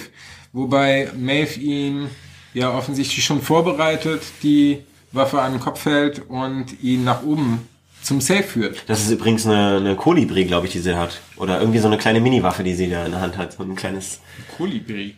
wobei 0.53 1.11
Maeve 1.17 1.59
ihn 1.59 2.11
ja 2.53 2.77
offensichtlich 2.77 3.25
schon 3.25 3.41
vorbereitet, 3.41 4.21
die 4.43 4.83
Waffe 5.13 5.41
an 5.41 5.53
den 5.53 5.61
Kopf 5.63 5.87
hält 5.87 6.29
und 6.29 6.83
ihn 6.83 7.05
nach 7.05 7.23
oben 7.23 7.67
zum 8.03 8.21
Safe 8.21 8.43
führt. 8.43 8.83
Das 8.87 9.01
ist 9.01 9.11
übrigens 9.11 9.47
eine, 9.47 9.79
eine 9.79 9.97
Kolibri, 9.97 10.45
glaube 10.45 10.67
ich, 10.67 10.73
die 10.75 10.81
sie 10.81 10.95
hat. 10.99 11.23
Oder 11.37 11.59
irgendwie 11.59 11.79
so 11.79 11.87
eine 11.87 11.97
kleine 11.97 12.21
Mini-Waffe, 12.21 12.63
die 12.63 12.75
sie 12.75 12.91
da 12.91 13.07
in 13.07 13.13
der 13.13 13.23
Hand 13.23 13.39
hat. 13.39 13.55
So 13.55 13.63
ein 13.63 13.75
kleines, 13.75 14.21
Kolibri. 14.59 15.15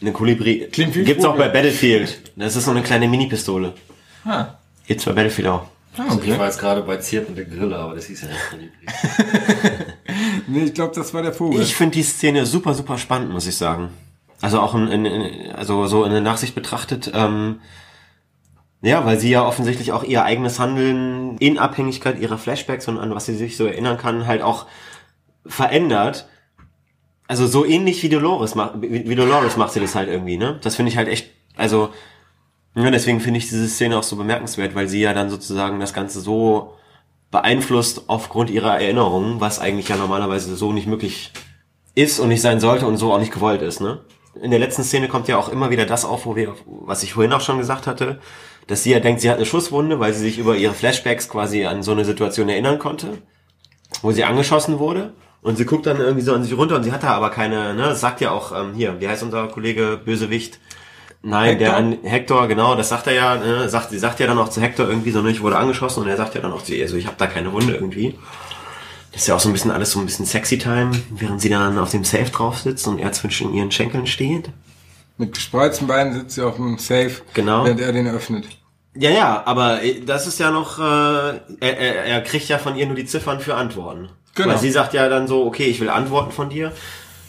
eine 0.00 0.12
Kolibri. 0.12 0.68
Klingt 0.70 0.94
wie 0.94 1.02
Gibt's 1.02 1.24
auch 1.24 1.36
bei 1.36 1.48
Battlefield. 1.48 2.30
Das 2.36 2.54
ist 2.54 2.64
so 2.64 2.70
eine 2.70 2.82
kleine 2.82 3.08
Mini-Pistole. 3.08 3.72
Ah, 4.24 4.54
Gibt's 4.86 5.04
bei 5.04 5.12
Battlefield 5.12 5.48
auch. 5.48 5.73
Also 5.96 6.20
ich 6.22 6.38
war 6.38 6.46
jetzt 6.46 6.58
gerade 6.58 6.82
bei 6.82 6.96
Ziert 6.96 7.28
mit 7.28 7.38
der 7.38 7.44
Grille, 7.44 7.76
aber 7.76 7.94
das 7.94 8.06
hieß 8.06 8.22
ja 8.22 8.28
nicht 8.28 8.72
nee, 10.48 10.64
ich 10.64 10.74
glaube, 10.74 10.94
das 10.94 11.14
war 11.14 11.22
der 11.22 11.32
Vogel. 11.32 11.60
Ich 11.60 11.74
finde 11.74 11.94
die 11.94 12.02
Szene 12.02 12.46
super, 12.46 12.74
super 12.74 12.98
spannend, 12.98 13.30
muss 13.30 13.46
ich 13.46 13.56
sagen. 13.56 13.90
Also 14.40 14.60
auch 14.60 14.74
in, 14.74 14.88
in, 14.88 15.06
in 15.06 15.52
also 15.52 15.86
so 15.86 16.04
in 16.04 16.10
der 16.10 16.20
Nachsicht 16.20 16.54
betrachtet, 16.54 17.12
ähm, 17.14 17.60
ja, 18.82 19.06
weil 19.06 19.18
sie 19.18 19.30
ja 19.30 19.46
offensichtlich 19.46 19.92
auch 19.92 20.02
ihr 20.02 20.24
eigenes 20.24 20.58
Handeln 20.58 21.38
in 21.38 21.58
Abhängigkeit 21.58 22.18
ihrer 22.18 22.36
Flashbacks 22.36 22.86
und 22.86 22.98
an 22.98 23.14
was 23.14 23.24
sie 23.24 23.34
sich 23.34 23.56
so 23.56 23.64
erinnern 23.64 23.96
kann, 23.96 24.26
halt 24.26 24.42
auch 24.42 24.66
verändert. 25.46 26.28
Also 27.26 27.46
so 27.46 27.64
ähnlich 27.64 28.02
wie 28.02 28.10
Dolores 28.10 28.54
macht, 28.54 28.82
wie 28.82 29.08
wie 29.08 29.14
Dolores 29.14 29.56
macht 29.56 29.72
sie 29.72 29.80
das 29.80 29.94
halt 29.94 30.08
irgendwie, 30.08 30.36
ne? 30.36 30.58
Das 30.62 30.76
finde 30.76 30.90
ich 30.90 30.98
halt 30.98 31.08
echt, 31.08 31.30
also, 31.56 31.90
ja, 32.76 32.90
deswegen 32.90 33.20
finde 33.20 33.38
ich 33.38 33.48
diese 33.48 33.68
Szene 33.68 33.96
auch 33.96 34.02
so 34.02 34.16
bemerkenswert, 34.16 34.74
weil 34.74 34.88
sie 34.88 35.00
ja 35.00 35.14
dann 35.14 35.30
sozusagen 35.30 35.80
das 35.80 35.94
Ganze 35.94 36.20
so 36.20 36.74
beeinflusst 37.30 38.04
aufgrund 38.08 38.50
ihrer 38.50 38.80
Erinnerungen, 38.80 39.40
was 39.40 39.58
eigentlich 39.58 39.88
ja 39.88 39.96
normalerweise 39.96 40.54
so 40.56 40.72
nicht 40.72 40.86
möglich 40.86 41.32
ist 41.94 42.18
und 42.18 42.28
nicht 42.28 42.42
sein 42.42 42.60
sollte 42.60 42.86
und 42.86 42.96
so 42.96 43.12
auch 43.12 43.18
nicht 43.18 43.32
gewollt 43.32 43.62
ist, 43.62 43.80
ne? 43.80 44.00
In 44.40 44.50
der 44.50 44.58
letzten 44.58 44.82
Szene 44.82 45.06
kommt 45.06 45.28
ja 45.28 45.38
auch 45.38 45.48
immer 45.48 45.70
wieder 45.70 45.86
das 45.86 46.04
auf, 46.04 46.26
wo 46.26 46.34
wir, 46.34 46.54
was 46.66 47.04
ich 47.04 47.12
vorhin 47.12 47.32
auch 47.32 47.40
schon 47.40 47.58
gesagt 47.58 47.86
hatte, 47.86 48.18
dass 48.66 48.82
sie 48.82 48.90
ja 48.90 48.98
denkt, 48.98 49.20
sie 49.20 49.30
hat 49.30 49.36
eine 49.36 49.46
Schusswunde, 49.46 50.00
weil 50.00 50.12
sie 50.12 50.20
sich 50.20 50.38
über 50.38 50.56
ihre 50.56 50.74
Flashbacks 50.74 51.28
quasi 51.28 51.66
an 51.66 51.84
so 51.84 51.92
eine 51.92 52.04
Situation 52.04 52.48
erinnern 52.48 52.80
konnte, 52.80 53.18
wo 54.02 54.10
sie 54.10 54.24
angeschossen 54.24 54.78
wurde. 54.80 55.12
Und 55.42 55.56
sie 55.56 55.66
guckt 55.66 55.86
dann 55.86 56.00
irgendwie 56.00 56.22
so 56.22 56.34
an 56.34 56.42
sich 56.42 56.56
runter 56.56 56.76
und 56.76 56.84
sie 56.84 56.92
hat 56.92 57.02
da 57.02 57.10
aber 57.10 57.30
keine, 57.30 57.74
ne, 57.74 57.82
das 57.82 58.00
sagt 58.00 58.22
ja 58.22 58.30
auch, 58.30 58.58
ähm, 58.58 58.72
hier, 58.74 58.98
wie 59.00 59.06
heißt 59.06 59.22
unser 59.22 59.46
Kollege 59.48 60.00
Bösewicht? 60.02 60.58
Nein, 61.24 61.58
der 61.58 61.68
Hector? 61.68 61.76
an 61.76 61.98
Hector, 62.02 62.48
genau, 62.48 62.74
das 62.76 62.90
sagt 62.90 63.06
er 63.06 63.14
ja, 63.14 63.34
ne, 63.36 63.68
sagt, 63.68 63.90
sie 63.90 63.98
sagt 63.98 64.20
ja 64.20 64.26
dann 64.26 64.38
auch 64.38 64.50
zu 64.50 64.60
Hector 64.60 64.88
irgendwie 64.88 65.10
so, 65.10 65.22
ne, 65.22 65.30
ich 65.30 65.40
wurde 65.42 65.56
angeschossen 65.56 66.02
und 66.02 66.08
er 66.08 66.16
sagt 66.18 66.34
ja 66.34 66.42
dann 66.42 66.52
auch 66.52 66.62
zu 66.62 66.74
ihr, 66.74 66.88
so, 66.88 66.96
ich 66.96 67.06
habe 67.06 67.16
da 67.18 67.26
keine 67.26 67.50
Wunde 67.52 67.74
irgendwie. 67.74 68.18
Das 69.12 69.22
ist 69.22 69.28
ja 69.28 69.36
auch 69.36 69.40
so 69.40 69.48
ein 69.48 69.52
bisschen 69.52 69.70
alles 69.70 69.92
so 69.92 70.00
ein 70.00 70.06
bisschen 70.06 70.26
sexy 70.26 70.58
time, 70.58 70.90
während 71.10 71.40
sie 71.40 71.48
dann 71.48 71.78
auf 71.78 71.90
dem 71.90 72.04
Safe 72.04 72.30
drauf 72.30 72.58
sitzt 72.58 72.86
und 72.88 72.98
er 72.98 73.12
zwischen 73.12 73.54
ihren 73.54 73.70
Schenkeln 73.70 74.06
steht. 74.06 74.50
Mit 75.16 75.32
gespreizten 75.34 75.86
Beinen 75.86 76.12
sitzt 76.12 76.34
sie 76.34 76.42
auf 76.42 76.56
dem 76.56 76.78
Safe, 76.78 77.12
Genau. 77.32 77.64
während 77.64 77.80
er 77.80 77.92
den 77.92 78.08
öffnet. 78.08 78.46
Ja, 78.96 79.10
ja, 79.10 79.42
aber 79.46 79.82
äh, 79.82 80.00
das 80.00 80.26
ist 80.26 80.38
ja 80.40 80.50
noch, 80.50 80.78
äh, 80.78 80.82
er, 80.82 81.40
er, 81.78 82.04
er 82.04 82.20
kriegt 82.22 82.48
ja 82.48 82.58
von 82.58 82.76
ihr 82.76 82.86
nur 82.86 82.96
die 82.96 83.06
Ziffern 83.06 83.40
für 83.40 83.54
Antworten. 83.54 84.08
Genau. 84.34 84.50
Weil 84.50 84.58
sie 84.58 84.70
sagt 84.70 84.94
ja 84.94 85.08
dann 85.08 85.26
so, 85.28 85.46
okay, 85.46 85.64
ich 85.64 85.80
will 85.80 85.88
Antworten 85.90 86.32
von 86.32 86.48
dir. 86.50 86.72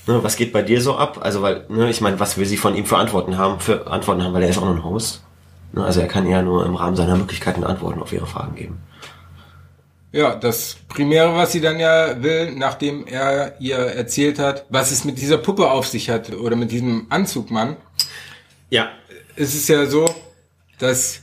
Ne, 0.08 0.24
was 0.24 0.36
geht 0.36 0.54
bei 0.54 0.62
dir 0.62 0.82
so 0.82 0.96
ab? 0.98 1.20
Also, 1.22 1.42
weil, 1.42 1.66
ne, 1.70 1.90
ich 1.90 2.02
meine, 2.02 2.20
was 2.20 2.38
will 2.38 2.46
sie 2.46 2.58
von 2.58 2.76
ihm 2.76 2.86
für 2.86 2.98
Antworten 2.98 3.38
haben, 3.38 3.60
für 3.60 3.88
Antworten 3.88 4.24
haben, 4.24 4.34
weil 4.34 4.44
er 4.44 4.50
ist 4.50 4.58
auch 4.58 4.66
noch 4.66 4.76
ein 4.76 4.84
Host. 4.84 5.24
Ne, 5.74 5.84
also 5.84 6.00
er 6.00 6.08
kann 6.08 6.28
ja 6.28 6.42
nur 6.42 6.66
im 6.66 6.76
Rahmen 6.76 6.96
seiner 6.96 7.18
Möglichkeiten 7.18 7.64
Antworten 7.64 8.02
auf 8.02 8.14
ihre 8.14 8.28
Fragen 8.28 8.56
geben. 8.56 8.78
Ja, 10.12 10.36
das 10.36 10.78
Primäre, 10.88 11.36
was 11.36 11.52
sie 11.52 11.60
dann 11.60 11.78
ja 11.78 12.22
will, 12.24 12.54
nachdem 12.56 13.06
er 13.06 13.60
ihr 13.60 13.78
erzählt 13.78 14.40
hat, 14.40 14.66
was 14.70 14.92
es 14.92 15.04
mit 15.04 15.18
dieser 15.20 15.38
Puppe 15.38 15.70
auf 15.70 15.88
sich 15.88 16.10
hat 16.10 16.32
oder 16.34 16.56
mit 16.56 16.72
diesem 16.72 17.08
Anzugmann, 17.10 17.76
Ja. 18.70 18.90
ist 19.36 19.56
es 19.56 19.68
ja 19.68 19.88
so, 19.88 20.06
dass 20.80 21.22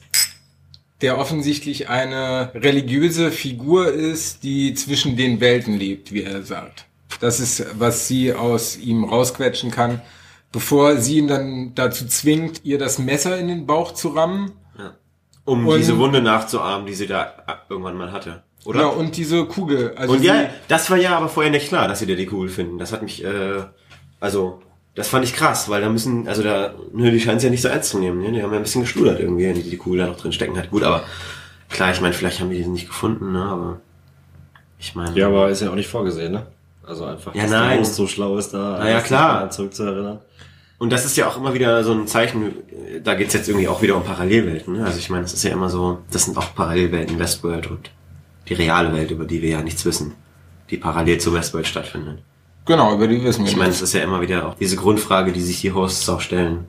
der 1.01 1.17
offensichtlich 1.19 1.89
eine 1.89 2.51
religiöse 2.55 3.31
Figur 3.31 3.91
ist, 3.91 4.43
die 4.43 4.75
zwischen 4.75 5.17
den 5.17 5.41
Welten 5.41 5.79
lebt, 5.79 6.13
wie 6.13 6.23
er 6.25 6.43
sagt. 6.43 6.85
Das 7.21 7.41
ist, 7.41 7.65
was 7.79 8.09
sie 8.09 8.33
aus 8.35 8.77
ihm 8.77 9.05
rausquetschen 9.05 9.71
kann, 9.71 10.01
bevor 10.51 10.97
sie 10.97 11.19
ihn 11.19 11.29
dann 11.29 11.75
dazu 11.75 12.07
zwingt, 12.07 12.65
ihr 12.65 12.79
das 12.79 12.99
Messer 12.99 13.39
in 13.39 13.49
den 13.49 13.67
Bauch 13.67 13.93
zu 13.93 14.09
rammen. 14.09 14.53
Um 15.45 15.67
Und- 15.67 15.79
diese 15.79 15.99
Wunde 15.99 16.23
nachzuahmen, 16.23 16.87
die 16.87 16.95
sie 16.95 17.07
da 17.09 17.25
äh, 17.49 17.53
irgendwann 17.69 17.97
mal 17.97 18.13
hatte. 18.13 18.45
Oder? 18.65 18.81
Ja, 18.83 18.87
und 18.87 19.17
diese 19.17 19.45
Kugel. 19.47 19.93
Also 19.97 20.15
Und 20.15 20.23
ja, 20.23 20.51
das 20.69 20.89
war 20.89 20.97
ja 20.97 21.17
aber 21.17 21.29
vorher 21.29 21.51
nicht 21.51 21.67
klar, 21.67 21.89
dass 21.89 21.99
sie 21.99 22.07
dir 22.07 22.15
die 22.15 22.27
Kugel 22.27 22.49
finden. 22.49 22.79
Das 22.79 22.93
hat 22.93 23.03
mich, 23.03 23.25
äh, 23.25 23.65
also, 24.21 24.63
das 24.95 25.09
fand 25.09 25.25
ich 25.25 25.35
krass, 25.35 25.69
weil 25.69 25.81
da 25.81 25.89
müssen, 25.89 26.29
also 26.29 26.45
da, 26.45 26.75
nö, 26.93 27.11
die 27.11 27.19
scheinen 27.19 27.39
es 27.39 27.43
ja 27.43 27.51
nicht 27.51 27.63
so 27.63 27.67
ernst 27.67 27.91
zu 27.91 27.99
nehmen, 27.99 28.23
ne? 28.23 28.31
Die 28.31 28.41
haben 28.41 28.53
ja 28.53 28.59
ein 28.59 28.63
bisschen 28.63 28.83
geschludert 28.83 29.19
irgendwie, 29.19 29.47
wenn 29.49 29.55
die 29.57 29.69
die 29.69 29.77
Kugel 29.77 29.99
da 29.99 30.07
noch 30.07 30.17
drin 30.17 30.33
stecken 30.33 30.57
hat. 30.57 30.71
Gut, 30.71 30.85
aber 30.85 31.03
klar, 31.71 31.91
ich 31.91 32.01
meine, 32.01 32.15
vielleicht 32.15 32.39
haben 32.39 32.51
die 32.51 32.59
diesen 32.59 32.75
nicht 32.75 32.87
gefunden, 32.87 33.33
ne, 33.33 33.43
aber 33.43 33.81
ich 34.79 34.95
meine. 34.95 35.19
Ja, 35.19 35.27
aber 35.27 35.49
ist 35.49 35.61
ja 35.61 35.71
auch 35.71 35.75
nicht 35.75 35.89
vorgesehen, 35.89 36.31
ne? 36.33 36.47
Also 36.93 37.07
einfach, 37.07 37.35
Ja, 37.35 37.43
dass 37.43 37.51
nein. 37.51 37.71
der 37.71 37.81
Host 37.81 37.95
so 37.95 38.07
schlau 38.07 38.37
ist, 38.37 38.53
da 38.53 38.77
Na 38.79 38.87
ja, 38.89 38.95
alles 38.97 39.05
klar. 39.07 39.51
zurückzuerinnern. 39.51 40.19
Und 40.79 40.93
das 40.93 41.07
ist 41.07 41.17
ja 41.17 41.27
auch 41.27 41.39
immer 41.39 41.55
wieder 41.55 41.83
so 41.85 41.93
ein 41.93 42.07
Zeichen, 42.07 42.53
da 43.03 43.15
geht's 43.15 43.33
jetzt 43.33 43.49
irgendwie 43.49 43.69
auch 43.69 43.81
wieder 43.81 43.97
um 43.97 44.03
Parallelwelten. 44.05 44.75
Ne? 44.77 44.85
Also 44.85 44.99
ich 44.99 45.09
meine, 45.11 45.25
es 45.25 45.33
ist 45.33 45.43
ja 45.45 45.53
immer 45.53 45.71
so, 45.71 46.01
das 46.11 46.25
sind 46.27 46.37
auch 46.37 46.55
Parallelwelten, 46.55 47.19
Westworld 47.19 47.71
und 47.71 47.91
die 48.49 48.55
reale 48.55 48.93
Welt, 48.93 49.11
über 49.11 49.25
die 49.25 49.41
wir 49.41 49.49
ja 49.51 49.63
nichts 49.63 49.85
wissen, 49.87 50.13
die 50.69 50.77
parallel 50.77 51.19
zu 51.19 51.33
Westworld 51.33 51.67
stattfindet. 51.67 52.19
genau, 52.67 52.95
über 52.95 53.07
die 53.09 53.23
wissen 53.25 53.45
wir 53.45 53.51
Ich 53.51 53.57
meine, 53.57 53.71
es 53.71 53.81
ist 53.81 53.95
ja 53.95 54.03
immer 54.03 54.21
wieder 54.21 54.47
auch 54.49 54.55
diese 54.55 54.77
Grundfrage, 54.77 55.33
die 55.33 55.41
sich 55.41 55.61
die 55.63 55.73
Hosts 55.73 56.07
auch 56.11 56.21
stellen. 56.21 56.67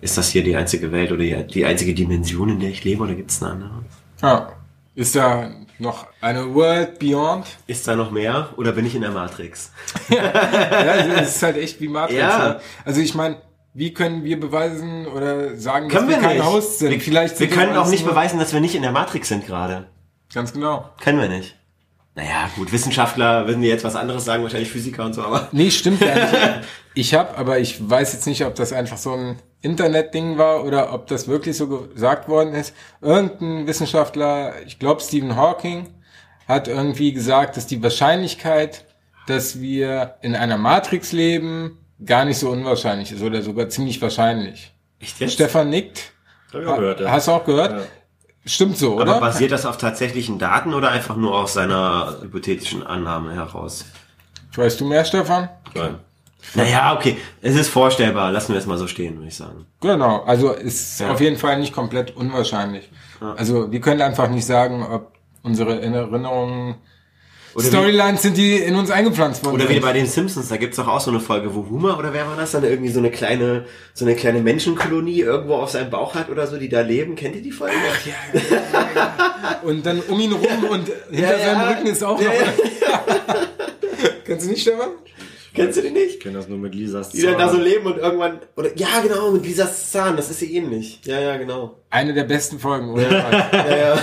Ist 0.00 0.16
das 0.18 0.30
hier 0.30 0.42
die 0.42 0.56
einzige 0.56 0.90
Welt 0.90 1.12
oder 1.12 1.22
die, 1.42 1.64
einzige 1.66 1.92
Dimension, 1.94 2.48
in 2.48 2.58
der 2.58 2.70
ich 2.70 2.82
lebe 2.84 3.02
oder 3.04 3.14
gibt's 3.14 3.40
eine 3.42 3.52
andere? 3.52 3.70
Ja. 4.22 4.52
Ist 4.96 5.14
da 5.14 5.50
noch 5.80 6.06
eine 6.20 6.54
World 6.54 6.98
Beyond? 6.98 7.46
Ist 7.66 7.86
da 7.88 7.96
noch 7.96 8.10
mehr 8.10 8.50
oder 8.56 8.72
bin 8.72 8.86
ich 8.86 8.94
in 8.94 9.02
der 9.02 9.10
Matrix? 9.10 9.72
Ja, 10.10 10.94
es 11.20 11.36
ist 11.36 11.42
halt 11.42 11.56
echt 11.56 11.80
wie 11.80 11.88
Matrix. 11.88 12.18
Ja. 12.20 12.38
ne? 12.48 12.60
Also 12.84 13.00
ich 13.00 13.14
meine, 13.14 13.36
wie 13.74 13.94
können 13.94 14.24
wir 14.24 14.38
beweisen 14.40 15.06
oder 15.06 15.56
sagen, 15.56 15.88
Können 15.88 16.08
dass 16.08 16.16
wir 16.16 16.22
wir 16.22 16.28
keine 16.28 16.40
nicht. 16.40 16.48
Hosts 16.52 16.78
sind? 16.80 16.90
Wir, 16.90 17.00
Vielleicht 17.00 17.38
wir 17.38 17.48
sind 17.48 17.56
können 17.56 17.76
auch 17.76 17.88
nicht 17.88 18.04
beweisen, 18.04 18.38
dass 18.38 18.52
wir 18.52 18.60
nicht 18.60 18.74
in 18.74 18.82
der 18.82 18.92
Matrix 18.92 19.28
sind 19.28 19.46
gerade. 19.46 19.86
Ganz 20.32 20.52
genau. 20.52 20.90
Können 21.02 21.20
wir 21.20 21.28
nicht. 21.28 21.56
Naja, 22.16 22.50
gut, 22.56 22.72
Wissenschaftler 22.72 23.46
würden 23.46 23.62
dir 23.62 23.68
jetzt 23.68 23.84
was 23.84 23.94
anderes 23.94 24.24
sagen, 24.24 24.42
wahrscheinlich 24.42 24.70
Physiker 24.70 25.04
und 25.04 25.14
so, 25.14 25.22
aber 25.22 25.48
Nee, 25.52 25.70
stimmt 25.70 26.00
ja 26.00 26.14
nicht. 26.14 26.34
Ich 26.94 27.14
habe, 27.14 27.38
aber 27.38 27.60
ich 27.60 27.88
weiß 27.88 28.12
jetzt 28.14 28.26
nicht, 28.26 28.44
ob 28.44 28.56
das 28.56 28.72
einfach 28.72 28.96
so 28.96 29.12
ein 29.12 29.38
Internetding 29.62 30.38
war 30.38 30.64
oder 30.64 30.92
ob 30.92 31.06
das 31.06 31.28
wirklich 31.28 31.56
so 31.56 31.68
gesagt 31.68 32.28
worden 32.28 32.54
ist. 32.54 32.74
Irgendein 33.00 33.66
Wissenschaftler, 33.66 34.54
ich 34.66 34.78
glaube 34.78 35.00
Stephen 35.02 35.36
Hawking, 35.36 35.94
hat 36.48 36.68
irgendwie 36.68 37.12
gesagt, 37.12 37.56
dass 37.56 37.66
die 37.66 37.82
Wahrscheinlichkeit, 37.82 38.86
dass 39.26 39.60
wir 39.60 40.16
in 40.22 40.34
einer 40.34 40.56
Matrix 40.56 41.12
leben, 41.12 41.78
gar 42.04 42.24
nicht 42.24 42.38
so 42.38 42.50
unwahrscheinlich 42.50 43.12
ist 43.12 43.22
oder 43.22 43.42
sogar 43.42 43.68
ziemlich 43.68 44.00
wahrscheinlich. 44.00 44.72
echt 44.98 45.20
jetzt? 45.20 45.34
Stefan 45.34 45.68
nickt. 45.68 46.12
Hab 46.52 46.62
ich 46.62 46.66
auch 46.66 46.76
gehört, 46.76 47.00
ja. 47.00 47.10
Hast 47.10 47.28
du 47.28 47.32
auch 47.32 47.44
gehört? 47.44 47.72
Ja. 47.72 47.86
Stimmt 48.46 48.78
so, 48.78 48.94
aber 48.94 49.02
oder? 49.02 49.20
basiert 49.20 49.52
das 49.52 49.66
auf 49.66 49.76
tatsächlichen 49.76 50.38
Daten 50.38 50.72
oder 50.72 50.90
einfach 50.90 51.16
nur 51.16 51.38
aus 51.38 51.52
seiner 51.52 52.16
hypothetischen 52.22 52.82
Annahme 52.82 53.34
heraus? 53.34 53.84
Weißt 54.54 54.80
du 54.80 54.86
mehr, 54.86 55.04
Stefan? 55.04 55.50
Nein. 55.74 55.98
Naja, 56.54 56.94
okay, 56.96 57.16
es 57.42 57.54
ist 57.56 57.68
vorstellbar, 57.68 58.32
lassen 58.32 58.52
wir 58.52 58.58
es 58.58 58.66
mal 58.66 58.78
so 58.78 58.86
stehen, 58.86 59.16
würde 59.16 59.28
ich 59.28 59.36
sagen. 59.36 59.66
Genau, 59.80 60.22
also 60.24 60.52
ist 60.52 61.00
Ja. 61.00 61.12
auf 61.12 61.20
jeden 61.20 61.36
Fall 61.36 61.58
nicht 61.60 61.72
komplett 61.72 62.16
unwahrscheinlich. 62.16 62.90
Also 63.36 63.70
wir 63.70 63.80
können 63.80 64.00
einfach 64.02 64.28
nicht 64.30 64.46
sagen, 64.46 64.82
ob 64.82 65.12
unsere 65.42 65.80
Erinnerungen 65.80 66.76
Oder 67.54 67.64
wie- 67.64 67.68
Storylines 67.68 68.22
sind, 68.22 68.36
die 68.36 68.56
in 68.56 68.74
uns 68.76 68.90
eingepflanzt 68.90 69.44
worden 69.44 69.56
Oder 69.56 69.68
wie 69.68 69.80
bei 69.80 69.92
den 69.92 70.06
Simpsons, 70.06 70.48
da 70.48 70.56
gibt's 70.56 70.76
doch 70.76 70.86
auch 70.88 71.00
so 71.00 71.10
eine 71.10 71.20
Folge, 71.20 71.54
wo 71.54 71.68
Homer 71.68 71.98
oder 71.98 72.12
wer 72.12 72.26
war 72.26 72.36
das 72.36 72.52
dann 72.52 72.64
irgendwie 72.64 72.90
so 72.90 72.98
eine 73.00 73.10
kleine, 73.10 73.66
so 73.92 74.04
eine 74.04 74.14
kleine 74.14 74.40
Menschenkolonie 74.40 75.20
irgendwo 75.20 75.56
auf 75.56 75.70
seinem 75.70 75.90
Bauch 75.90 76.14
hat 76.14 76.30
oder 76.30 76.46
so, 76.46 76.56
die 76.58 76.68
da 76.68 76.80
leben. 76.80 77.14
Kennt 77.16 77.34
ihr 77.36 77.42
die 77.42 77.50
Folge? 77.52 77.74
Und 79.62 79.84
dann 79.84 80.00
um 80.08 80.18
ihn 80.20 80.32
rum 80.32 80.64
und 80.70 80.88
hinter 81.10 81.38
Ja, 81.38 81.44
seinem 81.44 81.60
ja. 81.60 81.68
Rücken 81.70 81.86
ist 81.86 82.02
auch 82.04 82.20
Ja, 82.20 82.28
noch. 82.28 82.34
ja. 82.34 83.04
Kennst 84.24 84.46
du 84.46 84.50
nicht, 84.50 84.62
Stefan? 84.62 84.90
Kennst 85.64 85.78
du 85.78 85.82
die 85.82 85.90
nicht? 85.90 86.10
Ich 86.14 86.20
kenne 86.20 86.36
das 86.38 86.48
nur 86.48 86.58
mit 86.58 86.74
Lisas 86.74 87.10
Die 87.10 87.22
dann 87.22 87.38
da 87.38 87.48
so 87.48 87.56
Zahn. 87.56 87.64
leben 87.64 87.86
und 87.86 87.98
irgendwann, 87.98 88.38
oder, 88.56 88.70
ja, 88.76 88.88
genau, 89.02 89.30
mit 89.30 89.44
Lisa 89.44 89.68
Zahn, 89.72 90.16
das 90.16 90.30
ist 90.30 90.40
sie 90.40 90.54
ähnlich. 90.56 91.00
Ja, 91.04 91.20
ja, 91.20 91.36
genau. 91.36 91.76
Eine 91.90 92.12
der 92.14 92.24
besten 92.24 92.58
Folgen, 92.58 92.90
oder? 92.90 93.02
Ja, 93.52 93.76
ja. 93.76 93.98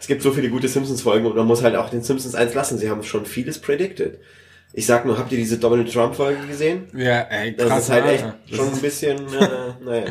es 0.00 0.06
gibt 0.06 0.22
so 0.22 0.30
viele 0.32 0.48
gute 0.50 0.68
Simpsons-Folgen 0.68 1.26
und 1.26 1.36
man 1.36 1.46
muss 1.46 1.62
halt 1.62 1.76
auch 1.76 1.90
den 1.90 2.02
Simpsons 2.02 2.34
eins 2.34 2.54
lassen. 2.54 2.78
Sie 2.78 2.88
haben 2.90 3.02
schon 3.02 3.26
vieles 3.26 3.58
predicted. 3.58 4.18
Ich 4.72 4.84
sag 4.86 5.06
nur, 5.06 5.16
habt 5.18 5.32
ihr 5.32 5.38
diese 5.38 5.58
Donald 5.58 5.92
Trump-Folge 5.92 6.46
gesehen? 6.46 6.88
ja, 6.94 7.20
ey, 7.22 7.56
Das 7.56 7.68
krass. 7.68 7.82
ist 7.84 7.90
halt 7.90 8.04
echt 8.06 8.24
Alter. 8.24 8.36
schon 8.54 8.68
ein 8.72 8.80
bisschen, 8.80 9.16
äh, 9.34 9.48
naja, 9.84 10.04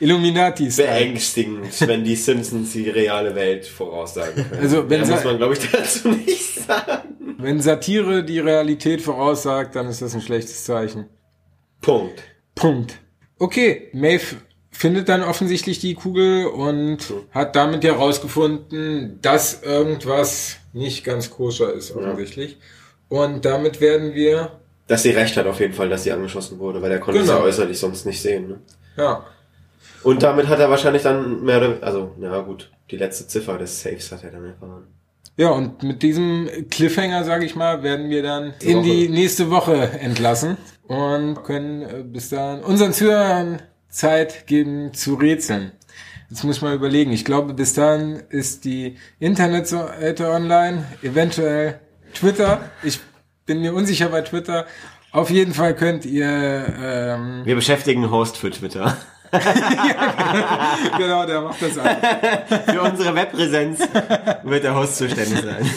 Illuminati 0.00 0.66
ist 0.66 0.76
beängstigend, 0.76 1.66
wenn 1.88 2.04
die 2.04 2.16
Simpsons 2.16 2.72
die 2.72 2.88
reale 2.90 3.34
Welt 3.34 3.66
voraussagen 3.66 4.48
können. 4.48 4.62
Also, 4.62 4.78
wenn 4.88 5.00
Mehr 5.00 5.06
sie- 5.06 5.12
muss 5.12 5.24
man, 5.24 5.36
glaube 5.38 5.54
ich, 5.54 5.70
dazu 5.70 6.08
nicht 6.08 6.54
sagen. 6.66 7.36
Wenn 7.38 7.60
Satire 7.60 8.24
die 8.24 8.38
Realität 8.40 9.02
voraussagt, 9.02 9.76
dann 9.76 9.88
ist 9.88 10.02
das 10.02 10.14
ein 10.14 10.22
schlechtes 10.22 10.64
Zeichen. 10.64 11.06
Punkt. 11.80 12.22
Punkt. 12.54 12.94
Okay, 13.38 13.88
Maeve 13.92 14.36
findet 14.70 15.08
dann 15.08 15.22
offensichtlich 15.22 15.78
die 15.78 15.94
Kugel 15.94 16.46
und 16.46 16.98
hat 17.32 17.54
damit 17.56 17.84
ja 17.84 17.94
rausgefunden, 17.94 19.18
dass 19.22 19.62
irgendwas 19.62 20.56
nicht 20.72 21.04
ganz 21.04 21.30
koscher 21.30 21.72
ist, 21.72 21.94
offensichtlich. 21.94 22.58
Und 23.08 23.44
damit 23.44 23.80
werden 23.80 24.14
wir, 24.14 24.58
Dass 24.88 25.02
sie 25.02 25.10
recht 25.10 25.36
hat 25.36 25.46
auf 25.46 25.60
jeden 25.60 25.72
Fall, 25.74 25.88
dass 25.88 26.04
sie 26.04 26.12
angeschossen 26.12 26.58
wurde, 26.58 26.80
weil 26.82 26.92
er 26.92 26.98
konnte 26.98 27.20
Genau. 27.20 27.38
ja 27.38 27.42
äußerlich 27.42 27.78
sonst 27.78 28.04
nicht 28.06 28.20
sehen. 28.20 28.48
Ne? 28.48 28.60
ja, 28.96 29.24
Und 30.06 30.22
damit 30.22 30.46
hat 30.46 30.60
er 30.60 30.70
wahrscheinlich 30.70 31.02
dann 31.02 31.42
mehr 31.42 31.58
oder 31.58 31.78
also, 31.80 32.12
na 32.16 32.38
gut, 32.38 32.70
die 32.92 32.96
letzte 32.96 33.26
Ziffer 33.26 33.58
des 33.58 33.82
Saves 33.82 34.12
hat 34.12 34.22
er 34.22 34.30
dann 34.30 34.44
erfahren. 34.44 34.86
ja, 35.36 35.50
und 35.50 35.82
mit 35.82 36.00
diesem 36.00 36.48
Cliffhanger, 36.70 37.24
sage 37.24 37.44
ich 37.44 37.56
mal, 37.56 37.82
werden 37.82 38.08
wir 38.08 38.22
dann 38.22 38.54
in 38.60 38.78
Woche. 38.78 38.84
die 38.84 39.08
nächste 39.08 39.50
Woche 39.50 39.90
entlassen 39.98 40.58
und 40.86 41.42
können 41.42 41.82
äh, 41.82 42.04
bis 42.04 42.28
dahin 42.28 42.62
unseren 42.62 42.92
Zuhörern 42.92 43.62
Zeit 43.88 44.46
geben 44.46 44.94
zu 44.94 45.14
rätseln. 45.14 45.72
Jetzt 46.30 46.44
muss 46.44 46.58
ich 46.58 46.62
mal 46.62 46.76
überlegen. 46.76 47.10
Ich 47.10 47.24
glaube, 47.24 47.52
bis 47.52 47.74
dahin 47.74 48.22
ist 48.28 48.64
die 48.64 48.98
Internetseite 49.18 50.30
online, 50.30 50.84
eventuell 51.02 51.80
Twitter. 52.14 52.70
Ich 52.84 53.00
bin 53.44 53.60
mir 53.60 53.74
unsicher 53.74 54.08
bei 54.10 54.22
Twitter. 54.22 54.66
Auf 55.10 55.30
jeden 55.30 55.52
Fall 55.54 55.74
könnt 55.74 56.04
ihr, 56.04 56.26
ähm, 56.28 57.40
Wir 57.44 57.56
beschäftigen 57.56 58.02
einen 58.04 58.12
Host 58.12 58.36
für 58.36 58.50
Twitter. 58.50 58.96
genau, 60.98 61.26
der 61.26 61.40
macht 61.40 61.62
das 61.62 61.78
an. 61.78 61.96
Für 62.66 62.82
unsere 62.82 63.14
Webpräsenz 63.14 63.80
wird 64.44 64.64
der 64.64 64.74
Host 64.74 64.96
zuständig 64.96 65.40
sein. 65.40 65.64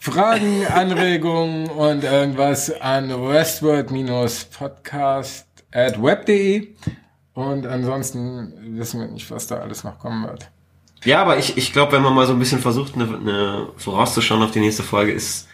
Fragen, 0.00 0.66
Anregungen 0.66 1.68
und 1.68 2.02
irgendwas 2.04 2.72
an 2.80 3.10
westworld-podcast 3.10 5.46
at 5.72 6.02
web.de. 6.02 6.68
Und 7.34 7.66
ansonsten 7.66 8.78
wissen 8.78 9.00
wir 9.00 9.08
nicht, 9.08 9.30
was 9.30 9.46
da 9.46 9.56
alles 9.56 9.84
noch 9.84 9.98
kommen 9.98 10.26
wird. 10.26 10.50
Ja, 11.04 11.20
aber 11.22 11.38
ich, 11.38 11.56
ich 11.56 11.72
glaube, 11.72 11.92
wenn 11.92 12.02
man 12.02 12.14
mal 12.14 12.26
so 12.26 12.34
ein 12.34 12.38
bisschen 12.38 12.60
versucht, 12.60 12.94
eine, 12.94 13.04
eine 13.04 13.68
vorauszuschauen 13.76 14.42
auf 14.42 14.50
die 14.50 14.60
nächste 14.60 14.82
Folge, 14.82 15.12
ist, 15.12 15.48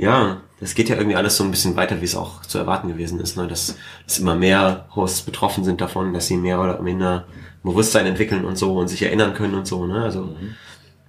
ja, 0.00 0.40
das 0.60 0.74
geht 0.74 0.88
ja 0.88 0.96
irgendwie 0.96 1.16
alles 1.16 1.36
so 1.36 1.44
ein 1.44 1.50
bisschen 1.50 1.76
weiter, 1.76 2.00
wie 2.00 2.06
es 2.06 2.16
auch 2.16 2.42
zu 2.42 2.58
erwarten 2.58 2.88
gewesen 2.88 3.20
ist, 3.20 3.36
ne? 3.36 3.46
dass, 3.46 3.76
dass 4.06 4.18
immer 4.18 4.34
mehr 4.34 4.86
Hosts 4.96 5.22
betroffen 5.22 5.62
sind 5.62 5.80
davon, 5.80 6.14
dass 6.14 6.26
sie 6.26 6.36
mehr 6.36 6.60
oder 6.60 6.80
minder 6.80 7.26
Bewusstsein 7.62 8.06
entwickeln 8.06 8.46
und 8.46 8.56
so 8.56 8.76
und 8.78 8.88
sich 8.88 9.02
erinnern 9.02 9.34
können 9.34 9.54
und 9.54 9.66
so, 9.66 9.86
ne? 9.86 10.02
Also, 10.02 10.34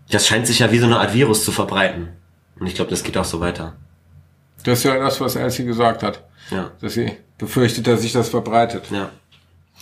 das 0.09 0.27
scheint 0.27 0.45
sich 0.45 0.59
ja 0.59 0.69
wie 0.73 0.79
so 0.79 0.85
eine 0.85 0.99
Art 0.99 1.13
Virus 1.13 1.45
zu 1.45 1.53
verbreiten. 1.53 2.09
Und 2.59 2.67
ich 2.67 2.75
glaube, 2.75 2.91
das 2.91 3.03
geht 3.03 3.17
auch 3.17 3.23
so 3.23 3.39
weiter. 3.39 3.77
Das 4.63 4.79
ist 4.79 4.83
ja 4.83 4.99
das, 4.99 5.21
was 5.21 5.37
Elsie 5.37 5.63
gesagt 5.63 6.03
hat. 6.03 6.25
Ja. 6.49 6.71
Dass 6.81 6.95
sie 6.95 7.13
befürchtet, 7.37 7.87
dass 7.87 8.01
sich 8.01 8.11
das 8.11 8.27
verbreitet. 8.27 8.91
Ja. 8.91 9.09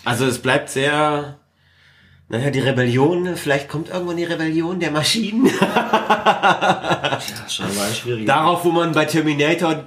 Also 0.06 0.26
es 0.26 0.38
bleibt 0.38 0.70
sehr, 0.70 1.40
naja, 2.28 2.52
die 2.52 2.60
Rebellion, 2.60 3.36
vielleicht 3.36 3.68
kommt 3.70 3.90
irgendwann 3.90 4.18
die 4.18 4.26
Rebellion 4.26 4.80
der 4.80 4.92
Maschinen. 4.92 5.50
Scheinbar 7.48 7.88
ein 7.88 7.94
schwieriger. 7.94 8.26
Darauf, 8.26 8.64
wo 8.66 8.72
man 8.72 8.92
bei 8.94 9.06
Terminator, 9.06 9.86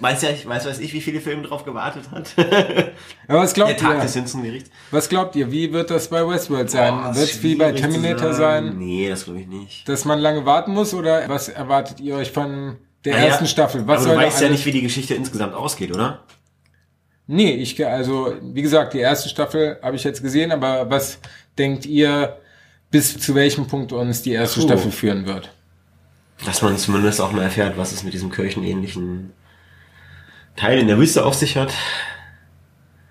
weiß 0.00 0.22
ja, 0.22 0.30
ich 0.30 0.46
weiß, 0.46 0.66
weiß 0.66 0.78
ich, 0.80 0.92
wie 0.92 1.00
viele 1.00 1.20
Filme 1.20 1.42
drauf 1.42 1.64
gewartet 1.64 2.04
hat. 2.10 2.32
Aber 3.28 3.38
was 3.40 3.52
Der 3.54 3.64
glaubt 3.64 3.80
Tag 3.80 3.96
ihr? 3.96 4.02
des 4.02 4.12
Simpson-Gerichts. 4.14 4.70
Was 4.90 5.08
glaubt 5.08 5.36
ihr? 5.36 5.50
Wie 5.50 5.72
wird 5.72 5.90
das 5.90 6.08
bei 6.08 6.26
Westworld 6.26 6.70
sein? 6.70 6.94
wird 7.14 7.16
es 7.30 7.42
wie 7.42 7.54
bei 7.54 7.72
Terminator 7.72 8.32
sein, 8.34 8.76
Nee, 8.78 9.08
das 9.08 9.24
glaube 9.24 9.40
ich 9.40 9.46
nicht. 9.46 9.88
dass 9.88 10.04
man 10.04 10.18
lange 10.18 10.44
warten 10.46 10.72
muss? 10.72 10.94
Oder 10.94 11.28
was 11.28 11.48
erwartet 11.48 12.00
ihr 12.00 12.16
euch 12.16 12.30
von 12.30 12.76
der 13.04 13.14
Naja, 13.14 13.26
ersten 13.26 13.46
Staffel? 13.46 13.86
Was 13.86 13.98
aber 14.00 14.04
soll 14.10 14.16
du 14.16 14.22
weißt 14.26 14.40
ja 14.42 14.48
nicht, 14.48 14.64
wie 14.66 14.72
die 14.72 14.82
Geschichte 14.82 15.14
insgesamt 15.14 15.54
ausgeht, 15.54 15.94
oder? 15.94 16.22
Nee, 17.26 17.52
ich, 17.52 17.84
also, 17.86 18.34
wie 18.42 18.60
gesagt, 18.62 18.92
die 18.92 18.98
erste 18.98 19.28
Staffel 19.28 19.78
habe 19.82 19.94
ich 19.96 20.02
jetzt 20.04 20.20
gesehen, 20.20 20.50
aber 20.50 20.90
was 20.90 21.18
denkt 21.56 21.86
ihr, 21.86 22.38
bis 22.90 23.16
zu 23.20 23.36
welchem 23.36 23.68
Punkt 23.68 23.92
uns 23.92 24.22
die 24.22 24.32
erste 24.32 24.60
Puh. 24.60 24.66
Staffel 24.66 24.90
führen 24.90 25.26
wird? 25.26 25.48
Dass 26.46 26.62
man 26.62 26.76
zumindest 26.78 27.20
auch 27.20 27.32
mal 27.32 27.42
erfährt, 27.42 27.76
was 27.76 27.92
es 27.92 28.02
mit 28.02 28.14
diesem 28.14 28.30
kirchenähnlichen 28.30 29.32
Teil 30.56 30.78
in 30.78 30.86
der 30.88 30.98
Wüste 30.98 31.24
auf 31.24 31.34
sich 31.34 31.56
hat. 31.56 31.72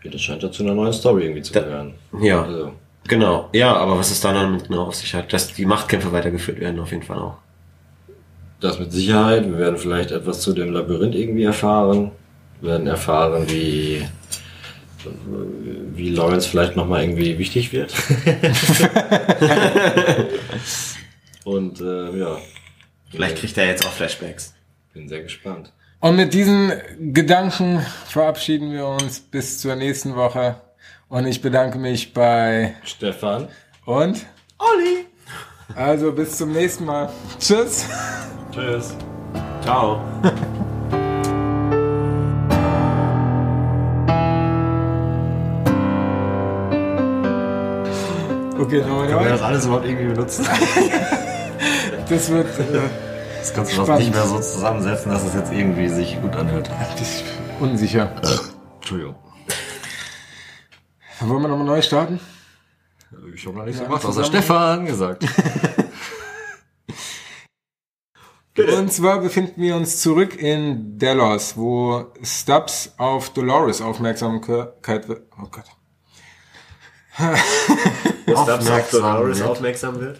Das 0.03 0.21
scheint 0.21 0.43
ja 0.43 0.51
zu 0.51 0.63
einer 0.63 0.73
neuen 0.73 0.93
Story 0.93 1.23
irgendwie 1.25 1.41
zu 1.41 1.53
Da- 1.53 1.61
gehören. 1.61 1.93
Ja. 2.21 2.43
Also, 2.43 2.73
Genau, 3.07 3.49
ja, 3.53 3.75
aber 3.75 3.97
was 3.97 4.11
es 4.11 4.21
da 4.21 4.33
dann 4.33 4.61
genau 4.61 4.83
auf 4.87 4.95
sich 4.95 5.13
hat, 5.15 5.33
dass 5.33 5.53
die 5.53 5.65
Machtkämpfe 5.65 6.11
weitergeführt 6.11 6.59
werden, 6.59 6.79
auf 6.79 6.91
jeden 6.91 7.03
Fall 7.03 7.17
auch. 7.17 7.37
das 8.59 8.77
mit 8.77 8.91
Sicherheit. 8.91 9.45
Wir 9.49 9.57
werden 9.57 9.77
vielleicht 9.77 10.11
etwas 10.11 10.41
zu 10.41 10.53
dem 10.53 10.73
Labyrinth 10.73 11.15
irgendwie 11.15 11.43
erfahren. 11.43 12.11
Wir 12.61 12.71
werden 12.71 12.87
erfahren, 12.87 13.45
wie, 13.49 14.05
wie 15.95 16.09
Lawrence 16.09 16.47
vielleicht 16.49 16.75
nochmal 16.75 17.01
irgendwie 17.03 17.37
wichtig 17.39 17.71
wird. 17.71 17.93
Und 21.45 21.79
äh, 21.81 22.19
ja, 22.19 22.37
Vielleicht 23.09 23.37
kriegt 23.37 23.57
er 23.57 23.65
jetzt 23.65 23.85
auch 23.85 23.91
Flashbacks. 23.91 24.53
bin 24.93 25.07
sehr 25.07 25.23
gespannt. 25.23 25.73
Und 25.99 26.15
mit 26.15 26.33
diesen 26.33 26.71
Gedanken 27.13 27.81
verabschieden 28.05 28.71
wir 28.71 28.87
uns 28.87 29.19
bis 29.19 29.59
zur 29.59 29.75
nächsten 29.75 30.15
Woche. 30.15 30.61
Und 31.09 31.25
ich 31.25 31.41
bedanke 31.41 31.77
mich 31.77 32.13
bei 32.13 32.75
Stefan. 32.83 33.49
und 33.85 34.25
Olli! 34.59 35.05
also 35.75 36.11
bis 36.11 36.37
zum 36.37 36.51
nächsten 36.51 36.85
Mal. 36.85 37.09
Tschüss. 37.39 37.87
Tschüss. 38.51 38.95
Ciao. 39.61 40.01
Okay, 48.59 48.81
nochmal 48.81 49.07
Können 49.07 49.23
wir 49.23 49.29
das 49.29 49.41
alles 49.41 49.65
überhaupt 49.65 49.85
irgendwie 49.85 50.13
benutzen? 50.13 50.45
Das 52.09 52.29
wird 52.29 52.47
äh, 52.59 52.89
Das 53.37 53.53
kannst 53.53 53.77
du 53.77 53.83
das 53.85 53.99
nicht 53.99 54.11
mehr 54.13 54.25
so 54.25 54.39
zusammensetzen, 54.39 55.11
dass 55.11 55.23
es 55.23 55.33
jetzt 55.35 55.51
irgendwie 55.51 55.87
sich 55.89 56.19
gut 56.21 56.35
anhört. 56.35 56.69
das 56.97 57.01
ist 57.01 57.23
unsicher. 57.59 58.15
Entschuldigung. 58.77 59.15
Wollen 61.21 61.41
wir 61.41 61.47
nochmal 61.49 61.65
neu 61.67 61.81
starten? 61.81 62.19
Ich 63.35 63.45
habe 63.45 63.57
noch 63.57 63.65
nicht 63.65 63.75
so 63.75 63.81
Ja, 63.83 63.87
gemacht, 63.89 64.05
außer. 64.05 64.23
Stefan 64.23 64.85
gesagt. 64.85 65.25
Und 68.57 68.91
zwar 68.91 69.19
befinden 69.21 69.61
wir 69.61 69.75
uns 69.75 70.01
zurück 70.01 70.35
in 70.37 70.97
Delos, 70.97 71.55
wo 71.55 72.07
Stubbs 72.21 72.93
auf 72.97 73.29
Dolores 73.31 73.81
Aufmerksamkeit 73.81 75.07
wird. 75.07 75.21
Oh 75.41 75.47
Gott. 75.49 75.63
Stubbs 78.27 78.69
auf 78.69 78.89
Dolores 78.91 79.39
wird. 79.39 79.49
aufmerksam 79.49 79.99
wird. 80.01 80.19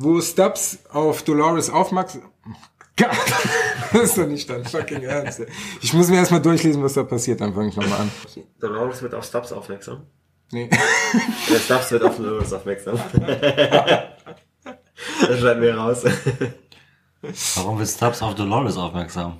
Wo 0.00 0.20
Stubbs 0.20 0.78
auf 0.92 1.24
Dolores 1.24 1.70
aufmerksam. 1.70 2.22
Gott, 2.96 3.08
das 3.92 4.02
ist 4.02 4.16
doch 4.16 4.28
nicht 4.28 4.48
dein 4.48 4.64
fucking 4.64 5.02
Ernst. 5.02 5.42
Ich 5.80 5.92
muss 5.92 6.08
mir 6.08 6.18
erstmal 6.18 6.40
durchlesen, 6.40 6.80
was 6.84 6.94
da 6.94 7.02
passiert, 7.02 7.40
dann 7.40 7.52
fange 7.52 7.70
ich 7.70 7.76
nochmal 7.76 8.02
an. 8.02 8.10
Dolores 8.60 9.02
wird 9.02 9.16
auf 9.16 9.24
Stubbs 9.24 9.50
aufmerksam. 9.50 10.06
Nee. 10.52 10.70
Der 11.50 11.58
Stubbs 11.58 11.90
wird 11.90 12.04
auf 12.04 12.16
Dolores 12.16 12.52
aufmerksam. 12.52 12.96
das 13.16 13.24
schreiben 15.40 15.62
wir 15.62 15.76
raus. 15.76 16.04
Warum 17.56 17.80
wird 17.80 17.88
Stubbs 17.88 18.22
auf 18.22 18.36
Dolores 18.36 18.76
aufmerksam? 18.76 19.38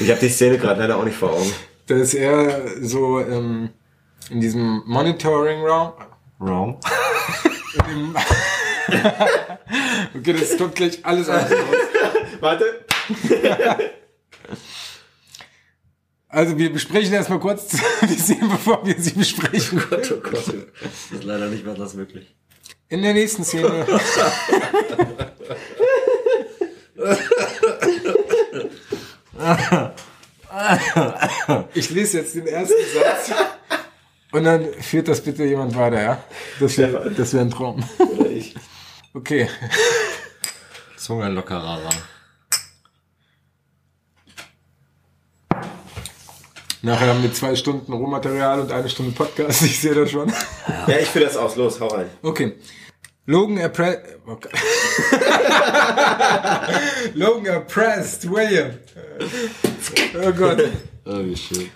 Ich 0.00 0.08
habe 0.08 0.20
die 0.20 0.28
Szene 0.28 0.56
gerade 0.56 0.82
leider 0.82 0.98
auch 0.98 1.04
nicht 1.04 1.16
vor 1.16 1.32
Augen. 1.32 1.52
Da 1.88 1.96
ist 1.96 2.14
er 2.14 2.80
so 2.80 3.18
ähm, 3.18 3.70
in 4.30 4.40
diesem 4.40 4.84
Monitoring-Raum. 4.86 5.94
Wrong. 6.38 6.78
okay, 10.14 10.32
das 10.32 10.56
kommt 10.58 10.74
gleich 10.74 11.04
alles 11.04 11.28
aus. 11.28 11.44
Warte. 12.40 12.84
Also 16.28 16.56
wir 16.56 16.72
besprechen 16.72 17.12
erstmal 17.12 17.40
kurz 17.40 17.68
die 18.02 18.14
Szene, 18.14 18.48
bevor 18.48 18.86
wir 18.86 18.94
sie 18.98 19.12
besprechen. 19.12 19.82
Gott, 19.90 20.10
oh 20.12 20.20
Gott. 20.20 20.54
Das 20.80 21.12
ist 21.12 21.24
leider 21.24 21.48
nicht 21.48 21.64
mehr 21.64 21.74
das 21.74 21.96
wirklich. 21.96 22.34
In 22.88 23.02
der 23.02 23.12
nächsten 23.12 23.44
Szene. 23.44 23.86
Ich 31.74 31.90
lese 31.90 32.18
jetzt 32.18 32.34
den 32.34 32.46
ersten 32.46 32.74
Satz. 32.94 33.30
Und 34.32 34.44
dann 34.44 34.72
führt 34.80 35.08
das 35.08 35.20
bitte 35.20 35.44
jemand 35.44 35.76
weiter, 35.76 36.02
ja? 36.02 36.24
Das 36.58 36.78
wäre 36.78 37.10
das 37.10 37.34
wär 37.34 37.42
ein 37.42 37.50
Traum. 37.50 37.84
Oder 38.18 38.30
ich. 38.30 38.54
Okay. 39.14 39.48
Zunge 40.96 41.28
lockerer 41.28 41.80
ran. 41.84 41.94
Nachher 46.84 47.08
haben 47.08 47.22
wir 47.22 47.32
zwei 47.32 47.54
Stunden 47.54 47.92
Rohmaterial 47.92 48.60
und 48.60 48.72
eine 48.72 48.88
Stunde 48.88 49.12
Podcast. 49.12 49.62
Ich 49.62 49.80
sehe 49.80 49.94
das 49.94 50.10
schon. 50.10 50.32
Ja, 50.88 50.98
ich 50.98 51.08
führe 51.08 51.26
das 51.26 51.36
aus. 51.36 51.54
Los, 51.56 51.78
hau 51.80 51.88
rein. 51.88 52.06
Okay. 52.22 52.54
Logan 53.26 53.58
erpresst. 53.58 54.00
Okay. 54.24 54.48
Logan 57.14 57.46
erpresst 57.46 58.30
William. 58.30 58.70
Oh 60.24 60.32
Gott. 60.32 60.62
Oh, 61.04 61.24
wie 61.24 61.36
schön. 61.36 61.70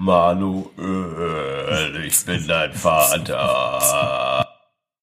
Manuel, 0.00 0.70
ich 2.06 2.24
bin 2.24 2.46
dein 2.46 2.72
Vater. 2.72 4.47